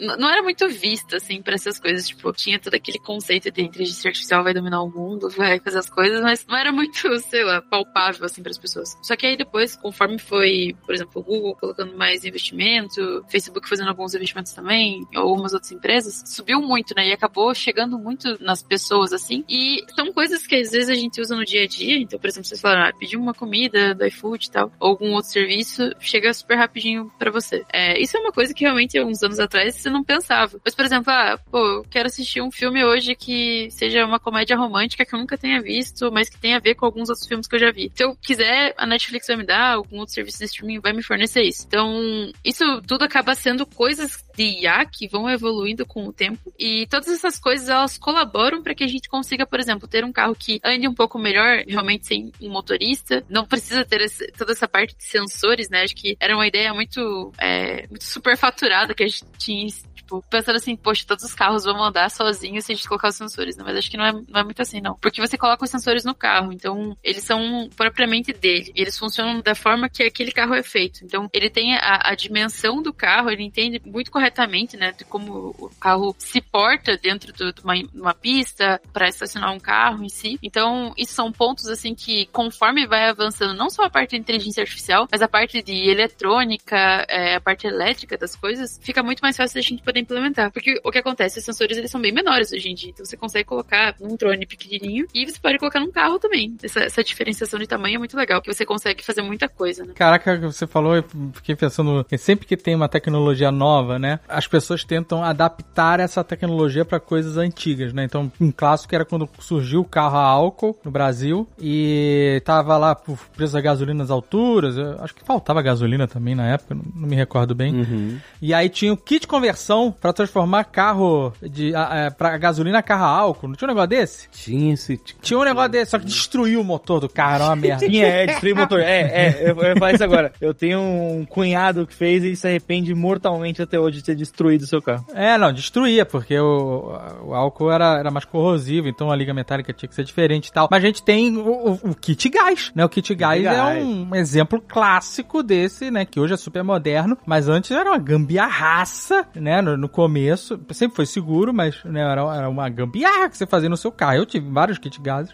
não 0.00 0.30
era 0.30 0.42
muito 0.42 0.68
vista, 0.68 1.16
assim, 1.16 1.42
pra 1.42 1.54
essas 1.54 1.78
coisas. 1.78 2.08
Tipo, 2.08 2.32
tinha 2.32 2.58
todo 2.58 2.74
aquele 2.74 2.98
conceito 2.98 3.50
de 3.50 3.62
inteligência 3.62 4.08
artificial 4.08 4.42
vai 4.42 4.54
dominar 4.54 4.82
o 4.82 4.90
mundo, 4.90 5.28
vai 5.30 5.60
fazer 5.60 5.78
as 5.78 5.90
coisas, 5.90 6.20
mas 6.20 6.44
não 6.46 6.56
era 6.56 6.72
muito, 6.72 7.18
sei 7.20 7.44
lá, 7.44 7.60
palpável, 7.62 8.24
assim, 8.24 8.42
pras 8.42 8.58
pessoas. 8.58 8.96
Só 9.02 9.14
que 9.16 9.26
aí 9.26 9.36
depois, 9.36 9.76
conforme 9.76 10.18
foi, 10.18 10.76
por 10.84 10.94
exemplo, 10.94 11.20
o 11.20 11.24
Google 11.24 11.56
colocando 11.56 11.96
mais 11.96 12.24
investimento, 12.24 13.24
Facebook 13.28 13.68
fazendo 13.68 13.88
alguns 13.88 14.14
investimentos 14.14 14.52
também, 14.52 15.06
algumas 15.14 15.52
outras 15.52 15.72
empresas, 15.72 16.22
subiu 16.38 16.60
muito, 16.60 16.94
né? 16.94 17.08
E 17.08 17.12
acabou 17.12 17.54
chegando 17.54 17.98
muito 17.98 18.42
nas 18.42 18.62
pessoas, 18.62 19.12
assim. 19.12 19.44
E 19.48 19.84
são 19.94 20.12
coisas 20.12 20.46
que 20.46 20.56
às 20.56 20.70
vezes 20.70 20.88
a 20.88 20.94
gente 20.94 21.20
usa 21.20 21.34
no 21.34 21.44
dia 21.44 21.64
a 21.64 21.66
dia. 21.66 21.98
Então, 21.98 22.18
por 22.18 22.28
exemplo, 22.28 22.48
vocês 22.48 22.60
falaram, 22.60 22.88
ah, 22.88 22.92
pedir 22.92 23.16
uma 23.16 23.34
comida 23.34 23.94
do 23.94 24.06
iFood 24.06 24.46
e 24.46 24.50
tal, 24.50 24.72
ou 24.78 24.90
algum 24.90 25.12
outro 25.12 25.30
serviço, 25.30 25.90
chega 26.00 26.32
super 26.32 26.56
rapidinho 26.56 27.10
pra 27.18 27.30
você. 27.30 27.64
É, 27.72 28.00
isso 28.00 28.16
é 28.16 28.20
uma 28.20 28.32
coisa 28.32 28.54
que 28.54 28.64
realmente, 28.64 29.00
uns 29.00 29.22
anos 29.22 29.38
atrás, 29.38 29.74
você 29.74 29.90
não 29.90 30.04
pensava. 30.04 30.60
Mas, 30.64 30.74
por 30.74 30.84
exemplo, 30.84 31.12
ah, 31.12 31.38
pô, 31.50 31.58
eu 31.58 31.84
quero 31.90 32.06
assistir 32.06 32.40
um 32.40 32.50
filme 32.50 32.84
hoje 32.84 33.14
que 33.14 33.68
seja 33.70 34.04
uma 34.04 34.18
comédia 34.18 34.56
romântica 34.56 35.04
que 35.04 35.14
eu 35.14 35.18
nunca 35.18 35.36
tenha 35.36 35.60
visto, 35.60 36.10
mas 36.12 36.28
que 36.28 36.38
tenha 36.38 36.56
a 36.56 36.60
ver 36.60 36.74
com 36.74 36.86
alguns 36.86 37.08
outros 37.08 37.26
filmes 37.26 37.46
que 37.46 37.56
eu 37.56 37.60
já 37.60 37.70
vi. 37.70 37.90
Se 37.94 38.04
eu 38.04 38.16
quiser, 38.16 38.74
a 38.76 38.86
Netflix 38.86 39.26
vai 39.26 39.36
me 39.36 39.44
dar, 39.44 39.74
algum 39.74 39.98
outro 39.98 40.14
serviço 40.14 40.38
de 40.38 40.44
streaming 40.44 40.80
vai 40.80 40.92
me 40.92 41.02
fornecer 41.02 41.42
isso. 41.42 41.64
Então, 41.66 42.30
isso 42.44 42.64
tudo 42.82 43.04
acaba 43.04 43.34
sendo 43.34 43.66
coisas 43.66 44.24
de 44.36 44.62
IA 44.62 44.84
que 44.84 45.08
vão 45.08 45.28
evoluindo 45.28 45.84
com 45.84 46.06
o 46.06 46.12
tempo. 46.12 46.27
E 46.58 46.86
todas 46.88 47.08
essas 47.08 47.38
coisas, 47.38 47.68
elas 47.68 47.96
colaboram 47.98 48.62
para 48.62 48.74
que 48.74 48.84
a 48.84 48.88
gente 48.88 49.08
consiga, 49.08 49.46
por 49.46 49.60
exemplo, 49.60 49.86
ter 49.88 50.04
um 50.04 50.12
carro 50.12 50.34
que 50.34 50.60
ande 50.64 50.88
um 50.88 50.94
pouco 50.94 51.18
melhor, 51.18 51.64
realmente 51.66 52.06
sem 52.06 52.32
um 52.40 52.50
motorista. 52.50 53.24
Não 53.28 53.44
precisa 53.46 53.84
ter 53.84 54.00
esse- 54.00 54.30
toda 54.32 54.52
essa 54.52 54.66
parte 54.68 54.96
de 54.96 55.04
sensores, 55.04 55.68
né? 55.68 55.82
Acho 55.82 55.94
que 55.94 56.16
era 56.20 56.34
uma 56.34 56.46
ideia 56.46 56.72
muito, 56.74 57.32
é, 57.38 57.86
muito 57.88 58.04
superfaturada 58.04 58.94
que 58.94 59.02
a 59.04 59.06
gente 59.06 59.24
tinha 59.38 59.66
Tipo, 60.08 60.24
pensando 60.30 60.56
assim, 60.56 60.74
poxa, 60.74 61.04
todos 61.06 61.22
os 61.22 61.34
carros 61.34 61.64
vão 61.64 61.84
andar 61.84 62.10
sozinhos 62.10 62.64
se 62.64 62.72
a 62.72 62.74
gente 62.74 62.88
colocar 62.88 63.08
os 63.08 63.14
sensores, 63.14 63.58
né? 63.58 63.62
Mas 63.66 63.76
acho 63.76 63.90
que 63.90 63.98
não 63.98 64.06
é, 64.06 64.12
não 64.12 64.40
é 64.40 64.42
muito 64.42 64.62
assim, 64.62 64.80
não. 64.80 64.94
Porque 64.94 65.20
você 65.20 65.36
coloca 65.36 65.62
os 65.62 65.70
sensores 65.70 66.02
no 66.02 66.14
carro, 66.14 66.50
então 66.50 66.96
eles 67.04 67.24
são 67.24 67.68
propriamente 67.76 68.32
dele. 68.32 68.72
Eles 68.74 68.98
funcionam 68.98 69.42
da 69.42 69.54
forma 69.54 69.86
que 69.90 70.02
aquele 70.02 70.32
carro 70.32 70.54
é 70.54 70.62
feito. 70.62 71.04
Então, 71.04 71.28
ele 71.30 71.50
tem 71.50 71.76
a, 71.76 72.08
a 72.10 72.14
dimensão 72.14 72.80
do 72.80 72.90
carro, 72.90 73.28
ele 73.28 73.42
entende 73.42 73.82
muito 73.84 74.10
corretamente, 74.10 74.78
né? 74.78 74.92
De 74.92 75.04
como 75.04 75.54
o 75.58 75.70
carro 75.78 76.16
se 76.18 76.40
porta 76.40 76.96
dentro 76.96 77.30
de 77.30 77.60
uma, 77.62 77.74
uma 77.92 78.14
pista 78.14 78.80
para 78.90 79.08
estacionar 79.08 79.52
um 79.52 79.60
carro 79.60 80.02
em 80.02 80.08
si. 80.08 80.38
Então, 80.42 80.94
isso 80.96 81.12
são 81.12 81.30
pontos, 81.30 81.66
assim, 81.66 81.94
que 81.94 82.24
conforme 82.32 82.86
vai 82.86 83.10
avançando, 83.10 83.52
não 83.52 83.68
só 83.68 83.82
a 83.82 83.90
parte 83.90 84.12
de 84.12 84.16
inteligência 84.16 84.62
artificial, 84.62 85.06
mas 85.12 85.20
a 85.20 85.28
parte 85.28 85.62
de 85.62 85.90
eletrônica, 85.90 86.76
é, 87.10 87.34
a 87.34 87.40
parte 87.42 87.66
elétrica 87.66 88.16
das 88.16 88.34
coisas, 88.34 88.80
fica 88.82 89.02
muito 89.02 89.20
mais 89.20 89.36
fácil 89.36 89.56
da 89.56 89.60
gente 89.60 89.82
poder 89.82 89.97
implementar. 89.98 90.50
Porque 90.52 90.80
o 90.84 90.90
que 90.90 90.98
acontece, 90.98 91.38
os 91.38 91.44
sensores 91.44 91.76
eles 91.76 91.90
são 91.90 92.00
bem 92.00 92.12
menores 92.12 92.52
hoje 92.52 92.68
em 92.68 92.74
dia. 92.74 92.90
Então 92.90 93.04
você 93.04 93.16
consegue 93.16 93.44
colocar 93.44 93.94
um 94.00 94.16
drone 94.16 94.46
pequenininho 94.46 95.06
e 95.14 95.24
você 95.26 95.38
pode 95.40 95.58
colocar 95.58 95.80
num 95.80 95.90
carro 95.90 96.18
também. 96.18 96.56
Essa, 96.62 96.80
essa 96.80 97.04
diferenciação 97.04 97.58
de 97.58 97.66
tamanho 97.66 97.96
é 97.96 97.98
muito 97.98 98.16
legal, 98.16 98.40
que 98.40 98.52
você 98.52 98.64
consegue 98.64 99.04
fazer 99.04 99.22
muita 99.22 99.48
coisa, 99.48 99.84
né? 99.84 99.92
Caraca, 99.94 100.38
você 100.38 100.66
falou, 100.66 100.96
eu 100.96 101.04
fiquei 101.34 101.56
pensando 101.56 102.04
que 102.04 102.18
sempre 102.18 102.46
que 102.46 102.56
tem 102.56 102.74
uma 102.74 102.88
tecnologia 102.88 103.50
nova, 103.50 103.98
né, 103.98 104.20
as 104.28 104.46
pessoas 104.46 104.84
tentam 104.84 105.22
adaptar 105.22 106.00
essa 106.00 106.22
tecnologia 106.22 106.84
para 106.84 107.00
coisas 107.00 107.36
antigas, 107.36 107.92
né? 107.92 108.04
Então, 108.04 108.30
um 108.40 108.50
clássico 108.50 108.94
era 108.94 109.04
quando 109.04 109.28
surgiu 109.38 109.80
o 109.80 109.84
carro 109.84 110.16
a 110.16 110.22
álcool 110.22 110.78
no 110.84 110.90
Brasil 110.90 111.48
e 111.58 112.40
tava 112.44 112.76
lá 112.76 112.94
por 112.94 113.18
preço 113.36 113.52
da 113.52 113.60
gasolina 113.60 113.98
nas 113.98 114.10
alturas, 114.10 114.76
eu 114.76 114.96
acho 115.00 115.14
que 115.14 115.24
faltava 115.24 115.62
gasolina 115.62 116.06
também 116.06 116.34
na 116.34 116.46
época, 116.48 116.74
não, 116.74 116.84
não 116.94 117.08
me 117.08 117.16
recordo 117.16 117.54
bem. 117.54 117.74
Uhum. 117.74 118.18
E 118.40 118.54
aí 118.54 118.68
tinha 118.68 118.92
o 118.92 118.96
kit 118.96 119.26
conversão 119.26 119.87
para 119.92 120.12
transformar 120.12 120.64
carro 120.64 121.32
de 121.42 121.74
a- 121.74 121.90
é, 122.06 122.10
para 122.10 122.36
gasolina 122.38 122.82
carro 122.82 123.04
a 123.04 123.08
álcool. 123.08 123.48
Não 123.48 123.54
tinha 123.54 123.66
um 123.66 123.70
negócio 123.70 123.88
desse? 123.88 124.28
Tinha 124.30 124.74
esse. 124.74 124.96
Tinha 125.20 125.38
um 125.38 125.44
negócio 125.44 125.70
desse, 125.70 125.90
só 125.90 125.98
que 125.98 126.06
destruiu 126.06 126.60
o 126.60 126.64
motor 126.64 127.00
do 127.00 127.08
carro, 127.08 127.34
era 127.36 127.44
uma 127.44 127.56
merda. 127.56 127.86
Sim, 127.86 128.00
é, 128.00 128.26
destruir 128.26 128.52
o 128.54 128.56
motor. 128.56 128.80
É, 128.80 129.00
é, 129.00 129.50
eu, 129.50 129.62
ia 129.62 129.76
falar 129.76 129.92
isso 129.92 130.04
agora. 130.04 130.32
Eu 130.40 130.52
tenho 130.54 130.80
um 130.80 131.24
cunhado 131.28 131.86
que 131.86 131.94
fez 131.94 132.22
e 132.24 132.34
se 132.36 132.46
arrepende 132.46 132.94
mortalmente 132.94 133.60
até 133.62 133.78
hoje 133.78 133.98
de 133.98 134.04
ter 134.04 134.14
destruído 134.14 134.62
o 134.62 134.66
seu 134.66 134.80
carro. 134.82 135.04
É, 135.14 135.36
não, 135.38 135.52
destruía, 135.52 136.04
porque 136.06 136.38
o, 136.38 136.92
o 137.24 137.34
álcool 137.34 137.70
era, 137.70 137.98
era 137.98 138.10
mais 138.10 138.24
corrosivo, 138.24 138.88
então 138.88 139.10
a 139.10 139.16
liga 139.16 139.32
metálica 139.34 139.72
tinha 139.72 139.88
que 139.88 139.94
ser 139.94 140.04
diferente 140.04 140.48
e 140.48 140.52
tal. 140.52 140.68
Mas 140.70 140.82
a 140.82 140.86
gente 140.86 141.02
tem 141.02 141.36
o, 141.36 141.40
o- 141.72 141.90
o 141.90 141.94
kit 141.94 142.28
gás, 142.28 142.70
né? 142.74 142.84
O 142.84 142.88
kit 142.88 143.14
gás, 143.14 143.44
é 143.44 143.62
um 143.84 144.14
exemplo 144.14 144.60
clássico 144.60 145.42
desse, 145.42 145.90
né? 145.90 146.04
Que 146.04 146.20
hoje 146.20 146.34
é 146.34 146.36
super 146.36 146.62
moderno, 146.62 147.16
mas 147.26 147.48
antes 147.48 147.70
era 147.70 147.90
uma 147.90 147.98
gambiarraça, 147.98 149.26
né? 149.34 149.60
No, 149.62 149.76
no 149.78 149.88
começo, 149.88 150.60
sempre 150.72 150.96
foi 150.96 151.06
seguro, 151.06 151.54
mas 151.54 151.82
né, 151.84 152.00
era, 152.00 152.20
era 152.36 152.48
uma 152.48 152.68
gambiarra 152.68 153.28
que 153.28 153.36
você 153.36 153.46
fazia 153.46 153.68
no 153.68 153.76
seu 153.76 153.90
carro. 153.90 154.16
Eu 154.16 154.26
tive 154.26 154.50
vários 154.50 154.78
kit 154.78 155.00
gases, 155.00 155.32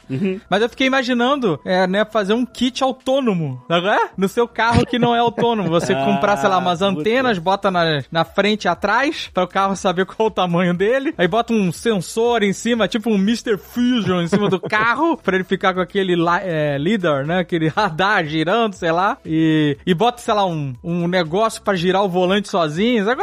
mas 0.48 0.62
eu 0.62 0.68
fiquei 0.68 0.86
imaginando, 0.86 1.58
é, 1.64 1.86
né? 1.86 2.04
Fazer 2.04 2.34
um 2.34 2.44
kit 2.44 2.82
autônomo, 2.82 3.62
qual 3.68 3.90
é? 3.90 4.10
No 4.16 4.28
seu 4.28 4.46
carro 4.46 4.86
que 4.86 4.98
não 4.98 5.14
é 5.14 5.18
autônomo. 5.18 5.68
Você 5.70 5.94
Ah, 6.04 6.04
comprar, 6.04 6.36
sei 6.36 6.48
lá, 6.48 6.58
umas 6.58 6.80
puta. 6.80 6.90
antenas, 6.90 7.38
bota 7.38 7.70
na, 7.70 8.02
na 8.10 8.24
frente 8.24 8.64
e 8.64 8.68
atrás, 8.68 9.30
para 9.32 9.44
o 9.44 9.48
carro 9.48 9.76
saber 9.76 10.04
qual 10.04 10.28
o 10.28 10.30
tamanho 10.30 10.74
dele. 10.74 11.14
Aí 11.16 11.28
bota 11.28 11.52
um 11.52 11.72
sensor 11.72 12.42
em 12.42 12.52
cima, 12.52 12.88
tipo 12.88 13.10
um 13.10 13.14
Mr. 13.14 13.56
Fusion 13.56 14.20
em 14.20 14.28
cima 14.28 14.48
do 14.48 14.60
carro, 14.60 15.16
para 15.22 15.36
ele 15.36 15.44
ficar 15.44 15.72
com 15.72 15.80
aquele 15.80 16.14
é, 16.42 16.76
lidar, 16.78 17.24
né? 17.24 17.38
Aquele 17.38 17.68
radar 17.68 18.26
girando, 18.26 18.74
sei 18.74 18.92
lá. 18.92 19.18
E, 19.24 19.78
e 19.86 19.94
bota, 19.94 20.20
sei 20.20 20.34
lá, 20.34 20.44
um, 20.46 20.74
um 20.82 21.06
negócio 21.08 21.62
para 21.62 21.76
girar 21.76 22.04
o 22.04 22.08
volante 22.08 22.48
sozinho, 22.48 23.04
sabe? 23.04 23.22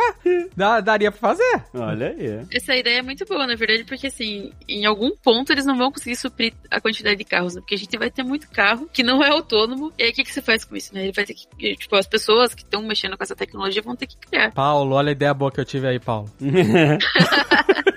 qual 0.55 1.01
pra 1.11 1.19
fazer. 1.19 1.63
Olha 1.73 2.09
aí. 2.09 2.45
Essa 2.53 2.75
ideia 2.75 2.99
é 2.99 3.01
muito 3.01 3.25
boa, 3.25 3.45
na 3.45 3.55
verdade, 3.55 3.83
porque 3.83 4.07
assim, 4.07 4.51
em 4.67 4.85
algum 4.85 5.11
ponto 5.15 5.51
eles 5.51 5.65
não 5.65 5.77
vão 5.77 5.91
conseguir 5.91 6.15
suprir 6.15 6.53
a 6.69 6.79
quantidade 6.79 7.17
de 7.17 7.23
carros, 7.23 7.55
né? 7.55 7.61
Porque 7.61 7.75
a 7.75 7.77
gente 7.77 7.97
vai 7.97 8.09
ter 8.09 8.23
muito 8.23 8.49
carro 8.49 8.89
que 8.91 9.03
não 9.03 9.23
é 9.23 9.29
autônomo. 9.29 9.91
E 9.97 10.03
aí 10.03 10.09
o 10.11 10.13
que, 10.13 10.23
que 10.23 10.33
você 10.33 10.41
faz 10.41 10.65
com 10.65 10.75
isso, 10.75 10.93
né? 10.93 11.03
Ele 11.03 11.11
vai 11.11 11.25
ter 11.25 11.33
que. 11.33 11.75
Tipo, 11.75 11.95
as 11.95 12.07
pessoas 12.07 12.53
que 12.53 12.63
estão 12.63 12.81
mexendo 12.81 13.17
com 13.17 13.23
essa 13.23 13.35
tecnologia 13.35 13.81
vão 13.81 13.95
ter 13.95 14.07
que 14.07 14.17
criar. 14.17 14.51
Paulo, 14.51 14.95
olha 14.95 15.09
a 15.09 15.11
ideia 15.11 15.33
boa 15.33 15.51
que 15.51 15.59
eu 15.59 15.65
tive 15.65 15.87
aí, 15.87 15.99
Paulo. 15.99 16.29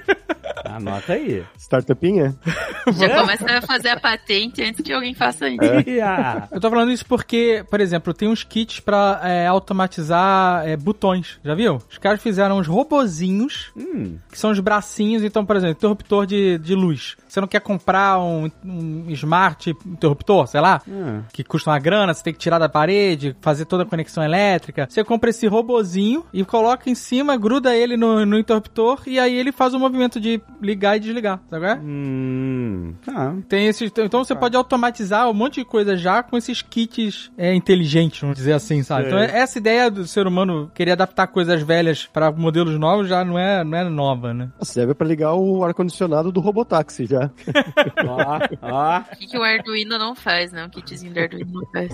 Anota 0.74 1.12
aí. 1.12 1.44
Startupinha? 1.56 2.34
Já 2.96 3.20
começa 3.20 3.58
a 3.58 3.62
fazer 3.62 3.88
a 3.90 4.00
patente 4.00 4.62
antes 4.62 4.80
que 4.80 4.92
alguém 4.92 5.14
faça 5.14 5.48
isso. 5.48 5.60
Ah, 6.02 6.48
Eu 6.50 6.60
tô 6.60 6.70
falando 6.70 6.90
isso 6.90 7.06
porque, 7.06 7.64
por 7.70 7.80
exemplo, 7.80 8.12
tem 8.12 8.28
uns 8.28 8.44
kits 8.44 8.80
pra 8.80 9.20
é, 9.22 9.46
automatizar 9.46 10.66
é, 10.66 10.76
botões. 10.76 11.38
Já 11.44 11.54
viu? 11.54 11.78
Os 11.90 11.98
caras 11.98 12.22
fizeram 12.22 12.58
uns 12.58 12.66
robozinhos 12.66 13.72
hum, 13.76 14.18
que 14.30 14.38
são 14.38 14.50
os 14.50 14.60
bracinhos. 14.60 15.22
Então, 15.22 15.44
por 15.44 15.56
exemplo, 15.56 15.76
interruptor 15.76 16.26
de, 16.26 16.58
de 16.58 16.74
luz. 16.74 17.16
Você 17.28 17.40
não 17.40 17.48
quer 17.48 17.60
comprar 17.60 18.18
um, 18.20 18.50
um 18.64 19.10
smart 19.10 19.74
interruptor, 19.86 20.46
sei 20.46 20.60
lá, 20.60 20.80
ah. 20.88 21.22
que 21.32 21.42
custa 21.42 21.70
uma 21.70 21.78
grana, 21.78 22.14
você 22.14 22.22
tem 22.22 22.32
que 22.32 22.38
tirar 22.38 22.58
da 22.58 22.68
parede, 22.68 23.36
fazer 23.40 23.64
toda 23.64 23.82
a 23.82 23.86
conexão 23.86 24.22
elétrica. 24.22 24.86
Você 24.88 25.02
compra 25.02 25.30
esse 25.30 25.46
robozinho 25.46 26.24
e 26.32 26.44
coloca 26.44 26.88
em 26.88 26.94
cima, 26.94 27.36
gruda 27.36 27.74
ele 27.74 27.96
no, 27.96 28.24
no 28.24 28.38
interruptor 28.38 29.02
e 29.06 29.18
aí 29.18 29.34
ele 29.34 29.52
faz 29.52 29.74
o 29.74 29.78
movimento 29.78 30.20
de 30.20 30.40
ligar 30.60 30.96
e 30.96 31.00
desligar, 31.00 31.40
sabe? 31.48 31.66
é? 31.66 31.74
Hum, 31.76 32.94
tá. 33.04 33.34
Tem 33.48 33.66
esses, 33.66 33.90
então 33.96 34.24
você 34.24 34.34
pode 34.34 34.56
automatizar 34.56 35.28
um 35.28 35.34
monte 35.34 35.56
de 35.60 35.64
coisa 35.64 35.96
já 35.96 36.22
com 36.22 36.36
esses 36.36 36.62
kits 36.62 37.30
é, 37.36 37.54
inteligentes, 37.54 38.20
vamos 38.20 38.36
dizer 38.36 38.52
assim, 38.52 38.82
sabe? 38.82 39.04
É. 39.04 39.06
Então 39.06 39.18
essa 39.18 39.58
ideia 39.58 39.90
do 39.90 40.06
ser 40.06 40.26
humano 40.26 40.70
querer 40.74 40.92
adaptar 40.92 41.26
coisas 41.26 41.62
velhas 41.62 42.06
para 42.06 42.30
modelos 42.32 42.78
novos 42.78 43.08
já 43.08 43.24
não 43.24 43.38
é, 43.38 43.64
não 43.64 43.78
é 43.78 43.84
nova, 43.88 44.34
né? 44.34 44.50
Serve 44.62 44.94
pra 44.94 45.06
ligar 45.06 45.34
o 45.34 45.64
ar-condicionado 45.64 46.32
do 46.32 46.40
Robotáxi 46.40 47.06
já. 47.06 47.30
Ó, 48.06 48.38
ó. 48.62 49.00
O 49.00 49.16
que, 49.16 49.26
que 49.26 49.38
o 49.38 49.42
Arduino 49.42 49.98
não 49.98 50.14
faz, 50.14 50.52
né? 50.52 50.64
O 50.66 50.70
kitzinho 50.70 51.12
do 51.12 51.20
Arduino 51.20 51.52
não 51.52 51.66
faz. 51.70 51.90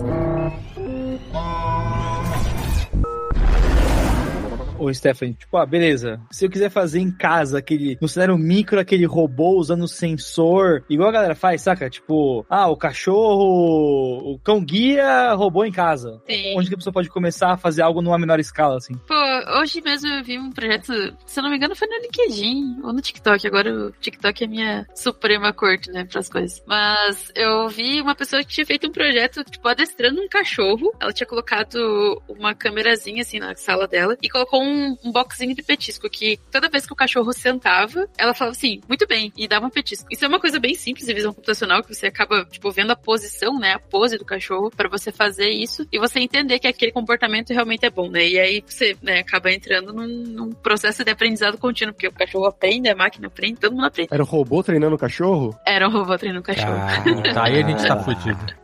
Ô, 4.81 4.93
Stephanie, 4.95 5.35
tipo, 5.35 5.59
ah, 5.59 5.67
beleza. 5.67 6.19
Se 6.31 6.47
eu 6.47 6.51
quiser 6.51 6.71
fazer 6.71 7.01
em 7.01 7.11
casa 7.11 7.59
aquele, 7.59 7.99
no 8.01 8.09
cenário 8.09 8.39
micro, 8.39 8.81
aquele 8.81 9.05
robô 9.05 9.59
usando 9.59 9.87
sensor, 9.87 10.83
igual 10.89 11.11
a 11.11 11.13
galera 11.13 11.35
faz, 11.35 11.61
saca? 11.61 11.91
Tipo, 11.91 12.47
ah, 12.49 12.67
o 12.67 12.77
cachorro, 12.77 14.33
o 14.33 14.39
cão 14.43 14.65
guia 14.65 15.35
robô 15.35 15.67
em 15.67 15.73
casa. 15.73 16.23
Sim. 16.27 16.55
Onde 16.57 16.69
que 16.69 16.75
a 16.75 16.79
pessoa 16.79 16.95
pode 16.95 17.11
começar 17.11 17.53
a 17.53 17.57
fazer 17.59 17.83
algo 17.83 18.01
numa 18.01 18.19
menor 18.19 18.41
escala, 18.41 18.79
assim? 18.79 18.95
Pô, 19.07 19.20
Hoje 19.61 19.81
mesmo 19.81 20.09
eu 20.09 20.25
vi 20.25 20.39
um 20.39 20.51
projeto, 20.51 20.93
se 21.27 21.39
eu 21.39 21.43
não 21.43 21.51
me 21.51 21.57
engano, 21.57 21.77
foi 21.77 21.89
no 21.89 22.01
LinkedIn 22.01 22.81
ou 22.83 22.93
no 22.93 23.01
TikTok. 23.01 23.47
Agora 23.47 23.73
o 23.73 23.93
TikTok 23.93 24.45
é 24.45 24.47
minha 24.47 24.87
suprema 24.95 25.53
corte, 25.53 25.91
né, 25.91 26.05
pras 26.05 26.29
coisas. 26.29 26.63
Mas 26.67 27.33
eu 27.35 27.69
vi 27.69 28.01
uma 28.01 28.15
pessoa 28.15 28.43
que 28.43 28.49
tinha 28.49 28.67
feito 28.67 28.87
um 28.87 28.93
projeto, 28.93 29.45
tipo, 29.45 29.67
adestrando 29.69 30.21
um 30.21 30.29
cachorro. 30.29 30.93
Ela 31.01 31.13
tinha 31.13 31.27
colocado 31.27 32.23
uma 32.29 32.55
câmerazinha, 32.55 33.23
assim, 33.23 33.39
na 33.39 33.55
sala 33.55 33.87
dela 33.87 34.17
e 34.23 34.29
colocou 34.29 34.63
um, 34.63 34.97
um 35.05 35.13
boxinho 35.13 35.55
de 35.55 35.63
petisco 35.63 36.09
que 36.09 36.39
toda 36.51 36.69
vez 36.69 36.87
que 36.87 36.93
o 36.93 36.97
cachorro 36.97 37.33
sentava, 37.33 38.09
ela 38.19 38.35
falava 38.35 38.57
assim, 38.57 38.81
muito 38.89 39.07
bem, 39.07 39.33
e 39.37 39.49
dava 39.49 39.67
um 39.67 39.71
petisco. 39.71 40.07
Isso 40.11 40.25
é 40.25 40.29
uma 40.29 40.41
coisa 40.41 40.59
bem 40.59 40.75
simples 40.75 41.07
de 41.07 41.15
visão 41.15 41.33
computacional, 41.33 41.83
que 41.83 41.95
você 41.95 42.07
acaba, 42.07 42.45
tipo, 42.45 42.71
vendo 42.71 42.91
a 42.91 42.97
posição, 42.97 43.59
né, 43.59 43.75
a 43.75 43.79
pose 43.79 44.19
do 44.19 44.25
cachorro 44.25 44.71
pra 44.71 44.89
você 44.89 45.11
fazer 45.11 45.49
isso 45.49 45.87
e 45.93 45.99
você 45.99 46.21
entender 46.21 46.59
que 46.59 46.67
aquele 46.67 46.93
comportamento 46.93 47.51
realmente 47.51 47.85
é 47.85 47.91
bom, 47.91 48.11
né? 48.11 48.27
E 48.29 48.39
aí 48.39 48.63
você, 48.67 48.97
né, 49.03 49.21
acaba 49.21 49.40
entrando 49.49 49.93
num, 49.93 50.07
num 50.07 50.53
processo 50.53 51.05
de 51.05 51.11
aprendizado 51.11 51.59
contínuo, 51.59 51.93
porque 51.95 52.09
o 52.09 52.13
cachorro 52.13 52.47
aprende, 52.47 52.89
a 52.89 52.95
máquina 52.95 53.29
aprende, 53.29 53.61
todo 53.61 53.73
mundo 53.73 53.87
aprende. 53.87 54.09
Era 54.13 54.23
o 54.23 54.27
robô 54.27 54.63
treinando 54.63 54.95
o 54.95 54.99
cachorro? 54.99 55.59
Era 55.67 55.89
um 55.89 55.93
robô 55.93 56.17
treinando 56.19 56.41
o 56.41 56.45
cachorro. 56.45 56.77
Tá, 57.35 57.45
aí 57.45 57.63
a 57.63 57.67
gente 57.67 57.87
tá 57.87 57.97
fudido. 57.97 58.39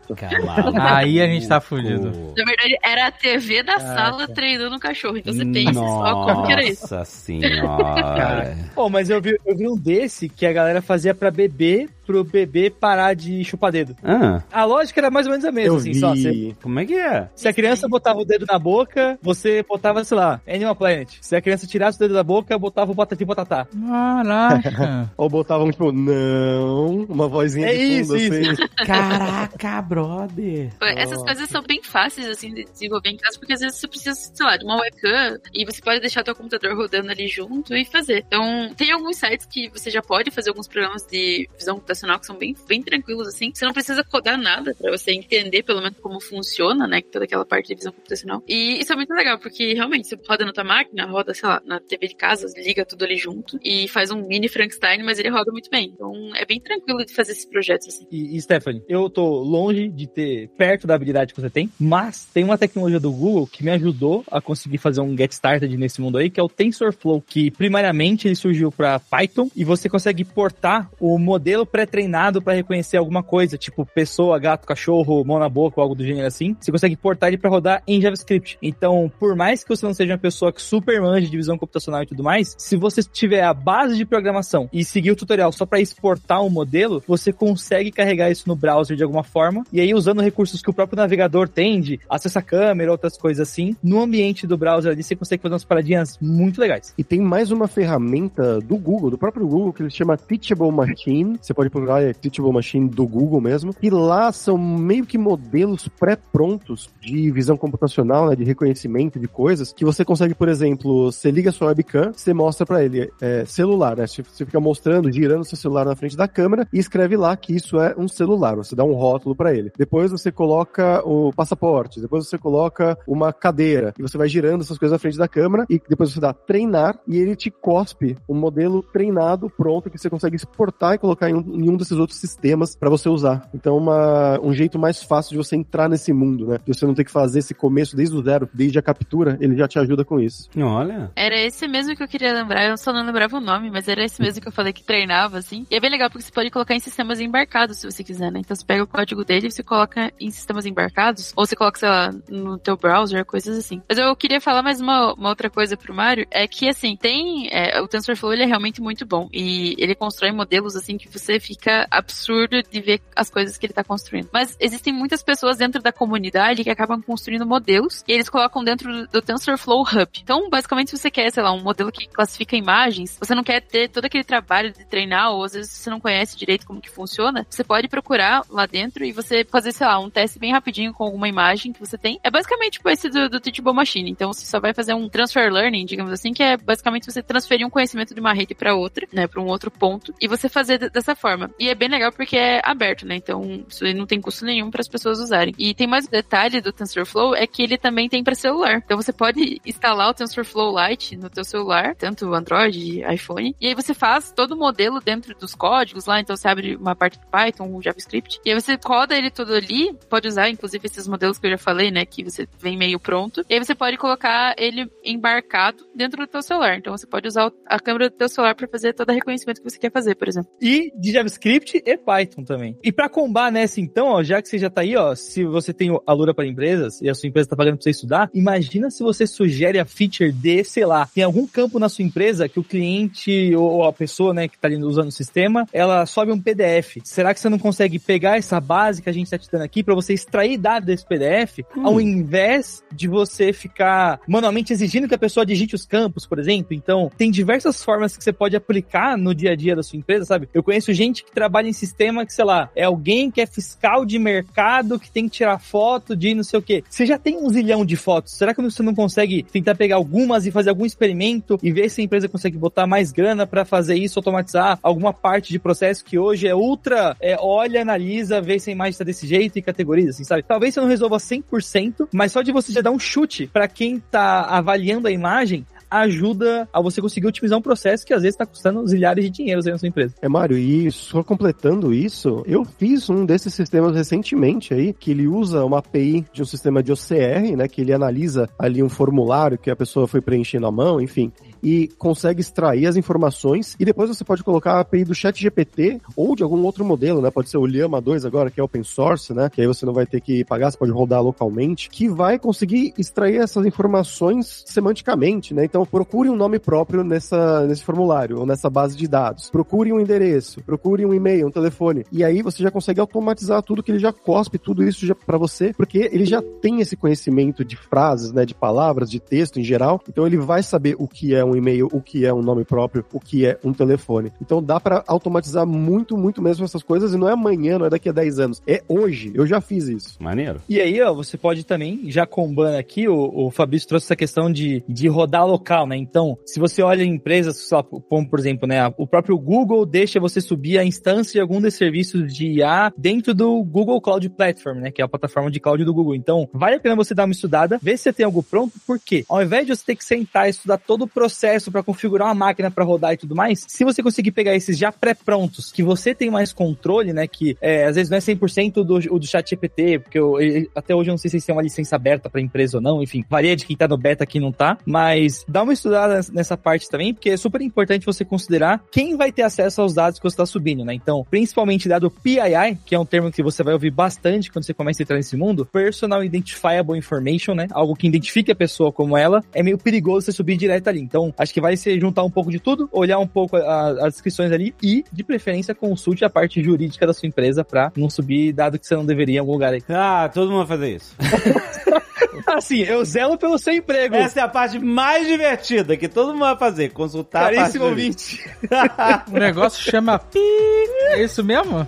Aí 0.81 1.21
a 1.21 1.27
gente 1.27 1.47
tá 1.49 1.61
fudido. 1.61 2.11
Na 2.37 2.45
verdade, 2.45 2.77
era 2.83 3.07
a 3.09 3.11
TV 3.11 3.63
da 3.63 3.79
sala 3.79 4.29
treinando 4.29 4.77
o 4.77 4.81
cachorro. 4.81 5.17
Então 5.19 5.33
você 5.33 5.45
pensa 5.45 5.75
só 5.75 6.25
como 6.25 6.47
que 6.47 6.53
era 6.53 6.65
isso. 6.65 6.83
Nossa 6.83 7.05
senhora. 7.05 8.57
Pô, 8.75 8.89
mas 8.89 9.11
eu 9.11 9.21
vi, 9.21 9.37
eu 9.45 9.57
vi 9.57 9.69
um 9.69 9.77
desse 9.77 10.29
que 10.29 10.47
a 10.47 10.53
galera 10.53 10.81
fazia 10.83 11.15
pra 11.15 11.31
bebê, 11.31 11.89
pro 12.07 12.23
bebê 12.25 12.71
parar 12.71 13.15
de 13.15 13.43
chupar 13.45 13.73
dedo. 13.73 13.97
Ah, 14.03 14.43
A 14.53 14.65
lógica 14.65 15.01
era 15.01 15.11
mais 15.11 15.27
ou 15.27 15.33
menos 15.33 15.45
a 15.45 15.53
mesma, 15.53 15.75
Eu 15.75 15.77
assim, 15.79 15.93
vi. 15.93 15.99
só. 16.01 16.15
Você, 16.15 16.55
como 16.63 16.79
é 16.81 16.85
que 16.87 16.95
é? 16.95 17.29
se 17.35 17.49
a 17.49 17.53
criança 17.53 17.89
botava 17.89 18.21
o 18.21 18.25
dedo 18.25 18.47
na 18.49 18.59
boca, 18.59 19.19
você 19.23 19.65
botava, 19.69 20.05
sei 20.05 20.17
lá, 20.17 20.41
Animal 20.49 20.77
Planet. 20.77 21.17
Se 21.21 21.35
a 21.37 21.41
criança 21.43 21.67
tirasse 21.67 21.97
o 21.99 22.01
dedo 22.01 22.15
da 22.15 22.23
boca, 22.23 22.57
botava 22.59 22.93
o 22.93 22.95
batati 22.95 23.25
botatá. 23.25 23.67
Caraca. 23.67 25.11
Ou 25.17 25.29
botavam, 25.29 25.71
tipo, 25.71 25.91
não, 25.93 27.05
uma 27.09 27.29
vozinha 27.29 27.67
É 27.69 27.73
de 27.77 28.05
fundo, 28.05 28.17
isso, 28.17 28.53
assim. 28.53 28.69
Caraca, 28.87 29.83
brother. 29.97 30.71
Essas 30.81 31.23
coisas 31.23 31.49
são 31.49 31.63
bem 31.63 31.83
fáceis, 31.83 32.29
assim, 32.29 32.53
de 32.53 32.65
desenvolver 32.65 33.09
em 33.09 33.17
casa, 33.17 33.39
porque 33.39 33.55
às 33.55 33.61
vezes 33.61 33.79
você 33.79 33.89
precisa, 33.89 34.15
sei 34.15 34.45
lá, 34.45 34.57
de 34.57 34.65
uma 34.65 34.79
webcam 34.79 35.41
e 35.55 35.65
você 35.65 35.81
pode 35.81 36.01
deixar 36.01 36.23
teu 36.23 36.35
computador 36.35 36.77
rodando 36.77 37.11
ali 37.11 37.27
junto 37.27 37.75
e 37.75 37.85
fazer. 37.87 38.25
Então, 38.27 38.75
tem 38.77 38.93
alguns 38.93 39.17
sites 39.17 39.47
que 39.47 39.71
você 39.71 39.91
já 39.91 40.03
pode 40.03 40.31
fazer 40.31 40.51
alguns 40.51 40.69
programas 40.69 41.07
de 41.07 41.49
visão 41.57 41.77
computacional 41.77 42.21
que 42.21 42.27
são 42.27 42.37
bem, 42.37 42.55
bem 42.69 42.83
tranquilos, 42.83 43.27
assim. 43.29 43.51
Você 43.55 43.65
não 43.65 43.73
precisa 43.73 44.05
codar 44.05 44.39
nada 44.39 44.75
pra 44.75 44.91
você 44.91 45.13
entender, 45.13 45.63
pelo 45.63 45.81
menos, 45.81 45.99
como 45.99 46.21
funciona, 46.21 46.87
né, 46.87 47.01
toda 47.01 47.25
aquela 47.25 47.47
parte 47.47 47.69
de 47.69 47.77
visão 47.77 47.93
computacional. 47.93 48.43
E 48.47 48.81
isso 48.81 48.93
é 48.93 48.97
muito 48.97 49.15
legal, 49.15 49.39
porque 49.39 49.73
realmente 49.73 50.09
você 50.09 50.19
roda 50.29 50.45
na 50.45 50.53
tua 50.53 50.65
máquina, 50.65 51.07
roda, 51.07 51.33
sei 51.33 51.49
lá, 51.49 51.63
na 51.65 51.81
TV 51.81 52.09
de 52.09 52.17
casa, 52.17 52.47
liga 52.61 52.85
tudo 52.85 53.05
ali 53.05 53.17
junto 53.17 53.59
e 53.63 53.89
faz 53.89 54.11
um 54.11 54.27
mini 54.27 54.49
Frankenstein, 54.49 55.03
mas 55.03 55.19
ele 55.19 55.31
roda 55.31 55.51
muito 55.51 55.71
bem. 55.71 55.91
Então, 55.95 56.13
é 56.35 56.45
bem 56.45 56.61
tranquilo 56.61 57.05
de 57.05 57.15
fazer 57.15 57.33
esses 57.33 57.47
projetos, 57.47 57.89
assim. 57.89 58.07
E, 58.11 58.37
e 58.37 58.43
Stephanie, 58.43 58.83
eu 58.89 59.09
tô 59.09 59.27
longe 59.43 59.86
de 59.89 60.07
ter 60.07 60.49
perto 60.57 60.87
da 60.87 60.95
habilidade 60.95 61.33
que 61.33 61.41
você 61.41 61.51
tem, 61.51 61.71
mas 61.79 62.25
tem 62.33 62.45
uma 62.45 62.59
tecnologia 62.59 63.01
do 63.01 63.13
Google 63.13 63.47
que 63.47 63.65
me 63.65 63.71
ajudou 63.71 64.25
a 64.31 64.41
conseguir 64.41 64.79
fazer 64.79 65.01
um 65.01 65.17
get 65.17 65.33
started 65.33 65.77
nesse 65.77 66.01
mundo 66.01 66.19
aí, 66.19 66.31
que 66.31 66.41
é 66.41 66.43
o 66.43 66.49
TensorFlow, 66.49 67.23
que 67.23 67.51
primariamente 67.51 68.29
ele 68.29 68.35
surgiu 68.35 68.71
para 68.71 68.99
Python 68.99 69.49
e 69.55 69.65
você 69.65 69.89
consegue 69.89 70.25
portar 70.25 70.91
o 71.01 71.19
modelo 71.19 71.67
pré-treinado 71.67 72.43
para 72.43 72.55
reconhecer 72.55 72.97
alguma 72.97 73.23
coisa, 73.23 73.57
tipo 73.57 73.87
pessoa, 73.87 74.39
gato, 74.39 74.67
cachorro, 74.67 75.25
mão 75.25 75.39
na 75.39 75.49
boca 75.49 75.81
algo 75.81 75.95
do 75.95 76.05
gênero 76.05 76.27
assim. 76.27 76.57
Você 76.61 76.73
consegue 76.73 76.97
portar 76.97 77.29
ele 77.29 77.39
para 77.39 77.51
rodar 77.51 77.83
em 77.87 78.01
JavaScript. 78.01 78.59
Então, 78.63 79.11
por 79.19 79.35
mais 79.37 79.63
que 79.63 79.69
você 79.69 79.87
não 79.87 79.95
seja 79.95 80.13
uma 80.13 80.19
pessoa 80.19 80.53
que 80.53 80.63
super 80.63 81.01
manja 81.01 81.29
de 81.29 81.37
visão 81.37 81.59
computacional 81.59 82.03
e 82.03 82.07
tudo 82.07 82.23
mais, 82.23 82.55
se 82.59 82.77
você 82.77 83.03
tiver 83.03 83.43
a 83.43 83.55
base 83.55 83.97
de 83.97 84.05
programação 84.05 84.69
e 84.73 84.85
seguir 84.85 85.11
o 85.11 85.17
tutorial 85.17 85.53
só 85.53 85.67
para 85.67 85.81
exportar 85.81 86.43
um 86.43 86.51
modelo, 86.51 87.03
você 87.07 87.33
consegue 87.33 87.91
carregar 87.91 88.31
isso 88.31 88.49
no 88.49 88.57
browser 88.57 88.97
de 88.97 89.03
alguma 89.03 89.23
forma 89.23 89.65
e 89.77 89.81
aí 89.81 89.93
usando 89.93 90.23
recursos 90.23 90.63
que 90.63 90.71
o 90.71 90.73
próprio 90.73 90.97
navegador 90.97 91.51
tem 91.51 91.79
de 91.83 92.01
acesso 92.09 92.39
à 92.39 92.43
câmera, 92.43 92.91
outras 92.91 93.19
coisas 93.19 93.47
assim, 93.47 93.77
no 93.83 94.01
ambiente 94.01 94.47
do 94.47 94.57
browser 94.57 94.93
ali 94.93 95.03
você 95.03 95.15
consegue 95.15 95.43
fazer 95.43 95.53
umas 95.53 95.65
paradinhas 95.65 96.19
muito 96.19 96.59
legais. 96.59 96.95
E 96.97 97.05
tem 97.05 97.21
mais 97.21 97.51
uma 97.51 97.69
ferramenta 97.69 98.59
do 98.61 98.79
Google, 98.79 99.11
do 99.11 99.19
próprio 99.19 99.47
Google, 99.47 99.75
que 99.75 99.83
ele 99.83 99.91
chama 99.91 100.17
Teachable 100.17 100.73
Machine. 100.73 101.37
Você 101.43 101.53
pode 101.53 101.69
procurar 101.69 102.03
é 102.03 102.15
Teachable 102.15 102.55
Machine 102.55 102.89
do 102.89 103.07
Google 103.07 103.39
mesmo. 103.39 103.75
E 103.83 103.91
lá 103.91 104.33
são 104.33 104.57
meio 104.57 105.05
que 105.05 105.19
modelos 105.19 105.89
pré-prontos 105.89 106.89
de 106.99 107.31
visão 107.31 107.59
computacional, 107.59 108.31
né, 108.31 108.35
de 108.35 108.45
reconhecimento 108.45 109.21
de 109.21 109.29
coisas, 109.29 109.75
que 109.75 109.85
você 109.85 110.07
consegue, 110.07 110.35
por 110.35 110.49
exemplo, 110.49 111.13
você 111.13 111.31
liga 111.31 111.51
a 111.51 111.53
sua 111.53 111.69
webcam, 111.69 112.13
você 112.15 112.33
mostra 112.33 112.65
pra 112.65 112.83
ele 112.83 113.11
é, 113.21 113.45
celular, 113.45 113.95
né? 113.95 114.07
Você 114.07 114.23
fica 114.23 114.59
mostrando, 114.59 115.13
girando 115.13 115.45
seu 115.45 115.59
celular 115.59 115.85
na 115.85 115.95
frente 115.95 116.17
da 116.17 116.27
câmera 116.27 116.67
e 116.73 116.79
escreve 116.79 117.15
lá 117.15 117.37
que 117.37 117.55
isso 117.55 117.79
é 117.79 117.95
um 117.99 118.09
celular. 118.09 118.57
Você 118.57 118.75
dá 118.75 118.83
um 118.83 118.95
rótulo 118.95 119.37
pra 119.37 119.55
ele. 119.55 119.66
Depois 119.77 120.11
você 120.11 120.31
coloca 120.31 121.03
o 121.05 121.33
passaporte, 121.33 122.01
depois 122.01 122.27
você 122.27 122.39
coloca 122.39 122.99
uma 123.07 123.33
cadeira 123.33 123.95
e 123.99 124.03
você 124.03 124.19
vai 124.19 124.29
girando 124.29 124.63
essas 124.63 124.79
coisas 124.79 124.95
na 124.95 124.99
frente 124.99 125.19
da 125.19 125.29
câmera 125.29 125.67
e 125.69 125.81
depois 125.89 126.13
você 126.13 126.21
dá 126.21 126.33
treinar 126.33 126.99
e 127.07 127.17
ele 127.17 127.37
te 127.37 127.51
cospe 127.51 128.17
um 128.29 128.35
modelo 128.35 128.83
treinado 128.83 129.51
pronto 129.51 129.91
que 129.91 129.99
você 129.99 130.11
consegue 130.11 130.37
exportar 130.37 130.95
e 130.95 130.99
colocar 130.99 131.31
em 131.31 131.35
um, 131.35 131.41
em 131.55 131.71
um 131.71 131.77
desses 131.77 131.99
outros 131.99 132.19
sistemas 132.19 132.77
pra 132.77 132.91
você 132.91 133.09
usar. 133.09 133.49
Então, 133.55 133.77
uma, 133.77 134.39
um 134.41 134.53
jeito 134.53 134.79
mais 134.79 135.03
fácil 135.03 135.33
de 135.33 135.37
você 135.37 135.57
entrar 135.57 135.89
nesse 135.89 136.13
mundo, 136.13 136.47
né? 136.47 136.59
De 136.65 136.75
você 136.75 136.87
não 136.87 136.95
ter 136.95 137.05
que 137.05 137.11
fazer 137.11 137.41
esse 137.41 137.55
começo 137.55 137.97
desde 137.97 138.17
o 138.17 138.23
zero, 138.23 138.49
desde 138.53 138.79
a 138.79 138.83
captura, 138.83 139.37
ele 139.41 139.57
já 139.57 139.67
te 139.67 139.79
ajuda 139.79 140.05
com 140.05 140.21
isso. 140.21 140.49
Olha. 140.57 141.11
Era 141.17 141.39
esse 141.39 141.67
mesmo 141.67 141.95
que 141.95 142.03
eu 142.03 142.09
queria 142.09 142.33
lembrar, 142.33 142.69
eu 142.69 142.77
só 142.77 142.93
não 142.93 143.05
lembrava 143.05 143.37
o 143.37 143.41
nome, 143.41 143.71
mas 143.71 143.89
era 143.89 144.05
esse 144.05 144.21
mesmo 144.21 144.41
que 144.41 144.49
eu 144.49 144.53
falei 144.53 144.73
que 144.73 144.85
treinava, 144.85 145.39
assim. 145.39 145.67
E 145.71 145.77
é 145.77 145.81
bem 145.81 145.91
legal 145.91 146.11
porque 146.11 146.25
você 146.25 146.33
pode 146.33 146.51
colocar 146.51 146.75
em 146.75 146.81
sistemas 146.81 147.21
embarcados, 147.21 147.79
se 147.79 147.91
você 147.91 148.03
quiser, 148.03 148.31
né? 148.31 148.41
Então 148.41 148.55
você 148.55 148.65
pega 148.65 148.83
o 148.83 148.87
código 148.87 149.25
dele 149.25 149.51
e 149.57 149.63
você 149.63 149.63
coloca 149.63 150.13
em 150.21 150.31
sistemas 150.31 150.67
embarcados, 150.67 151.33
ou 151.35 151.47
você 151.47 151.57
coloca, 151.57 151.79
sei 151.79 151.89
lá, 151.89 152.11
no 152.29 152.59
teu 152.59 152.77
browser, 152.77 153.25
coisas 153.25 153.57
assim. 153.57 153.83
Mas 153.89 153.99
eu 153.99 154.15
queria 154.15 154.41
falar 154.41 154.63
mais 154.63 154.81
uma, 154.81 155.15
uma 155.15 155.31
outra 155.31 155.49
coisa 155.49 155.77
pro 155.77 155.95
Mário, 155.95 156.27
é 156.31 156.47
que, 156.47 156.69
assim, 156.69 156.97
tem... 156.97 157.49
é, 157.51 157.81
o 157.81 157.89
TensorFlow, 157.89 158.33
ele 158.33 158.43
é 158.43 158.47
realmente 158.47 158.81
muito 158.81 159.07
bom, 159.07 159.29
e 159.33 159.75
ele 159.79 159.95
constrói 159.95 160.33
modelos, 160.33 160.77
assim, 160.77 160.99
que 160.99 161.09
você 161.09 161.41
fica 161.41 161.87
absurdo 161.91 162.63
de 162.63 162.81
ver 162.81 163.01
as 163.15 163.31
coisas 163.31 163.57
que 163.57 163.67
ele 163.67 163.73
tá 163.73 163.83
construindo. 163.83 164.29
Mas 164.33 164.57
existem 164.61 164.93
muitas 164.93 165.23
pessoas 165.23 165.57
dentro 165.57 165.81
da 165.83 165.93
comunidade 165.93 166.63
que 166.63 166.71
acabam 166.71 167.01
construindo 167.01 167.47
modelos, 167.47 168.05
e 168.07 168.13
eles 168.13 168.29
colocam 168.29 168.63
dentro 168.63 169.07
do 169.09 169.23
TensorFlow 169.23 169.83
Hub. 169.83 170.11
Então, 170.23 170.51
basicamente, 170.51 170.91
se 170.91 170.99
você 170.99 171.11
quer, 171.11 171.31
sei 171.33 171.43
lá, 171.43 171.53
um 171.53 171.63
modelo 171.63 171.91
que 171.91 172.07
classifica 172.09 172.57
imagens, 172.57 173.17
você 173.19 173.35
não 173.35 173.45
quer 173.45 173.61
ter 173.61 173.89
todo 173.89 174.05
aquele 174.05 174.25
trabalho 174.25 174.73
de 174.73 174.85
treinar, 174.85 175.33
ou 175.33 175.45
às 175.45 175.53
vezes 175.53 175.73
você 175.73 175.89
não 175.89 176.01
conhece 176.01 176.37
direito 176.37 176.67
como 176.67 176.81
que 176.81 176.91
funciona, 176.91 177.47
você 177.49 177.65
pode 177.65 177.89
procurar 177.89 178.43
lá 178.51 178.67
dentro 178.67 179.05
e 179.05 179.13
você 179.13 179.45
fazer, 179.51 179.73
sei 179.73 179.87
lá, 179.87 179.99
um 179.99 180.11
teste 180.11 180.39
bem 180.39 180.53
rapidinho 180.53 180.93
com 180.93 181.05
alguma 181.05 181.29
imagem 181.29 181.73
que 181.73 181.81
você 181.81 181.97
tem. 181.99 182.19
É 182.23 182.31
basicamente 182.31 182.75
tipo 182.75 182.89
esse 182.89 183.09
do, 183.09 183.29
do 183.29 183.41
Teachable 183.41 183.75
Machine. 183.75 184.11
Então, 184.11 184.33
você 184.33 184.47
só 184.47 184.61
vai 184.61 184.75
fazer 184.75 184.95
um 184.95 185.09
transfer 185.09 185.53
learning, 185.53 185.85
digamos 185.85 186.13
assim, 186.13 186.33
que 186.33 186.43
é 186.43 186.57
basicamente 186.57 187.07
você 187.07 187.23
transferir 187.23 187.67
um 187.67 187.71
conhecimento 187.71 188.15
de 188.15 188.21
uma 188.21 188.33
rede 188.33 188.55
para 188.55 188.75
outra, 188.75 189.07
né, 189.13 189.27
para 189.27 189.41
um 189.41 189.47
outro 189.47 189.71
ponto, 189.71 190.15
e 190.21 190.29
você 190.29 190.49
fazer 190.49 190.79
de- 190.79 190.91
dessa 190.91 191.15
forma. 191.15 191.51
E 191.59 191.69
é 191.69 191.75
bem 191.75 191.89
legal 191.89 192.13
porque 192.13 192.37
é 192.37 192.61
aberto, 192.65 193.07
né? 193.07 193.17
Então, 193.17 193.65
isso 193.69 193.85
não 193.95 194.07
tem 194.07 194.21
custo 194.21 194.45
nenhum 194.45 194.71
para 194.71 194.81
as 194.81 194.89
pessoas 194.89 195.19
usarem. 195.19 195.55
E 195.59 195.75
tem 195.75 195.87
mais 195.87 196.07
um 196.07 196.11
detalhe 196.11 196.61
do 196.61 196.73
TensorFlow 196.73 197.35
é 197.35 197.47
que 197.47 197.63
ele 197.63 197.79
também 197.79 198.09
tem 198.09 198.23
para 198.23 198.35
celular. 198.35 198.83
Então, 198.85 198.97
você 198.97 199.13
pode 199.13 199.61
instalar 199.65 200.11
o 200.11 200.15
TensorFlow 200.15 200.75
Lite 200.79 201.17
no 201.17 201.31
teu 201.31 201.45
celular, 201.45 201.95
tanto 201.97 202.33
Android, 202.35 203.03
iPhone, 203.13 203.55
e 203.61 203.69
aí 203.69 203.75
você 203.75 203.95
faz 203.95 204.33
todo 204.33 204.53
o 204.53 204.57
modelo 204.57 205.01
dentro 205.01 205.35
dos 205.35 205.55
códigos 205.55 206.07
lá, 206.07 206.21
então 206.21 206.37
você 206.37 206.49
abre 206.49 206.77
uma 206.77 206.95
parte 206.95 207.19
do 207.19 207.27
Python, 207.27 207.81
JavaScript, 207.83 208.41
e 208.45 208.51
aí 208.51 208.61
você 208.61 208.77
coda 208.77 209.17
ele 209.17 209.26
todo 209.31 209.55
ali, 209.55 209.93
pode 210.09 210.29
usar 210.29 210.49
inclusive 210.49 210.87
esses 210.87 211.07
modelos 211.07 211.39
que 211.39 211.47
eu 211.47 211.51
já 211.51 211.59
falei, 211.59 211.91
né, 211.91 212.05
que 212.05 212.25
você 212.25 212.47
vem 212.59 212.77
meio 212.77 212.99
pronto, 212.99 213.45
e 213.49 213.55
aí 213.55 213.65
você 213.65 213.75
pode 213.75 213.97
colocar 213.97 214.55
ele 214.59 214.91
embarcado 215.05 215.85
dentro 215.95 216.25
do 216.25 216.27
teu 216.27 216.43
celular. 216.43 216.77
Então 216.79 216.97
você 216.97 217.07
pode 217.07 217.29
usar 217.29 217.51
a 217.67 217.79
câmera 217.81 218.11
do 218.11 218.17
teu 218.17 218.29
celular 218.29 218.55
para 218.55 218.69
fazer 218.69 218.93
todo 218.95 219.11
o 219.11 219.13
reconhecimento 219.13 219.63
que 219.63 219.71
você 219.71 219.79
quer 219.79 219.93
fazer, 219.93 220.15
por 220.15 220.29
exemplo. 220.29 220.51
E 220.61 220.93
de 220.99 221.13
JavaScript 221.13 221.83
e 221.85 221.97
Python 221.97 222.45
também. 222.45 222.77
E 222.83 222.93
pra 222.93 223.09
combar 223.09 223.51
nessa 223.51 223.81
então, 223.81 224.09
ó, 224.09 224.23
já 224.23 224.41
que 224.41 224.49
você 224.49 224.59
já 224.59 224.71
tá 224.71 224.81
aí, 224.81 224.97
ó, 224.97 225.15
se 225.15 225.45
você 225.45 225.73
tem 225.73 225.91
o 225.91 226.03
Alura 226.07 226.35
para 226.35 226.47
empresas 226.47 227.01
e 227.01 227.09
a 227.09 227.15
sua 227.15 227.29
empresa 227.29 227.49
tá 227.49 227.57
pagando 227.57 227.77
pra 227.77 227.83
você 227.83 227.91
estudar, 227.91 228.31
imagina 228.35 228.91
se 228.91 229.03
você 229.03 229.27
sugere 229.27 229.79
a 229.79 229.85
feature 229.85 230.33
de, 230.33 230.65
sei 230.65 230.85
lá, 230.85 231.07
tem 231.15 231.25
algum 231.25 231.47
campo 231.47 231.79
na 231.79 231.89
sua 231.89 232.05
empresa 232.05 232.49
que 232.49 232.61
o 232.61 232.65
cliente 232.65 233.55
ou 233.55 233.85
a 233.85 233.93
pessoa, 233.93 234.33
né, 234.33 234.49
que 234.49 234.59
tá 234.59 234.69
ali 234.69 234.77
usando 234.83 235.09
o 235.09 235.13
sistema, 235.13 235.67
ela 235.73 236.07
sobe 236.07 236.33
um 236.33 236.41
PDF. 236.41 236.99
Será 237.05 237.33
que 237.33 237.41
você 237.41 237.49
não 237.49 237.59
consegue 237.59 237.99
pegar 237.99 238.37
essa 238.37 238.61
básica 238.61 239.13
gente 239.17 239.31
tá 239.31 239.39
te 239.39 239.51
dando 239.51 239.63
aqui 239.63 239.83
pra 239.83 239.95
você 239.95 240.15
extrair 240.15 240.59
dados 240.59 240.87
desse 240.87 241.07
PDF, 241.07 241.61
ao 241.83 242.01
invés 242.01 242.83
de 242.93 243.09
você 243.09 243.53
ficar 243.53 244.21
manualmente 244.27 244.73
exigindo 244.73 245.09
que 245.09 245.15
a 245.15 245.19
pessoa 245.19 245.47
digite 245.47 245.75
os 245.75 245.87
campos, 245.87 246.27
por 246.27 246.39
exemplo. 246.39 246.75
Então, 246.75 247.11
tem 247.17 247.31
diversas 247.31 247.83
formas 247.83 248.17
que 248.17 248.23
você 248.23 248.33
pode 248.33 248.57
aplicar 248.57 249.17
no 249.17 249.35
dia 249.35 249.53
a 249.53 249.57
dia 249.57 249.77
da 249.77 249.83
sua 249.83 249.99
empresa, 249.99 250.25
sabe? 250.25 250.49
Eu 250.53 250.63
conheço 250.63 250.93
gente 250.93 251.25
que 251.25 251.33
trabalha 251.33 251.69
em 251.69 251.73
sistema 251.73 252.25
que, 252.25 252.33
sei 252.33 252.45
lá, 252.45 252.71
é 252.75 252.85
alguém 252.85 253.31
que 253.31 253.41
é 253.41 253.47
fiscal 253.47 254.05
de 254.05 254.19
mercado, 254.19 254.99
que 254.99 255.11
tem 255.11 255.29
que 255.29 255.37
tirar 255.37 255.59
foto 255.59 256.17
de 256.17 256.35
não 256.35 256.43
sei 256.43 256.59
o 256.59 256.63
quê. 256.63 256.83
Você 256.89 257.07
já 257.07 257.19
tem 257.19 257.37
um 257.37 257.49
zilhão 257.51 257.85
de 257.85 257.97
fotos. 257.97 258.35
Será 258.35 258.55
que 258.55 258.63
você 258.63 258.83
não 258.83 258.95
consegue 258.95 259.43
tentar 259.43 259.75
pegar 259.75 259.97
algumas 259.97 260.47
e 260.47 260.51
fazer 260.51 260.71
algum 260.71 260.87
experimento 260.87 261.59
e 261.63 261.73
ver 261.73 261.89
se 261.89 262.01
a 262.01 262.05
empresa 262.05 262.29
consegue 262.29 262.59
botar 262.59 262.87
mais 262.87 263.13
grana 263.13 263.47
pra 263.47 263.65
fazer 263.65 263.97
isso, 263.97 264.19
automatizar 264.19 264.79
alguma 264.83 265.13
parte 265.13 265.53
de 265.53 265.59
processo 265.59 266.05
que 266.05 266.19
hoje 266.19 266.47
é 266.47 266.55
ultra, 266.55 267.17
é, 267.21 267.37
olha, 267.39 267.83
analisa, 267.83 268.41
vê 268.41 268.59
se 268.59 268.71
a 268.71 268.73
imagem 268.73 268.99
tá 268.99 269.05
desse 269.07 269.27
jeito 269.27 269.59
e 269.59 269.63
categoriza, 269.63 270.11
assim, 270.11 270.25
sabe? 270.25 270.43
Talvez 270.43 270.75
você 270.75 270.81
não 270.81 270.89
resolva 270.89 271.17
100%, 271.17 272.09
mas 272.13 272.33
só 272.33 272.43
de 272.43 272.53
você 272.53 272.73
já 272.73 272.81
dar 272.81 272.91
um 272.91 272.99
chute 272.99 273.49
pra 273.53 273.69
quem 273.69 273.99
tá 273.99 274.43
avaliando 274.43 275.09
a 275.09 275.11
imagem, 275.11 275.65
ajuda 275.91 276.69
a 276.73 276.81
você 276.81 277.01
conseguir 277.01 277.27
otimizar 277.27 277.59
um 277.59 277.63
processo 277.63 278.05
que 278.05 278.13
às 278.13 278.23
vezes 278.23 278.35
está 278.35 278.45
custando 278.45 278.87
zilhares 278.87 279.25
de 279.25 279.31
dinheiros 279.31 279.67
aí 279.67 279.73
na 279.73 279.79
sua 279.79 279.89
empresa. 279.89 280.15
É, 280.21 280.29
Mário, 280.29 280.59
e 280.59 280.91
só 280.91 281.23
completando 281.23 281.93
isso, 281.95 282.43
eu 282.47 282.65
fiz 282.65 283.09
um 283.09 283.25
desses 283.25 283.55
sistemas 283.55 283.95
recentemente 283.95 284.75
aí, 284.75 284.93
que 284.93 285.11
ele 285.11 285.27
usa 285.27 285.65
uma 285.65 285.79
API 285.79 286.27
de 286.33 286.43
um 286.43 286.45
sistema 286.45 286.83
de 286.83 286.93
OCR, 286.93 287.57
né, 287.57 287.69
que 287.69 287.81
ele 287.81 287.93
analisa 287.93 288.49
ali 288.59 288.83
um 288.83 288.89
formulário 288.89 289.59
que 289.59 289.71
a 289.71 289.77
pessoa 289.77 290.07
foi 290.07 290.21
preenchendo 290.21 290.67
à 290.67 290.73
mão, 290.73 291.01
enfim, 291.01 291.33
e 291.67 291.89
consegue 291.99 292.41
extrair 292.41 292.87
as 292.87 292.95
informações 292.95 293.75
e 293.81 293.85
depois 293.85 294.09
você 294.09 294.23
pode 294.23 294.45
colocar 294.45 294.75
a 294.75 294.81
API 294.81 295.05
do 295.05 295.17
chat 295.17 295.43
GPT 295.43 296.01
ou 296.15 296.37
de 296.37 296.45
algum 296.45 296.63
outro 296.63 296.85
modelo, 296.85 297.21
né? 297.21 297.29
Pode 297.29 297.51
ser 297.51 297.59
o 297.59 297.67
Llama 297.67 298.01
2 298.01 298.25
agora, 298.25 298.53
que 298.53 298.61
é 298.61 298.63
open 298.63 298.85
source, 298.85 299.35
né? 299.35 299.51
Que 299.51 299.63
aí 299.63 299.67
você 299.67 299.85
não 299.85 299.93
vai 299.93 300.07
ter 300.07 300.21
que 300.21 300.45
pagar, 300.45 300.71
você 300.71 300.79
pode 300.79 300.93
rodar 300.93 301.21
localmente, 301.21 301.91
que 301.91 302.09
vai 302.09 302.39
conseguir 302.39 302.95
extrair 302.97 303.39
essas 303.39 303.67
informações 303.67 304.63
semanticamente, 304.65 305.53
né? 305.53 305.65
Então 305.65 305.85
procure 305.85 306.31
um 306.31 306.37
nome 306.37 306.61
próprio 306.61 307.03
nessa, 307.03 307.67
nesse 307.67 307.83
formulário 307.83 308.39
ou 308.39 308.47
nessa 308.47 308.71
base 308.71 308.97
de 308.97 309.09
dados. 309.09 309.51
Procure 309.51 309.93
um 309.93 309.99
endereço, 309.99 310.63
procure 310.63 311.05
um 311.05 311.13
e-mail, 311.13 311.49
um 311.49 311.51
telefone. 311.51 312.07
E 312.13 312.23
aí 312.23 312.43
você 312.43 312.63
já 312.63 312.71
consegue 312.71 313.01
automatizar 313.01 313.61
tudo 313.61 313.83
que 313.83 313.91
ele 313.91 313.99
já 313.99 314.13
cospe, 314.13 314.57
tudo 314.57 314.85
isso 314.85 315.13
para 315.27 315.37
você, 315.37 315.75
porque 315.77 316.09
ele 316.13 316.27
já 316.27 316.41
tem 316.63 316.81
esse 316.81 316.95
conhecimento 316.95 317.65
de 317.65 317.77
frases, 317.77 318.31
né? 318.31 318.47
De 318.47 318.55
palavras, 318.55 319.11
de 319.11 319.19
texto 319.19 319.59
em 319.59 319.65
geral. 319.65 320.01
Então 320.09 320.25
ele 320.25 320.37
vai 320.37 320.63
saber 320.63 320.95
o 320.97 321.09
que 321.09 321.35
é 321.35 321.45
um 321.45 321.56
e-mail, 321.57 321.89
o 321.93 322.01
que 322.01 322.25
é 322.25 322.33
um 322.33 322.43
nome 322.43 322.65
próprio, 322.65 323.05
o 323.13 323.21
que 323.21 323.47
é 323.47 323.59
um 323.65 323.73
telefone. 323.73 324.33
Então 324.41 324.63
dá 324.63 324.79
para 324.81 325.03
automatizar 325.07 325.67
muito, 325.67 326.17
muito 326.17 326.43
mesmo 326.43 326.65
essas 326.65 326.83
coisas 326.83 327.13
e 327.13 327.17
não 327.17 327.29
é 327.29 327.33
amanhã, 327.33 327.79
não 327.79 327.87
é 327.87 327.91
daqui 327.91 328.09
a 328.09 328.13
10 328.13 328.39
anos. 328.39 328.63
É 328.67 328.83
hoje. 328.89 329.33
Eu 329.35 329.47
já 329.47 329.61
fiz 329.61 329.89
isso. 329.89 330.17
Maneiro. 330.21 330.61
E 330.69 330.81
aí, 330.81 331.01
ó, 331.03 331.13
você 331.13 331.37
pode 331.37 331.65
também, 331.65 332.11
já 332.11 332.27
combando 332.27 332.77
aqui, 332.77 333.09
o, 333.09 333.47
o 333.47 333.51
Fabrício 333.51 333.89
trouxe 333.89 334.07
essa 334.07 334.17
questão 334.17 334.51
de, 334.51 334.83
de 334.89 335.09
rodar 335.09 335.47
local, 335.47 335.87
né? 335.87 335.97
Então, 335.97 336.39
se 336.45 336.59
você 336.59 336.83
olha 336.83 337.03
em 337.03 337.15
empresas, 337.15 337.69
como 338.09 338.29
por 338.29 338.39
exemplo, 338.39 338.67
né, 338.67 338.93
o 338.97 339.07
próprio 339.07 339.39
Google 339.39 339.87
deixa 339.87 340.21
você 340.21 340.41
subir 340.41 340.79
a 340.79 340.85
instância 340.85 341.33
de 341.33 341.41
algum 341.41 341.61
desses 341.61 341.79
serviços 341.79 342.33
de 342.33 342.47
IA 342.59 342.93
dentro 342.97 343.35
do 343.35 343.63
Google 343.63 344.01
Cloud 344.01 344.29
Platform, 344.31 344.79
né, 344.79 344.91
que 344.91 345.01
é 345.01 345.05
a 345.05 345.09
plataforma 345.09 345.51
de 345.51 345.61
cloud 345.61 345.85
do 345.85 345.95
Google. 345.95 346.15
Então, 346.15 346.49
vale 346.53 346.77
a 346.77 346.81
pena 346.81 346.97
você 346.97 347.15
dar 347.15 347.25
uma 347.25 347.33
estudada, 347.33 347.79
ver 347.83 347.97
se 347.97 348.05
você 348.05 348.13
tem 348.13 348.27
algo 348.27 348.43
pronto, 348.43 348.75
porque 348.87 349.25
ao 349.29 349.43
invés 349.43 349.67
de 349.67 349.75
você 349.75 349.85
ter 349.85 349.97
que 349.97 350.05
sentar 350.05 350.47
e 350.47 350.51
estudar 350.51 350.79
todo 350.79 351.03
o 351.03 351.09
processo 351.09 351.46
para 351.71 351.83
configurar 351.83 352.29
uma 352.29 352.35
máquina 352.35 352.71
para 352.71 352.85
rodar 352.85 353.13
e 353.13 353.17
tudo 353.17 353.35
mais, 353.35 353.65
se 353.67 353.85
você 353.85 354.03
conseguir 354.03 354.33
pegar 354.33 354.55
esses 354.55 354.77
já 354.77 354.91
pré-prontos, 354.93 355.73
que 355.73 355.83
você 355.83 356.15
tem 356.15 356.31
mais 356.31 356.53
controle, 356.53 357.13
né, 357.13 357.27
que 357.27 357.57
é, 357.61 357.85
às 357.87 357.97
vezes 357.97 358.11
não 358.11 358.19
é 358.19 358.21
100% 358.21 358.85
do, 358.85 358.99
do 358.99 359.27
chat 359.27 359.49
GPT, 359.49 360.01
porque 360.01 360.19
eu, 360.19 360.41
ele- 360.41 360.71
até 360.75 360.95
hoje 360.95 361.11
eu 361.11 361.13
não 361.13 361.19
sei 361.19 361.31
se 361.31 361.47
têm 361.47 361.55
uma 361.55 361.63
licença 361.63 361.97
aberta 361.97 362.29
para 362.29 362.41
empresa 362.41 362.79
ou 362.79 362.83
não, 362.83 363.03
enfim, 363.03 363.25
varia 363.29 363.55
de 363.57 363.65
quem 363.65 363.77
tá 363.77 363.87
no 363.89 363.97
beta, 363.97 364.27
quem 364.27 364.41
não 364.41 364.53
tá, 364.53 364.79
mas 364.85 365.45
dá 365.49 365.63
uma 365.63 365.73
estudada 365.73 366.21
nessa 366.33 366.57
parte 366.57 366.89
também, 366.89 367.15
porque 367.15 367.31
é 367.31 367.37
super 367.37 367.61
importante 367.61 368.05
você 368.07 368.25
considerar 368.25 368.83
quem 368.91 369.17
vai 369.17 369.31
ter 369.33 369.43
acesso 369.43 369.81
aos 369.81 369.95
dados 369.95 370.19
que 370.19 370.25
você 370.25 370.35
está 370.35 370.47
subindo, 370.47 370.85
né? 370.85 370.95
Então, 370.95 371.25
principalmente 371.31 371.89
dado 371.89 372.11
PII, 372.11 372.77
que 372.85 372.95
é 372.95 372.99
um 372.99 373.07
termo 373.07 373.31
que 373.31 373.43
você 373.43 373.63
vai 373.63 373.75
ouvir 373.75 373.91
bastante 373.91 374.51
quando 374.51 374.65
você 374.65 374.75
começa 374.75 375.03
a 375.03 375.05
entrar 375.05 375.17
nesse 375.17 375.37
mundo, 375.37 375.67
Personal 375.67 376.23
Identifiable 376.25 376.99
Information, 376.99 377.55
né? 377.55 377.67
Algo 377.71 377.95
que 377.95 378.07
identifique 378.07 378.51
a 378.51 378.57
pessoa 378.57 378.93
como 378.93 379.17
ela, 379.17 379.43
é 379.55 379.63
meio 379.63 379.79
perigoso 379.79 380.27
você 380.27 380.33
subir 380.33 380.57
direto 380.57 380.89
ali. 380.89 381.01
Então, 381.01 381.26
acho 381.39 381.53
que 381.55 381.61
vai 381.61 381.77
ser 381.77 381.99
juntar 382.01 382.23
um 382.25 382.31
pouco 382.31 382.51
de 382.51 382.59
tudo, 382.59 382.89
olhar 382.93 383.19
um 383.19 383.27
pouco 383.27 383.57
a- 383.57 384.07
as 384.07 384.15
descrições 384.15 384.53
ali 384.53 384.75
e, 384.83 385.05
de 385.13 385.23
preferência, 385.25 385.75
consulte 385.75 386.25
a 386.25 386.31
parte 386.31 386.63
jurídica 386.63 387.07
da 387.07 387.13
sua 387.13 387.27
empresa 387.29 387.65
pra 387.65 387.91
não 387.97 388.09
subir 388.11 388.53
dado 388.53 388.79
que 388.79 388.87
você 388.87 388.95
não 388.95 389.05
deveria 389.07 389.37
em 389.37 389.39
algum 389.39 389.53
lugar 389.53 389.73
aí. 389.73 389.83
Ah, 389.89 390.29
todo 390.33 390.51
mundo 390.51 390.67
vai 390.67 390.77
fazer 390.79 390.97
isso. 390.97 391.15
Assim, 392.47 392.81
eu 392.83 393.05
zelo 393.05 393.37
pelo 393.37 393.59
seu 393.59 393.73
emprego. 393.75 394.15
Essa 394.15 394.41
é 394.41 394.43
a 394.43 394.49
parte 394.49 394.79
mais 394.79 395.27
divertida 395.27 395.97
que 395.97 396.07
todo 396.09 396.29
mundo 396.33 396.41
vai 396.41 396.57
fazer. 396.57 396.91
Consultar 396.91 397.41
a 397.41 397.45
parte 397.45 397.57
Caríssimo 397.57 397.89
jurídica. 397.89 398.51
ouvinte. 398.63 399.31
O 399.35 399.39
negócio 399.39 399.83
chama 399.83 400.19
pi. 400.19 400.39
É 400.39 401.23
isso 401.25 401.43
mesmo? 401.43 401.87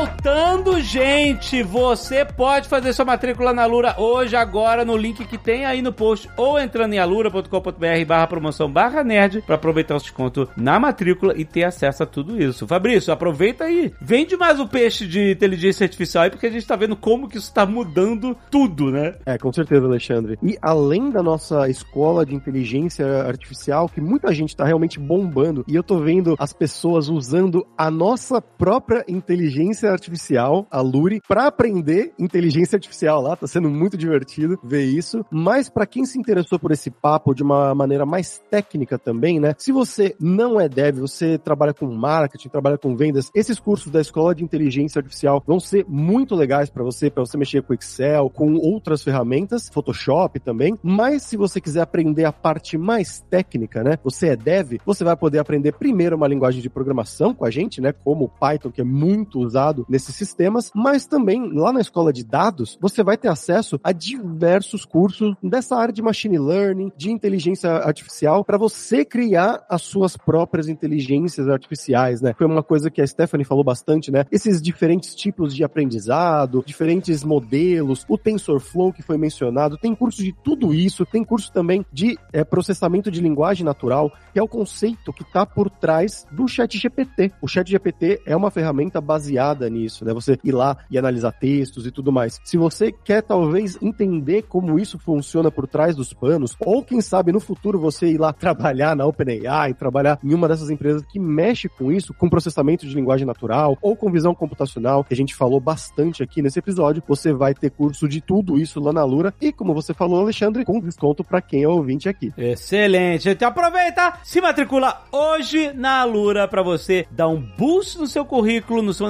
Ressaltando, 0.03 0.81
gente, 0.81 1.63
você 1.63 2.25
pode 2.25 2.69
fazer 2.69 2.93
sua 2.93 3.05
matrícula 3.05 3.53
na 3.53 3.65
Lura 3.67 3.95
hoje, 3.97 4.35
agora, 4.35 4.85
no 4.85 4.97
link 4.97 5.25
que 5.25 5.39
tem 5.39 5.65
aí 5.65 5.81
no 5.81 5.93
post, 5.93 6.29
ou 6.37 6.59
entrando 6.59 6.93
em 6.93 6.99
alura.com.br 6.99 8.05
barra 8.05 8.27
promoção 8.27 8.69
barra 8.69 9.05
nerd, 9.05 9.43
pra 9.43 9.55
aproveitar 9.55 9.95
o 9.95 9.99
desconto 9.99 10.49
na 10.57 10.81
matrícula 10.81 11.35
e 11.37 11.45
ter 11.45 11.63
acesso 11.63 12.03
a 12.03 12.07
tudo 12.07 12.43
isso. 12.43 12.67
Fabrício, 12.67 13.13
aproveita 13.13 13.63
aí. 13.63 13.93
Vende 14.01 14.37
mais 14.37 14.59
o 14.59 14.67
peixe 14.67 15.07
de 15.07 15.31
inteligência 15.31 15.85
artificial 15.85 16.25
aí, 16.25 16.31
porque 16.31 16.47
a 16.49 16.51
gente 16.51 16.67
tá 16.67 16.75
vendo 16.75 16.97
como 16.97 17.29
que 17.29 17.39
isso 17.39 17.55
tá 17.55 17.65
mudando 17.65 18.37
tudo, 18.51 18.91
né? 18.91 19.15
É, 19.25 19.39
com 19.39 19.53
certeza, 19.53 19.87
Alexandre. 19.87 20.37
E 20.43 20.59
além 20.61 21.11
da 21.11 21.23
nossa 21.23 21.69
escola 21.69 22.27
de 22.27 22.35
inteligência 22.35 23.23
artificial, 23.23 23.89
que 23.89 24.01
muita 24.01 24.35
gente 24.35 24.57
tá 24.57 24.65
realmente 24.65 24.99
bombando, 24.99 25.65
e 25.69 25.77
eu 25.77 25.83
tô 25.85 25.99
vendo 25.99 26.35
as 26.41 26.53
pessoas 26.53 27.09
usando 27.09 27.65
a 27.79 27.89
nossa 27.89 28.43
própria 28.43 29.05
inteligência 29.07 29.92
artificial, 29.93 30.67
a 30.71 30.81
Luri, 30.81 31.21
pra 31.27 31.47
aprender 31.47 32.13
inteligência 32.19 32.77
artificial 32.77 33.21
lá. 33.21 33.37
Tá 33.37 33.47
sendo 33.47 33.71
muito 33.71 33.97
divertido 33.97 34.59
ver 34.63 34.85
isso. 34.85 35.25
Mas 35.31 35.69
pra 35.69 35.87
quem 35.87 36.05
se 36.05 36.19
interessou 36.19 36.59
por 36.59 36.73
esse 36.73 36.91
papo 36.91 37.35
de 37.35 37.43
uma 37.43 37.75
maneira 37.75 38.05
mais 38.05 38.43
técnica 38.51 38.99
também, 38.99 39.39
né? 39.39 39.55
Se 39.59 39.73
você 39.73 40.15
não 40.21 40.61
é 40.61 40.69
dev, 40.69 40.99
você 40.99 41.39
trabalha 41.39 41.75
com 41.75 41.87
marketing, 41.87 42.49
trabalha 42.49 42.79
com 42.79 42.97
vendas, 42.97 43.31
esses 43.35 43.59
cursos 43.59 43.91
da 43.91 44.01
escola 44.01 44.35
de 44.35 44.45
inteligência 44.45 44.99
artificial 44.99 45.43
vão 45.47 45.61
ser 45.61 45.85
muito 45.89 46.35
legais 46.35 46.71
pra 46.71 46.83
você, 46.83 47.11
pra 47.11 47.25
você 47.25 47.37
mexer 47.37 47.63
com 47.63 47.75
Excel, 47.75 48.31
com 48.31 48.55
outras 48.55 49.03
ferramentas, 49.03 49.69
Photoshop 49.73 50.41
também. 50.41 50.79
Mas 50.83 51.23
se 51.25 51.37
você 51.37 51.61
quiser 51.61 51.83
aprender 51.83 52.25
a 52.25 52.33
parte 52.33 52.77
mais 52.79 53.21
técnica, 53.31 53.83
né? 53.83 53.99
Você 54.05 54.29
é 54.29 54.37
dev, 54.37 54.79
você 54.85 55.05
vai 55.05 55.17
poder 55.17 55.39
aprender 55.39 55.73
primeiro 55.73 56.17
uma 56.17 56.29
linguagem 56.29 56.61
de 56.61 56.71
programação 56.71 57.35
com 57.35 57.45
a 57.45 57.51
gente, 57.51 57.81
né? 57.81 57.93
Como 57.93 58.25
o 58.25 58.29
Python, 58.29 58.71
que 58.71 58.81
é 58.81 58.85
muito 58.85 59.39
usado 59.41 59.82
nesses 59.89 60.15
sistemas, 60.15 60.71
mas 60.75 61.07
também 61.07 61.53
lá 61.53 61.73
na 61.73 61.81
escola 61.81 62.13
de 62.13 62.25
dados, 62.25 62.79
você 62.81 63.03
vai 63.03 63.17
ter 63.17 63.29
acesso 63.29 63.79
a 63.83 63.93
diversos 63.93 64.85
cursos 64.85 65.35
dessa 65.43 65.77
área 65.77 65.93
de 65.93 66.03
machine 66.03 66.39
learning, 66.39 66.93
de 66.97 67.11
inteligência 67.11 67.71
artificial, 67.71 68.45
para 68.45 68.59
você 68.59 69.05
criar 69.05 69.65
as 69.69 69.83
suas 69.83 70.17
próprias 70.17 70.69
inteligências 70.69 71.49
artificiais, 71.49 72.21
né? 72.21 72.35
Foi 72.37 72.47
uma 72.47 72.63
coisa 72.63 72.91
que 72.91 73.01
a 73.01 73.07
Stephanie 73.07 73.45
falou 73.45 73.65
bastante, 73.65 74.11
né? 74.11 74.25
Esses 74.31 74.61
diferentes 74.61 75.15
tipos 75.15 75.55
de 75.55 75.65
aprendizado, 75.65 76.63
diferentes 76.67 77.25
modelos, 77.25 78.05
o 78.09 78.19
TensorFlow 78.19 78.93
que 78.93 79.03
foi 79.03 79.17
mencionado, 79.17 79.77
tem 79.77 79.95
curso 79.95 80.23
de 80.23 80.33
tudo 80.33 80.75
isso, 80.75 81.07
tem 81.07 81.25
curso 81.25 81.53
também 81.53 81.85
de 81.93 82.19
é, 82.33 82.45
processamento 82.45 83.11
de 83.11 83.21
linguagem 83.21 83.65
natural, 83.65 84.13
que 84.33 84.39
é 84.39 84.43
o 84.43 84.49
conceito 84.49 85.13
que 85.13 85.23
está 85.23 85.45
por 85.47 85.71
trás 85.71 86.27
do 86.31 86.47
ChatGPT. 86.49 87.33
O 87.41 87.49
ChatGPT 87.49 88.23
é 88.27 88.37
uma 88.37 88.51
ferramenta 88.51 89.01
baseada 89.01 89.62
nisso, 89.69 90.05
né? 90.05 90.13
Você 90.13 90.39
ir 90.45 90.53
lá 90.53 90.77
e 90.91 90.99
analisar 90.99 91.33
textos 91.33 91.87
e 91.87 91.91
tudo 91.91 92.13
mais. 92.13 92.41
Se 92.45 92.57
você 92.57 92.93
quer 92.93 93.23
talvez 93.23 93.79
entender 93.81 94.43
como 94.43 94.79
isso 94.79 94.99
funciona 94.99 95.51
por 95.51 95.67
trás 95.67 95.97
dos 95.97 96.13
panos, 96.13 96.57
ou 96.61 96.83
quem 96.83 97.01
sabe 97.01 97.33
no 97.33 97.41
futuro 97.41 97.79
você 97.79 98.07
ir 98.07 98.19
lá 98.19 98.33
trabalhar 98.33 98.97
na 98.97 99.07
OpenAI, 99.07 99.75
trabalhar 99.75 100.19
em 100.23 100.35
uma 100.35 100.49
dessas 100.49 100.71
empresas 100.71 101.03
que 101.05 101.19
mexe 101.19 101.69
com 101.69 101.91
isso, 101.93 102.15
com 102.15 102.29
processamento 102.29 102.87
de 102.87 102.95
linguagem 102.95 103.27
natural 103.27 103.77
ou 103.81 103.97
com 103.97 104.11
visão 104.11 104.35
computacional, 104.35 105.05
que 105.05 105.15
a 105.15 105.17
gente 105.17 105.35
falou 105.35 105.61
bastante 105.61 106.23
aqui 106.23 106.43
nesse 106.43 106.59
episódio, 106.59 107.03
você 107.07 107.33
vai 107.33 107.55
ter 107.55 107.71
curso 107.71 108.09
de 108.09 108.21
tudo 108.21 108.59
isso 108.59 108.81
lá 108.81 108.93
na 108.93 109.05
Lura 109.05 109.35
e 109.41 109.53
como 109.53 109.75
você 109.75 109.95
falou, 109.95 110.21
Alexandre, 110.21 110.65
com 110.65 110.81
desconto 110.81 111.25
para 111.25 111.41
quem 111.41 111.63
é 111.63 111.69
ouvinte 111.69 112.09
aqui. 112.09 112.33
Excelente. 112.37 113.29
Então 113.29 113.49
aproveita, 113.49 114.15
se 114.23 114.41
matricula 114.41 115.03
hoje 115.11 115.73
na 115.73 116.01
Alura 116.01 116.47
para 116.49 116.63
você 116.63 117.07
dar 117.11 117.29
um 117.29 117.41
boost 117.41 117.99
no 117.99 118.07
seu 118.07 118.25
currículo, 118.25 118.83
no 118.83 118.93
seu 118.93 119.07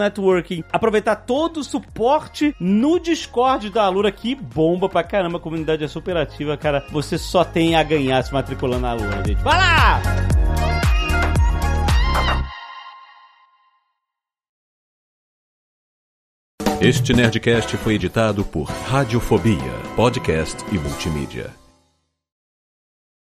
aproveitar 0.72 1.16
todo 1.16 1.42
todo 1.42 1.58
o 1.58 1.64
suporte 1.64 2.54
no 2.60 3.00
Discord 3.00 3.68
da 3.68 3.82
Alura, 3.84 4.12
que 4.12 4.34
bomba 4.34 4.88
pra 4.88 5.02
caramba, 5.02 5.38
a 5.38 5.40
comunidade 5.40 5.82
é 5.82 5.88
super 5.88 6.16
ativa, 6.16 6.56
cara. 6.56 6.86
Você 6.90 7.18
só 7.18 7.44
tem 7.44 7.74
a 7.74 7.82
ganhar 7.82 8.22
se 8.22 8.32
matriculando 8.32 8.82
na 8.82 8.90
Alura, 8.90 9.22
gente. 9.26 9.42
Vai 9.42 9.56
lá! 9.56 10.02
Este 16.80 17.12
Nerdcast 17.12 17.76
foi 17.76 17.94
editado 17.94 18.44
por 18.44 18.64
Radiofobia, 18.64 19.72
podcast 19.94 20.64
e 20.72 20.78
multimídia. 20.78 21.61